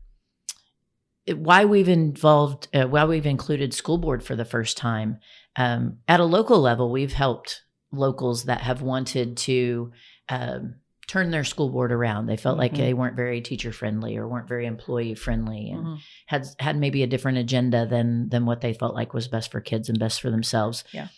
why 1.35 1.65
we've 1.65 1.89
involved 1.89 2.69
uh, 2.75 2.85
why 2.87 3.05
we've 3.05 3.27
included 3.27 3.75
school 3.75 3.99
board 3.99 4.23
for 4.23 4.37
the 4.37 4.45
first 4.45 4.77
time 4.77 5.19
um, 5.57 5.99
at 6.07 6.21
a 6.21 6.25
local 6.25 6.61
level 6.61 6.91
we've 6.91 7.13
helped 7.15 7.63
locals 7.93 8.45
that 8.45 8.61
have 8.61 8.83
wanted 8.83 9.37
to 9.37 9.91
um, 10.29 10.77
turn 11.09 11.31
their 11.31 11.45
school 11.45 11.69
board 11.71 11.93
around 11.93 12.27
they 12.27 12.37
felt 12.37 12.59
like 12.59 12.73
Mhm. 12.73 12.77
they 12.79 12.95
weren't 12.95 13.17
very 13.17 13.41
teacher 13.41 13.73
friendly 13.73 14.17
or 14.17 14.27
weren't 14.29 14.49
very 14.49 14.67
employee 14.67 15.15
friendly 15.15 15.71
and 15.71 15.85
Mhm. 15.85 15.99
had 16.27 16.47
had 16.59 16.77
maybe 16.77 17.03
a 17.03 17.07
different 17.07 17.39
agenda 17.39 17.87
than 17.87 18.29
than 18.29 18.45
what 18.47 18.61
they 18.61 18.73
felt 18.75 18.95
like 18.95 19.15
was 19.15 19.29
best 19.29 19.51
for 19.53 19.61
kids 19.61 19.89
and 19.89 19.99
best 19.99 20.21
for 20.21 20.31
themselves. 20.31 20.83
Yeah. 20.93 21.09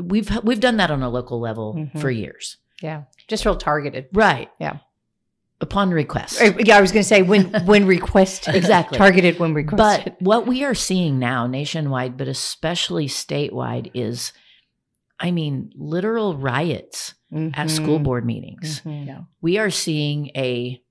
We've 0.00 0.30
we've 0.42 0.60
done 0.60 0.78
that 0.78 0.90
on 0.90 1.02
a 1.02 1.10
local 1.10 1.38
level 1.40 1.74
Mhm. 1.74 2.00
for 2.00 2.10
years. 2.10 2.56
Yeah. 2.82 3.04
Just 3.28 3.44
real 3.44 3.56
targeted. 3.56 4.06
Right. 4.12 4.50
Yeah. 4.58 4.78
Upon 5.62 5.90
request. 5.90 6.42
Uh, 6.42 6.52
Yeah, 6.58 6.76
I 6.76 6.80
was 6.80 6.92
going 6.92 7.02
to 7.04 7.08
say 7.08 7.22
when 7.22 7.50
when 7.64 7.86
requested. 7.86 8.54
Exactly. 8.54 8.98
Targeted 8.98 9.38
when 9.38 9.54
requested. 9.54 10.04
But 10.18 10.20
what 10.22 10.46
we 10.46 10.64
are 10.64 10.74
seeing 10.74 11.18
now 11.18 11.46
nationwide, 11.46 12.16
but 12.18 12.28
especially 12.28 13.06
statewide, 13.06 13.90
is 13.94 14.32
I 15.20 15.30
mean, 15.30 15.70
literal 15.76 16.36
riots 16.36 17.14
at 17.54 17.70
school 17.70 17.98
board 18.00 18.26
meetings. 18.26 18.80
Mhm. 18.84 19.06
Yeah. 19.06 19.20
We 19.40 19.56
are 19.56 19.70
seeing 19.70 20.30
a, 20.36 20.82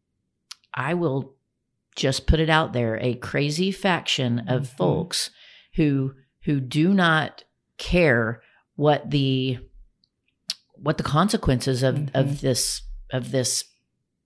I 0.74 0.94
will 0.96 1.36
just 1.98 2.26
put 2.26 2.40
it 2.40 2.50
out 2.50 2.72
there, 2.72 2.98
a 3.02 3.16
crazy 3.16 3.72
faction 3.74 4.40
of 4.48 4.64
Mhm. 4.64 4.78
folks 4.78 5.30
who 5.76 6.14
who 6.46 6.60
do 6.62 6.94
not 6.94 7.44
care 7.78 8.42
what 8.76 9.12
the 9.12 9.60
what 10.76 10.98
the 10.98 11.04
consequences 11.04 11.84
of 11.84 12.10
of 12.16 12.40
this 12.42 12.84
of 13.12 13.32
this 13.32 13.66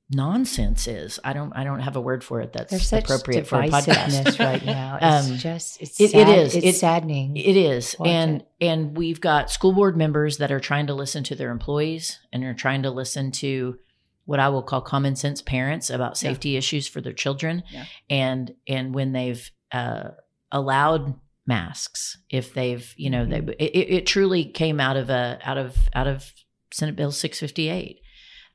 nonsense 0.09 0.87
is. 0.87 1.19
I 1.23 1.33
don't 1.33 1.51
I 1.55 1.63
don't 1.63 1.79
have 1.79 1.95
a 1.95 2.01
word 2.01 2.23
for 2.23 2.39
it 2.41 2.53
that's 2.53 2.69
There's 2.71 2.87
such 2.87 3.05
appropriate 3.05 3.47
for 3.47 3.59
a 3.59 3.67
podcast. 3.67 4.39
right 4.39 4.63
now. 4.77 4.97
It's 5.01 5.29
Um, 5.31 5.37
just 5.37 5.81
it's 5.81 5.99
it- 5.99 6.13
it 6.13 6.29
is. 6.29 6.55
It's 6.55 6.65
It- 6.65 6.75
saddening. 6.75 7.35
It 7.37 7.57
is. 7.57 7.95
Watch 7.99 8.09
and 8.09 8.41
it. 8.41 8.47
and 8.61 8.95
we've 8.97 9.19
got 9.21 9.49
school 9.49 9.73
board 9.73 9.97
members 9.97 10.37
that 10.37 10.51
are 10.51 10.59
trying 10.59 10.87
to 10.87 10.93
listen 10.93 11.23
to 11.25 11.35
their 11.35 11.49
employees 11.51 12.19
and 12.31 12.43
are 12.43 12.53
trying 12.53 12.83
to 12.83 12.91
listen 12.91 13.31
to 13.31 13.77
what 14.25 14.39
I 14.39 14.49
will 14.49 14.63
call 14.63 14.81
common 14.81 15.15
sense 15.15 15.41
parents 15.41 15.89
about 15.89 16.11
Yeah. 16.11 16.29
safety 16.29 16.55
issues 16.57 16.87
for 16.87 17.01
their 17.01 17.13
children. 17.13 17.63
Yeah. 17.71 17.85
And 18.09 18.53
and 18.67 18.93
when 18.93 19.11
they've 19.11 19.49
uh, 19.71 20.09
allowed 20.51 21.15
masks, 21.47 22.17
if 22.29 22.53
they've, 22.53 22.91
you 22.97 23.09
know, 23.09 23.25
Mhm. 23.25 23.47
they 23.47 23.53
it, 23.65 23.93
it 23.93 24.05
truly 24.05 24.45
came 24.45 24.79
out 24.79 24.97
of 24.97 25.09
a 25.09 25.39
out 25.43 25.57
of 25.57 25.75
out 25.93 26.07
of 26.07 26.31
Senate 26.71 26.95
Bill 26.95 27.11
658. 27.11 27.99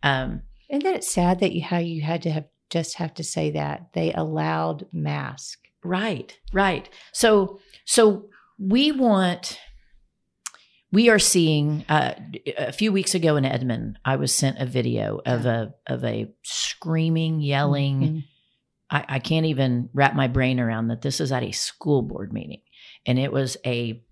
Um 0.02 0.42
Isn't 0.70 0.84
that 0.84 1.04
sad 1.04 1.40
that 1.40 1.52
you 1.52 1.62
how 1.62 1.78
you 1.78 2.02
had 2.02 2.22
to 2.22 2.30
have 2.30 2.46
just 2.70 2.96
have 2.98 3.12
to 3.14 3.24
say 3.24 3.50
that 3.50 3.88
they 3.94 4.12
allowed 4.12 4.86
mask? 4.92 5.58
Right, 5.82 6.38
right. 6.52 6.88
So, 7.12 7.58
so 7.84 8.28
we 8.58 8.92
want. 8.92 9.58
We 10.92 11.08
are 11.08 11.18
seeing. 11.18 11.84
Uh, 11.88 12.14
a 12.56 12.72
few 12.72 12.92
weeks 12.92 13.14
ago 13.14 13.36
in 13.36 13.44
Edmond, 13.44 13.98
I 14.04 14.16
was 14.16 14.34
sent 14.34 14.58
a 14.58 14.66
video 14.66 15.20
of 15.26 15.46
a 15.46 15.74
of 15.86 16.04
a 16.04 16.32
screaming, 16.42 17.40
yelling 17.40 18.00
Mhm. 18.00 18.24
I, 18.90 19.04
I 19.08 19.18
can't 19.20 19.46
even 19.46 19.88
wrap 19.92 20.14
my 20.14 20.28
brain 20.28 20.58
around 20.60 20.88
that 20.88 21.02
this 21.02 21.20
is 21.20 21.32
at 21.32 21.42
a 21.42 21.52
school 21.52 22.02
board 22.02 22.32
meeting 22.32 22.60
and 23.06 23.18
it 23.18 23.32
was 23.32 23.56
a 23.64 24.02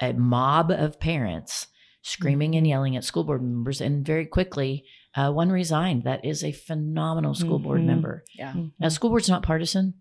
a 0.00 0.12
mob 0.12 0.70
of 0.70 0.98
parents 0.98 1.68
screaming 2.02 2.54
and 2.54 2.66
yelling 2.66 2.96
at 2.96 3.04
school 3.04 3.24
board 3.24 3.42
members 3.42 3.80
and 3.80 4.04
very 4.04 4.26
quickly 4.26 4.84
uh, 5.16 5.30
one 5.32 5.50
resigned 5.50 6.04
that 6.04 6.24
is 6.24 6.42
a 6.44 6.52
phenomenal 6.52 7.34
school 7.34 7.58
board 7.58 7.80
Mhm. 7.80 7.86
member 7.86 8.24
Yeah. 8.38 8.54
now 8.80 8.88
school 8.88 9.10
board's 9.10 9.28
not 9.28 9.42
partisan 9.42 9.94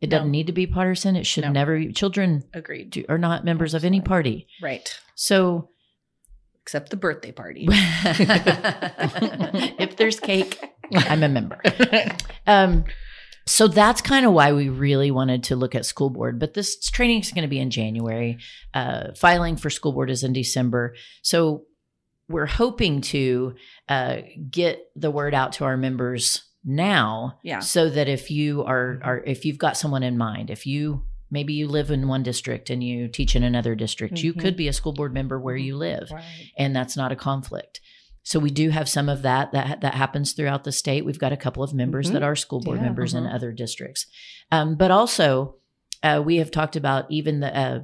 it 0.00 0.10
doesn't 0.10 0.30
need 0.30 0.46
to 0.46 0.52
be 0.52 0.66
partisan 0.66 1.16
it 1.16 1.26
should 1.26 1.44
No. 1.44 1.52
never 1.52 1.78
be 1.78 1.92
children 1.92 2.42
Agreed. 2.54 2.90
do, 2.90 3.04
are 3.08 3.18
not 3.18 3.44
members 3.44 3.74
of 3.74 3.84
any 3.84 4.00
party 4.00 4.46
Right. 4.62 4.98
so 5.14 5.70
Except 6.62 6.90
the 6.90 6.96
birthday 6.98 7.32
party. 7.32 7.66
if 9.78 9.96
there's 9.96 10.20
cake 10.20 10.58
i'm 10.94 11.22
a 11.22 11.28
member 11.28 11.60
Um, 12.46 12.84
so 13.46 13.66
that's 13.68 14.00
kind 14.02 14.26
of 14.26 14.32
why 14.32 14.52
we 14.52 14.68
really 14.68 15.10
wanted 15.10 15.44
to 15.44 15.56
look 15.56 15.74
at 15.74 15.86
school 15.86 16.10
board. 16.10 16.38
But 16.38 16.52
this 16.54 16.78
training 16.80 17.20
is 17.20 17.30
going 17.32 17.42
to 17.42 17.48
be 17.48 17.58
in 17.58 17.70
January. 17.70 18.38
Uh, 18.74 19.12
filing 19.14 19.56
for 19.56 19.70
school 19.70 19.92
board 19.92 20.10
is 20.10 20.22
in 20.22 20.32
December. 20.34 20.94
So 21.22 21.64
we're 22.28 22.44
hoping 22.46 23.00
to 23.02 23.54
uh, 23.88 24.18
get 24.50 24.90
the 24.96 25.10
word 25.10 25.34
out 25.34 25.52
to 25.54 25.64
our 25.64 25.76
members 25.76 26.42
now, 26.64 27.38
Yeah. 27.42 27.60
so 27.60 27.88
that 27.90 28.08
if 28.08 28.30
you 28.30 28.62
are 28.64 29.00
are 29.02 29.22
if 29.26 29.44
you've 29.44 29.58
got 29.58 29.76
someone 29.76 30.02
in 30.02 30.18
mind, 30.18 30.50
if 30.50 30.66
you 30.66 31.04
maybe 31.30 31.52
you 31.52 31.68
live 31.68 31.90
in 31.90 32.08
one 32.08 32.22
district 32.22 32.70
and 32.70 32.82
you 32.82 33.06
teach 33.08 33.36
in 33.36 33.42
another 33.42 33.74
district, 33.74 34.22
you 34.22 34.32
Mhm. 34.32 34.40
could 34.40 34.56
be 34.56 34.66
a 34.68 34.72
school 34.72 34.92
board 34.94 35.12
member 35.12 35.38
where 35.38 35.56
you 35.56 35.76
live 35.76 36.10
Right. 36.10 36.24
and 36.56 36.74
that's 36.74 36.96
not 36.96 37.12
a 37.12 37.16
conflict. 37.16 37.80
So 38.22 38.38
we 38.38 38.50
do 38.50 38.70
have 38.70 38.88
some 38.88 39.08
of 39.08 39.22
that 39.22 39.52
that 39.52 39.80
that 39.82 39.94
happens 39.94 40.32
throughout 40.32 40.64
the 40.64 40.72
state. 40.72 41.04
We've 41.04 41.18
got 41.18 41.32
a 41.32 41.36
couple 41.36 41.62
of 41.62 41.72
members 41.74 42.08
Mhm. 42.08 42.12
that 42.14 42.22
are 42.22 42.36
school 42.36 42.60
board 42.60 42.78
Yeah, 42.78 42.84
members 42.84 43.14
in 43.14 43.24
mhm. 43.24 43.34
other 43.34 43.52
districts, 43.52 44.06
um, 44.50 44.74
but 44.76 44.90
also 44.90 45.56
uh, 46.02 46.22
we 46.24 46.36
have 46.36 46.50
talked 46.50 46.76
about 46.76 47.06
even 47.10 47.40
the. 47.40 47.56
Uh, 47.56 47.80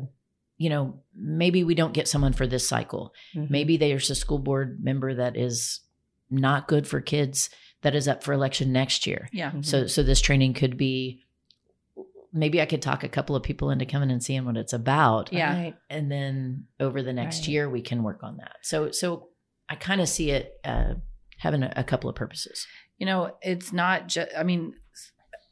you 0.56 0.70
know, 0.70 1.00
maybe 1.16 1.64
we 1.64 1.74
don't 1.74 1.92
get 1.94 2.06
someone 2.06 2.32
for 2.32 2.46
this 2.46 2.66
cycle. 2.68 3.12
Mhm. 3.34 3.50
Maybe 3.50 3.76
there's 3.76 4.08
a 4.08 4.14
school 4.14 4.38
board 4.38 4.78
member 4.84 5.12
that 5.12 5.36
is 5.36 5.80
not 6.36 6.68
good 6.68 6.86
for 6.86 7.00
kids 7.00 7.50
that 7.82 7.94
is 7.94 8.08
up 8.08 8.22
for 8.24 8.32
election 8.32 8.72
next 8.72 9.06
year. 9.06 9.28
Yeah. 9.32 9.50
Mhm. 9.52 9.64
So, 9.64 9.86
so 9.86 10.02
this 10.02 10.20
training 10.20 10.54
could 10.54 10.76
be. 10.76 11.20
Maybe 12.36 12.60
I 12.60 12.66
could 12.66 12.82
talk 12.82 13.04
a 13.04 13.08
couple 13.08 13.36
of 13.36 13.44
people 13.44 13.70
into 13.70 13.86
coming 13.86 14.10
and 14.10 14.20
seeing 14.22 14.44
what 14.44 14.56
it's 14.56 14.72
about 14.72 15.32
Yeah. 15.32 15.54
Right. 15.56 15.74
and 15.88 16.10
then 16.10 16.64
over 16.80 17.00
the 17.00 17.12
next 17.12 17.40
Right. 17.42 17.48
year 17.48 17.70
we 17.70 17.80
can 17.80 18.02
work 18.02 18.24
on 18.24 18.38
that 18.38 18.56
so 18.62 18.90
so 18.90 19.28
i 19.68 19.76
kind 19.76 20.00
of 20.00 20.08
see 20.08 20.30
it 20.32 20.52
uh, 20.64 20.94
having 21.38 21.62
a, 21.62 21.72
a 21.76 21.84
couple 21.84 22.10
of 22.10 22.16
purposes 22.16 22.66
you 22.98 23.06
know 23.06 23.36
it's 23.40 23.72
not 23.72 24.08
just 24.08 24.30
i 24.36 24.42
mean 24.42 24.74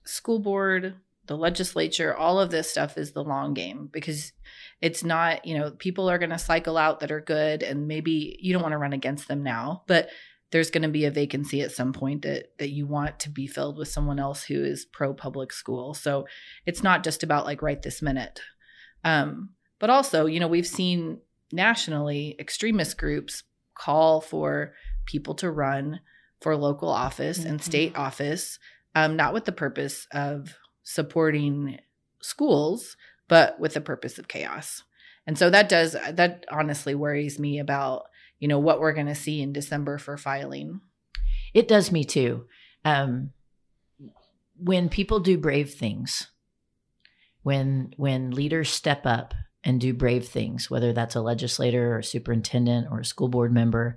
school 0.04 0.40
board 0.40 0.96
the 1.26 1.36
legislature 1.36 2.14
all 2.16 2.40
of 2.40 2.50
this 2.50 2.68
stuff 2.68 2.98
is 2.98 3.12
the 3.12 3.22
long 3.22 3.54
game 3.54 3.88
because 3.92 4.32
it's 4.80 5.04
not 5.04 5.46
you 5.46 5.56
know 5.56 5.70
people 5.70 6.10
are 6.10 6.18
going 6.18 6.30
to 6.30 6.38
cycle 6.38 6.76
out 6.76 6.98
that 6.98 7.12
are 7.12 7.20
good 7.20 7.62
and 7.62 7.86
maybe 7.86 8.36
you 8.40 8.52
don't 8.52 8.62
want 8.62 8.72
to 8.72 8.78
run 8.78 8.92
against 8.92 9.28
them 9.28 9.42
now 9.44 9.84
but 9.86 10.08
there's 10.52 10.70
going 10.70 10.82
to 10.82 10.88
be 10.88 11.04
a 11.06 11.10
vacancy 11.10 11.60
at 11.62 11.72
some 11.72 11.92
point 11.92 12.22
that 12.22 12.56
that 12.58 12.70
you 12.70 12.86
want 12.86 13.18
to 13.20 13.30
be 13.30 13.46
filled 13.46 13.76
with 13.78 13.88
someone 13.88 14.18
else 14.20 14.44
who 14.44 14.62
is 14.62 14.84
pro 14.84 15.12
public 15.12 15.52
school 15.52 15.94
so 15.94 16.26
it's 16.66 16.82
not 16.82 17.02
just 17.02 17.22
about 17.22 17.44
like 17.46 17.62
right 17.62 17.82
this 17.82 18.00
minute 18.00 18.40
um 19.04 19.50
but 19.80 19.90
also 19.90 20.26
you 20.26 20.38
know 20.38 20.48
we've 20.48 20.66
seen 20.66 21.18
nationally 21.52 22.36
extremist 22.38 22.96
groups 22.96 23.42
call 23.74 24.20
for 24.20 24.72
people 25.06 25.34
to 25.34 25.50
run 25.50 26.00
for 26.40 26.56
local 26.56 26.88
office 26.88 27.44
and 27.44 27.60
Mhm. 27.60 27.64
state 27.64 27.96
office, 27.96 28.58
um, 28.94 29.16
not 29.16 29.32
with 29.32 29.44
the 29.44 29.52
purpose 29.52 30.06
of 30.12 30.56
supporting 30.82 31.78
schools, 32.20 32.96
but 33.28 33.58
with 33.60 33.74
the 33.74 33.80
purpose 33.80 34.18
of 34.18 34.28
chaos. 34.28 34.82
And 35.26 35.38
so 35.38 35.50
that 35.50 35.68
does 35.68 35.92
that 35.92 36.44
honestly 36.50 36.94
worries 36.94 37.38
me 37.38 37.58
about 37.58 38.06
you 38.42 38.48
know 38.48 38.58
what 38.58 38.80
we're 38.80 38.92
going 38.92 39.06
to 39.06 39.14
see 39.14 39.40
in 39.40 39.52
December 39.52 39.96
for 39.98 40.16
filing. 40.16 40.80
it 41.54 41.68
does 41.68 41.92
me 41.92 42.02
too 42.04 42.44
um, 42.84 43.30
when 44.58 44.88
people 44.88 45.20
do 45.20 45.38
brave 45.38 45.70
things 45.72 46.28
when 47.42 47.92
when 47.96 48.30
leaders 48.32 48.68
step 48.68 49.06
up 49.06 49.34
and 49.64 49.80
do 49.80 49.94
brave 49.94 50.26
things 50.26 50.68
whether 50.70 50.92
that's 50.92 51.14
a 51.16 51.20
legislator 51.20 51.94
or 51.94 51.98
a 52.00 52.04
superintendent 52.04 52.88
or 52.90 53.00
a 53.00 53.04
school 53.04 53.28
board 53.28 53.52
member 53.52 53.96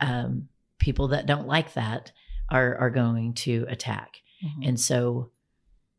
um, 0.00 0.48
people 0.78 1.08
that 1.08 1.26
don't 1.26 1.46
like 1.46 1.72
that 1.74 2.12
are 2.50 2.76
are 2.76 2.90
going 2.90 3.32
to 3.34 3.64
attack 3.68 4.10
Mhm. 4.44 4.68
And 4.68 4.80
so 4.80 5.32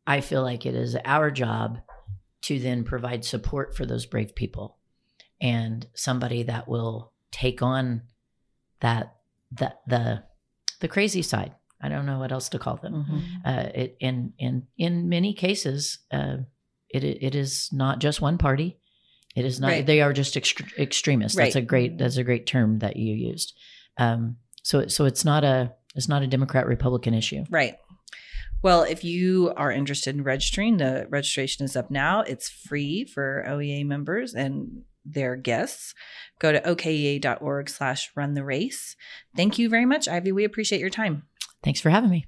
I 0.06 0.22
feel 0.22 0.42
like 0.42 0.64
it 0.64 0.74
is 0.74 0.96
our 1.04 1.30
job 1.30 1.78
to 2.42 2.58
then 2.58 2.84
provide 2.84 3.24
support 3.24 3.76
for 3.76 3.84
those 3.84 4.06
brave 4.06 4.34
people 4.34 4.78
and 5.42 5.86
somebody 5.94 6.42
that 6.44 6.66
will 6.66 7.12
take 7.32 7.62
on 7.62 8.02
that 8.80 9.16
that 9.52 9.80
the 9.86 10.24
the 10.80 10.88
crazy 10.88 11.22
side. 11.22 11.54
I 11.82 11.88
don't 11.88 12.06
know 12.06 12.18
what 12.18 12.32
else 12.32 12.48
to 12.50 12.58
call 12.58 12.76
them. 12.76 12.92
Mm-hmm. 12.92 13.18
Uh, 13.44 13.68
it 13.74 13.96
in 14.00 14.32
in 14.38 14.66
in 14.76 15.08
many 15.08 15.32
cases, 15.34 15.98
uh, 16.12 16.38
it 16.88 17.04
it 17.04 17.34
is 17.34 17.70
not 17.72 17.98
just 17.98 18.20
one 18.20 18.38
party. 18.38 18.78
It 19.36 19.44
is 19.44 19.60
not. 19.60 19.68
Right. 19.68 19.86
They 19.86 20.00
are 20.00 20.12
just 20.12 20.34
extre- 20.34 20.76
extremists. 20.78 21.36
That's 21.36 21.56
a 21.56 21.62
great. 21.62 21.98
That's 21.98 22.16
a 22.16 22.24
great 22.24 22.46
term 22.46 22.80
that 22.80 22.96
you 22.96 23.14
used. 23.14 23.54
Um, 23.96 24.36
so 24.62 24.88
so 24.88 25.04
it's 25.04 25.24
not 25.24 25.44
a 25.44 25.72
it's 25.94 26.08
not 26.08 26.22
a 26.22 26.26
Democrat 26.26 26.66
Republican 26.66 27.14
issue. 27.14 27.44
Right. 27.50 27.76
Well, 28.62 28.82
if 28.82 29.04
you 29.04 29.54
are 29.56 29.72
interested 29.72 30.14
in 30.14 30.22
registering, 30.22 30.76
the 30.76 31.06
registration 31.08 31.64
is 31.64 31.76
up 31.76 31.90
now. 31.90 32.20
It's 32.20 32.50
free 32.50 33.04
for 33.04 33.44
OEA 33.48 33.86
members 33.86 34.34
and 34.34 34.82
their 35.04 35.36
guests. 35.36 35.94
Go 36.38 36.52
to 36.52 36.60
okea.org 36.60 37.68
slash 37.68 38.10
run 38.14 38.34
the 38.34 38.44
race. 38.44 38.96
Thank 39.36 39.58
you 39.58 39.68
very 39.68 39.86
much, 39.86 40.08
Ivy. 40.08 40.32
We 40.32 40.44
appreciate 40.44 40.80
your 40.80 40.90
time. 40.90 41.24
Thanks 41.62 41.80
for 41.80 41.90
having 41.90 42.10
me. 42.10 42.26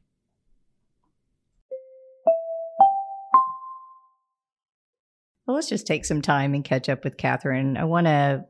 Well, 5.46 5.56
let's 5.56 5.68
just 5.68 5.86
take 5.86 6.04
some 6.04 6.22
time 6.22 6.54
and 6.54 6.64
catch 6.64 6.88
up 6.88 7.04
with 7.04 7.16
Katherine. 7.16 7.76
I 7.76 7.84
want 7.84 8.06
to 8.06 8.44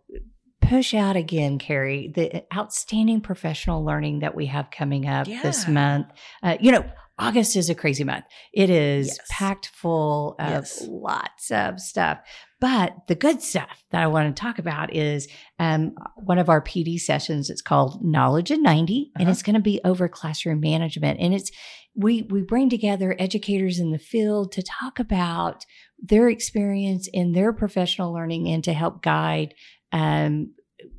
push 0.60 0.94
out 0.94 1.16
again, 1.16 1.58
Carrie, 1.58 2.12
the 2.14 2.44
outstanding 2.54 3.20
professional 3.20 3.84
learning 3.84 4.20
that 4.20 4.34
we 4.34 4.46
have 4.46 4.70
coming 4.70 5.06
up 5.06 5.26
this 5.26 5.66
month. 5.68 6.06
Uh, 6.42 6.56
you 6.60 6.70
know, 6.70 6.84
August 7.22 7.56
is 7.56 7.70
a 7.70 7.74
crazy 7.74 8.04
month. 8.04 8.24
It 8.52 8.68
is 8.70 9.06
Yes. 9.08 9.18
packed 9.30 9.66
full 9.68 10.34
of 10.38 10.50
Yes. 10.50 10.82
lots 10.88 11.50
of 11.50 11.80
stuff. 11.80 12.18
But 12.60 12.94
the 13.08 13.14
good 13.14 13.40
stuff 13.42 13.84
that 13.90 14.02
I 14.02 14.06
want 14.06 14.34
to 14.34 14.40
talk 14.40 14.58
about 14.58 14.94
is 14.94 15.28
um, 15.58 15.94
one 16.16 16.38
of 16.38 16.48
our 16.48 16.60
PD 16.62 16.98
sessions. 16.98 17.50
It's 17.50 17.62
called 17.62 18.04
Knowledge 18.04 18.50
in 18.50 18.62
90, 18.62 19.10
and 19.16 19.22
Uh-huh. 19.22 19.30
it's 19.32 19.42
going 19.42 19.54
to 19.54 19.60
be 19.60 19.80
over 19.84 20.08
classroom 20.08 20.60
management. 20.60 21.20
And 21.20 21.32
it's 21.34 21.50
we 21.94 22.22
we 22.22 22.40
bring 22.42 22.70
together 22.70 23.14
educators 23.18 23.78
in 23.78 23.90
the 23.90 23.98
field 23.98 24.50
to 24.52 24.62
talk 24.62 24.98
about 24.98 25.64
their 25.98 26.28
experience 26.28 27.06
in 27.12 27.32
their 27.32 27.52
professional 27.52 28.12
learning 28.12 28.48
and 28.48 28.64
to 28.64 28.72
help 28.72 29.02
guide 29.02 29.54
um, 29.92 30.54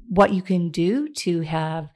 what 0.07 0.31
you 0.33 0.41
can 0.43 0.69
do 0.69 1.09
to 1.09 1.41
have 1.41 1.89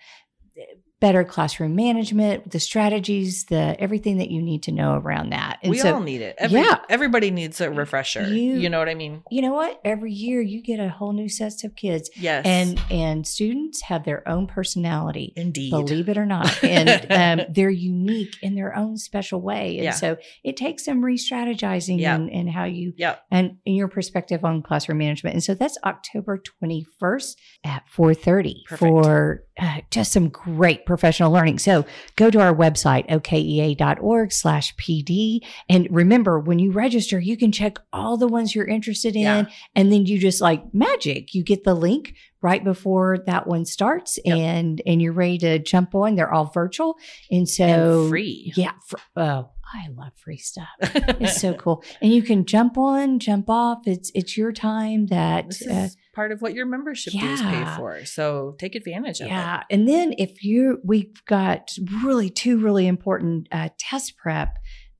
better 1.00 1.24
classroom 1.24 1.76
management, 1.76 2.50
the 2.52 2.60
strategies, 2.60 3.46
the 3.46 3.76
everything 3.80 4.18
that 4.18 4.32
you 4.32 4.42
need 4.42 4.64
to 4.64 4.72
know 4.72 4.96
around 4.96 5.30
that. 5.30 5.60
And 5.62 5.70
we 5.72 5.78
so, 5.78 5.94
all 5.96 6.00
need 6.02 6.22
it. 6.22 6.36
Every, 6.40 6.60
Yeah. 6.62 6.80
Everybody 6.90 7.30
needs 7.30 7.62
a 7.62 7.70
refresher. 7.70 8.24
You- 8.28 8.56
You, 8.58 8.70
know 8.70 8.80
what 8.80 8.90
I 8.90 8.96
mean? 8.96 9.22
you 9.30 9.42
know 9.44 9.54
what? 9.54 9.80
Every 9.86 10.12
year 10.12 10.42
you 10.42 10.62
get 10.64 10.80
a 10.80 10.90
whole 10.90 11.14
new 11.14 11.30
set 11.30 11.64
of 11.64 11.76
kids, 11.76 12.10
Yes. 12.16 12.46
and 12.46 12.82
and 12.90 13.28
students 13.28 13.84
have 13.84 14.06
their 14.06 14.28
own 14.28 14.48
personality. 14.48 15.34
indeed. 15.36 15.70
Believe 15.70 16.10
it 16.10 16.18
or 16.18 16.26
not, 16.26 16.64
and 16.64 16.90
um, 17.40 17.46
they're 17.54 17.70
unique 17.70 18.36
in 18.42 18.56
their 18.56 18.76
own 18.76 18.98
special 18.98 19.40
way, 19.42 19.76
and 19.76 19.84
Yeah. 19.86 19.92
so 19.92 20.18
it 20.44 20.58
takes 20.58 20.84
some 20.86 21.04
re-strategizing 21.04 22.00
Yeah. 22.00 22.16
and, 22.16 22.30
and 22.32 22.50
how 22.50 22.64
you 22.66 22.94
Yep. 22.98 23.22
and 23.32 23.58
in 23.66 23.76
your 23.76 23.88
perspective 23.88 24.44
on 24.44 24.62
classroom 24.64 24.98
management. 24.98 25.36
And 25.36 25.44
so 25.44 25.54
that's 25.54 25.78
October 25.84 26.42
21st 26.64 27.36
at 27.64 27.84
4:30 27.96 28.64
Perfect. 28.68 28.80
for 28.80 29.44
uh, 29.60 29.82
just 29.92 30.12
some 30.12 30.30
great 30.30 30.86
professional 30.88 31.32
learning. 31.32 31.60
So 31.60 31.86
go 32.16 32.32
to 32.32 32.40
our 32.42 32.56
website, 32.56 33.08
okea.org 33.10 34.32
slash 34.32 34.76
PD. 34.78 35.42
And 35.70 35.88
remember, 35.92 36.40
when 36.40 36.60
you 36.60 36.72
register, 36.72 37.20
you 37.20 37.38
can 37.38 37.52
check 37.52 37.78
all 37.94 38.18
the 38.18 38.28
ones 38.28 38.56
you're 38.56 38.66
interested 38.66 39.16
in. 39.16 39.22
Yeah. 39.22 39.46
And 39.76 39.92
then 39.92 40.06
you 40.06 40.18
just 40.18 40.42
like 40.42 40.74
magic, 40.74 41.34
you 41.36 41.44
get 41.44 41.64
the 41.64 41.76
link 41.76 42.16
right 42.42 42.64
before 42.64 43.18
that 43.26 43.48
one 43.48 43.66
starts 43.66 44.20
Yep. 44.24 44.38
and, 44.38 44.82
and 44.86 45.02
you're 45.02 45.14
ready 45.14 45.38
to 45.40 45.60
jump 45.60 45.94
on. 45.96 46.16
They're 46.16 46.32
all 46.34 46.46
virtual. 46.46 46.96
And 47.30 47.48
so 47.50 47.64
and 48.02 48.10
free. 48.10 48.54
Yeah. 48.56 48.72
fr- 48.88 48.96
oh, 49.16 49.50
I 49.74 49.88
love 49.96 50.14
free 50.16 50.38
stuff. 50.38 50.68
It's 51.20 51.42
so 51.42 51.54
cool. 51.56 51.84
And 52.02 52.14
you 52.14 52.22
can 52.22 52.46
jump 52.46 52.78
on, 52.78 53.20
jump 53.20 53.50
off. 53.50 53.86
It's 53.88 54.12
it's 54.16 54.38
your 54.38 54.52
time 54.54 55.08
that 55.08 55.46
uh, 55.70 55.88
part 56.18 56.32
of 56.32 56.42
what 56.42 56.54
your 56.54 56.66
membership 56.66 57.14
dues 57.14 57.42
pay 57.42 57.64
for. 57.78 58.04
So 58.06 58.56
take 58.58 58.74
advantage 58.76 59.20
of 59.22 59.28
it. 59.28 59.30
yeah. 59.30 59.64
And 59.70 59.88
then 59.88 60.14
if 60.18 60.44
you 60.44 60.80
we've 60.84 61.14
got 61.26 61.70
really 62.04 62.30
two 62.30 62.58
really 62.58 62.88
important 62.88 63.48
uh, 63.52 63.70
test 63.78 64.18
prep 64.18 64.50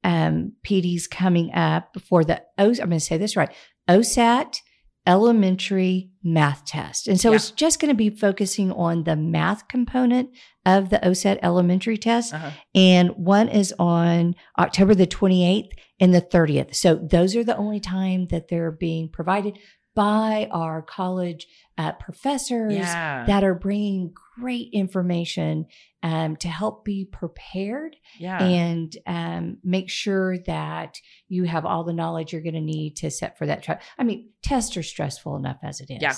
um, 0.04 0.54
PDs 0.66 1.10
coming 1.10 1.52
up 1.54 1.98
for 2.08 2.24
the 2.24 2.38
O. 2.58 2.68
I'm 2.70 2.76
going 2.76 2.92
to 2.92 3.00
say 3.00 3.18
this 3.18 3.36
right. 3.36 3.52
OSAT 3.90 4.60
elementary 5.08 6.12
math 6.24 6.66
test. 6.66 7.08
And 7.08 7.20
so 7.20 7.30
Yeah. 7.30 7.38
it's 7.38 7.52
just 7.52 7.80
going 7.80 7.90
to 7.90 7.96
be 7.96 8.10
focusing 8.10 8.72
on 8.74 9.06
the 9.06 9.16
math 9.16 9.68
component 9.70 10.30
of 10.66 10.90
the 10.90 11.00
OSAT 11.00 11.40
elementary 11.42 11.98
test. 11.98 12.34
Uh-huh. 12.34 12.52
And 12.76 13.10
one 13.12 13.48
is 13.48 13.74
on 13.80 14.36
October 14.60 14.94
the 14.94 15.08
28th 15.08 15.70
and 16.00 16.14
the 16.14 16.22
30th. 16.22 16.76
So 16.76 16.96
those 16.96 17.36
are 17.38 17.44
the 17.44 17.56
only 17.58 17.80
time 17.80 18.28
that 18.28 18.50
they're 18.50 18.72
being 18.72 19.10
provided 19.10 19.58
by 19.98 20.48
our 20.52 20.84
college 20.84 21.48
uh, 21.80 21.92
professors 21.94 22.76
Yeah. 22.76 23.26
that 23.26 23.44
are 23.44 23.56
bringing 23.56 24.14
great 24.40 24.70
information 24.72 25.66
um, 26.04 26.36
to 26.36 26.48
help 26.48 26.86
be 26.86 27.04
prepared 27.12 27.96
yeah. 28.20 28.44
and 28.44 28.96
um, 29.08 29.58
make 29.64 29.90
sure 29.90 30.38
that 30.46 31.00
you 31.30 31.46
have 31.46 31.66
all 31.66 31.84
the 31.84 31.94
knowledge 31.94 32.32
you're 32.32 32.44
going 32.44 32.54
to 32.54 32.62
need 32.62 32.98
to 32.98 33.10
set 33.10 33.40
for 33.40 33.48
that 33.48 33.64
trial. 33.64 33.80
I 33.98 34.04
mean, 34.04 34.30
tests 34.44 34.78
are 34.78 34.84
stressful 34.84 35.36
enough 35.36 35.58
as 35.64 35.82
it 35.82 35.90
is. 35.90 35.98
Yeah. 36.00 36.14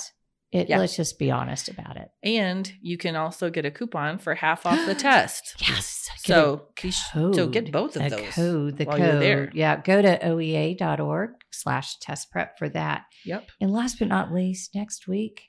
It, 0.52 0.68
Yeah. 0.70 0.80
Let's 0.80 0.95
just 0.95 1.20
be 1.20 1.30
honest 1.32 1.70
about 1.70 1.95
it. 1.97 2.10
and 2.24 2.72
you 2.82 2.97
can 2.97 3.16
also 3.16 3.50
get 3.52 3.66
a 3.66 3.72
coupon 3.72 4.18
for 4.18 4.34
half 4.36 4.66
off 4.66 4.84
the 4.86 4.95
test. 5.10 5.56
Yes. 5.68 6.08
So, 6.18 6.68
be 6.82 6.91
sh- 6.91 7.12
so 7.14 7.47
get 7.47 7.72
both 7.72 7.95
of 7.95 8.04
the 8.04 8.10
those. 8.18 8.34
Code, 8.36 8.78
the 8.78 8.86
code. 8.86 9.52
Yeah. 9.54 9.80
Go 9.82 10.02
to 10.02 10.18
oea.org 10.18 11.32
slash 11.52 11.97
test 12.00 12.32
prep 12.32 12.58
for 12.58 12.68
that. 12.70 13.04
Yep. 13.26 13.47
And 13.62 13.72
last 13.72 14.00
but 14.00 14.08
not 14.08 14.34
least, 14.34 14.74
next 14.76 15.08
week, 15.08 15.49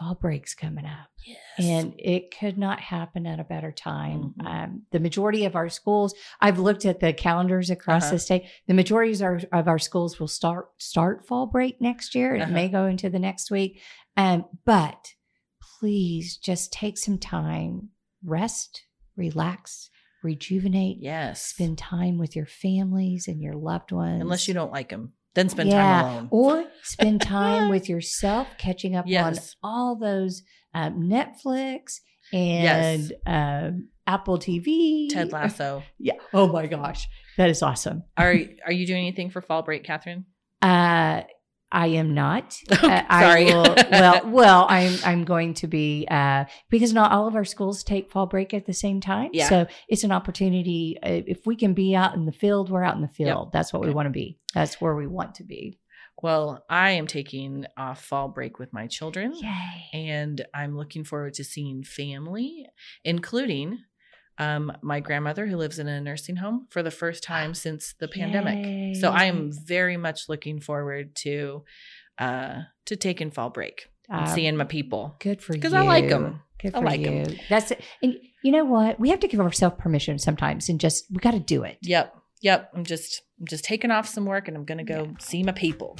fall 0.00 0.14
break's 0.14 0.54
coming 0.54 0.86
up. 0.86 1.08
Yes. 1.26 1.38
And 1.58 1.94
it 1.98 2.34
could 2.36 2.56
not 2.56 2.80
happen 2.80 3.26
at 3.26 3.38
a 3.38 3.44
better 3.44 3.70
time. 3.70 4.34
Mhm. 4.40 4.46
Um, 4.46 4.82
the 4.90 4.98
majority 4.98 5.44
of 5.44 5.54
our 5.54 5.68
schools, 5.68 6.14
I've 6.40 6.58
looked 6.58 6.86
at 6.86 7.00
the 7.00 7.12
calendars 7.12 7.68
across 7.68 8.04
Uh-huh. 8.04 8.12
the 8.12 8.18
state. 8.18 8.44
The 8.66 8.72
majority 8.74 9.12
of 9.12 9.20
our, 9.22 9.40
of 9.52 9.68
our 9.68 9.78
schools 9.78 10.18
will 10.18 10.26
start 10.28 10.70
start 10.78 11.26
fall 11.26 11.46
break 11.46 11.80
next 11.80 12.14
year. 12.14 12.34
It 12.34 12.40
Uh-huh. 12.40 12.52
may 12.52 12.68
go 12.68 12.86
into 12.86 13.10
the 13.10 13.18
next 13.18 13.50
week. 13.50 13.80
Um, 14.16 14.46
but 14.64 15.14
please 15.78 16.36
just 16.38 16.72
take 16.72 16.96
some 16.98 17.18
time, 17.18 17.90
rest, 18.24 18.82
relax, 19.16 19.90
rejuvenate, 20.22 20.98
yes. 21.00 21.42
spend 21.42 21.78
time 21.78 22.18
with 22.18 22.34
your 22.36 22.46
families 22.46 23.26
and 23.28 23.40
your 23.42 23.54
loved 23.54 23.92
ones. 23.92 24.20
Unless 24.20 24.48
you 24.48 24.54
don't 24.54 24.72
like 24.72 24.88
them, 24.90 25.12
then 25.34 25.48
spend 25.48 25.70
Yeah, 25.70 25.82
time 26.02 26.06
alone. 26.06 26.28
Or 26.30 26.64
spend 26.82 27.22
time 27.38 27.68
with 27.68 27.88
yourself, 27.88 28.48
catching 28.58 28.96
up 28.96 29.04
Yes. 29.08 29.54
on 29.62 29.70
all 29.70 29.96
those 29.96 30.42
um, 30.74 31.02
Netflix 31.08 32.00
and 32.32 33.12
um, 33.26 33.88
Apple 34.06 34.38
TV. 34.38 35.08
Ted 35.10 35.32
Lasso. 35.32 35.82
Yeah. 35.98 36.14
Oh 36.32 36.46
my 36.48 36.66
gosh, 36.66 37.08
that 37.36 37.50
is 37.50 37.62
awesome. 37.62 38.04
Are 38.16 38.34
Are 38.66 38.72
you 38.72 38.86
doing 38.86 39.06
anything 39.06 39.30
for 39.30 39.40
fall 39.42 39.62
break, 39.62 39.84
Katherine? 39.84 40.24
Uh, 40.62 41.22
I 41.72 41.88
am 41.88 42.14
not. 42.14 42.58
Uh, 42.80 43.02
I 43.08 43.22
Sorry. 43.22 43.44
will, 43.44 43.76
well, 43.90 44.20
well, 44.30 44.66
I'm 44.68 44.98
I'm 45.04 45.24
going 45.24 45.54
to 45.54 45.66
be 45.66 46.06
uh, 46.10 46.46
because 46.70 46.92
not 46.94 47.12
all 47.12 47.28
of 47.28 47.36
our 47.36 47.44
schools 47.44 47.84
take 47.84 48.10
fall 48.10 48.26
break 48.26 48.54
at 48.54 48.64
the 48.64 48.72
same 48.72 49.00
time. 49.00 49.30
Yeah. 49.32 49.48
So 49.48 49.66
it's 49.86 50.02
an 50.02 50.12
opportunity. 50.12 50.96
Uh, 51.02 51.20
if 51.26 51.46
we 51.46 51.56
can 51.56 51.74
be 51.74 51.94
out 51.94 52.14
in 52.14 52.24
the 52.24 52.32
field, 52.32 52.70
we're 52.70 52.82
out 52.82 52.96
in 52.96 53.02
the 53.02 53.08
field. 53.08 53.50
That's 53.52 53.72
what 53.72 53.82
we 53.82 53.90
want 53.90 54.06
to 54.06 54.10
be. 54.10 54.38
That's 54.54 54.80
where 54.80 54.96
we 54.96 55.06
want 55.06 55.36
to 55.36 55.44
be. 55.44 55.78
Well, 56.22 56.64
I 56.68 56.92
am 56.92 57.06
taking 57.06 57.66
off 57.76 58.02
fall 58.02 58.28
break 58.28 58.58
with 58.58 58.72
my 58.72 58.86
children. 58.86 59.34
Yay! 59.34 59.80
and 59.92 60.44
I'm 60.54 60.76
looking 60.76 61.04
forward 61.04 61.34
to 61.34 61.44
seeing 61.44 61.82
family, 61.82 62.66
including 63.04 63.78
um, 64.40 64.72
my 64.82 64.98
grandmother 65.00 65.46
who 65.46 65.56
lives 65.56 65.78
in 65.78 65.86
a 65.86 66.00
nursing 66.00 66.36
home 66.36 66.66
for 66.70 66.82
the 66.82 66.90
first 66.90 67.22
time 67.22 67.52
since 67.54 67.94
the 68.00 68.08
pandemic. 68.08 68.58
So 69.00 69.10
I 69.10 69.24
am 69.26 69.50
very 69.52 69.96
much 69.96 70.28
looking 70.28 70.60
forward 70.60 71.14
to 71.24 71.64
uh, 72.18 72.54
to 72.86 72.96
taking 72.96 73.30
fall 73.30 73.50
break 73.50 73.88
and 74.08 74.22
Uh, 74.28 74.34
seeing 74.34 74.56
my 74.56 74.64
people. 74.64 75.14
Good 75.20 75.40
for 75.42 75.54
you. 75.54 75.60
'Cause 75.62 75.72
I 75.74 75.82
like 75.82 76.10
'em. 76.10 76.42
Good 76.62 76.74
I 76.74 76.80
like 76.80 77.02
them. 77.04 77.38
That's 77.48 77.70
it. 77.70 77.80
And 78.02 78.16
you 78.42 78.52
know 78.52 78.64
what? 78.64 78.98
We 79.00 79.08
have 79.10 79.20
to 79.20 79.28
give 79.28 79.40
ourselves 79.40 79.76
permission 79.78 80.18
sometimes, 80.18 80.68
and 80.68 80.78
just 80.80 81.04
we 81.10 81.18
got 81.18 81.30
to 81.32 81.40
do 81.40 81.62
it. 81.64 81.78
Yep. 81.82 82.14
Yep. 82.42 82.70
I'm 82.74 82.84
just 82.84 83.22
I'm 83.38 83.46
just 83.46 83.64
taking 83.64 83.90
off 83.90 84.06
some 84.08 84.24
work 84.26 84.48
and 84.48 84.56
I'm 84.56 84.64
gonna 84.64 84.84
go 84.84 85.14
see 85.18 85.42
my 85.42 85.52
people. 85.52 85.96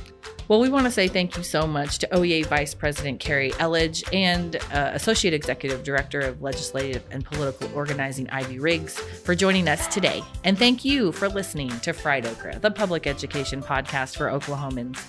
Well, 0.50 0.58
we 0.58 0.68
want 0.68 0.86
to 0.86 0.90
say 0.90 1.06
thank 1.06 1.36
you 1.36 1.44
so 1.44 1.64
much 1.64 1.98
to 1.98 2.08
OEA 2.08 2.44
Vice 2.44 2.74
President 2.74 3.20
Cari 3.20 3.52
Elledge 3.52 4.02
and 4.12 4.56
uh, 4.56 4.90
Associate 4.94 5.32
Executive 5.32 5.84
Director 5.84 6.18
of 6.18 6.42
Legislative 6.42 7.04
and 7.12 7.24
Political 7.24 7.72
Organizing 7.72 8.28
Ivy 8.30 8.58
Riggs 8.58 8.98
for 8.98 9.36
joining 9.36 9.68
us 9.68 9.86
today. 9.86 10.24
And 10.42 10.58
thank 10.58 10.84
you 10.84 11.12
for 11.12 11.28
listening 11.28 11.68
to 11.68 11.92
Fried 11.92 12.26
Okra, 12.26 12.58
the 12.58 12.72
public 12.72 13.06
education 13.06 13.62
podcast 13.62 14.16
for 14.16 14.26
Oklahomans. 14.26 15.00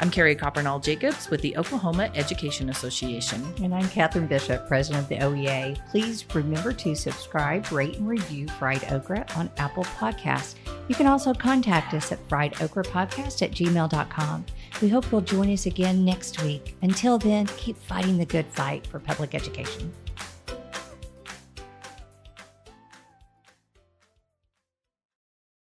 I'm 0.00 0.10
Carrie 0.10 0.36
Coppernoll 0.36 0.82
Jacobs 0.82 1.30
with 1.30 1.40
the 1.40 1.56
Oklahoma 1.56 2.10
Education 2.14 2.68
Association. 2.68 3.42
And 3.62 3.74
I'm 3.74 3.88
Katherine 3.88 4.26
Bishop, 4.26 4.68
President 4.68 5.04
of 5.04 5.08
the 5.08 5.16
OEA. 5.16 5.78
Please 5.90 6.26
remember 6.34 6.74
to 6.74 6.94
subscribe, 6.94 7.72
rate, 7.72 7.96
and 7.96 8.06
review 8.06 8.48
Fried 8.48 8.84
Okra 8.92 9.26
on 9.34 9.50
Apple 9.56 9.84
Podcasts. 9.84 10.56
You 10.88 10.94
can 10.94 11.06
also 11.06 11.32
contact 11.32 11.94
us 11.94 12.12
at 12.12 12.28
friedokrapodcast 12.28 13.40
at 13.40 13.52
gmail.com. 13.52 14.44
We 14.80 14.88
hope 14.88 15.10
you'll 15.10 15.20
join 15.20 15.52
us 15.52 15.66
again 15.66 16.04
next 16.04 16.42
week. 16.42 16.74
Until 16.80 17.18
then, 17.18 17.46
keep 17.56 17.76
fighting 17.76 18.16
the 18.16 18.24
good 18.24 18.46
fight 18.46 18.86
for 18.86 18.98
public 18.98 19.34
education. 19.34 19.92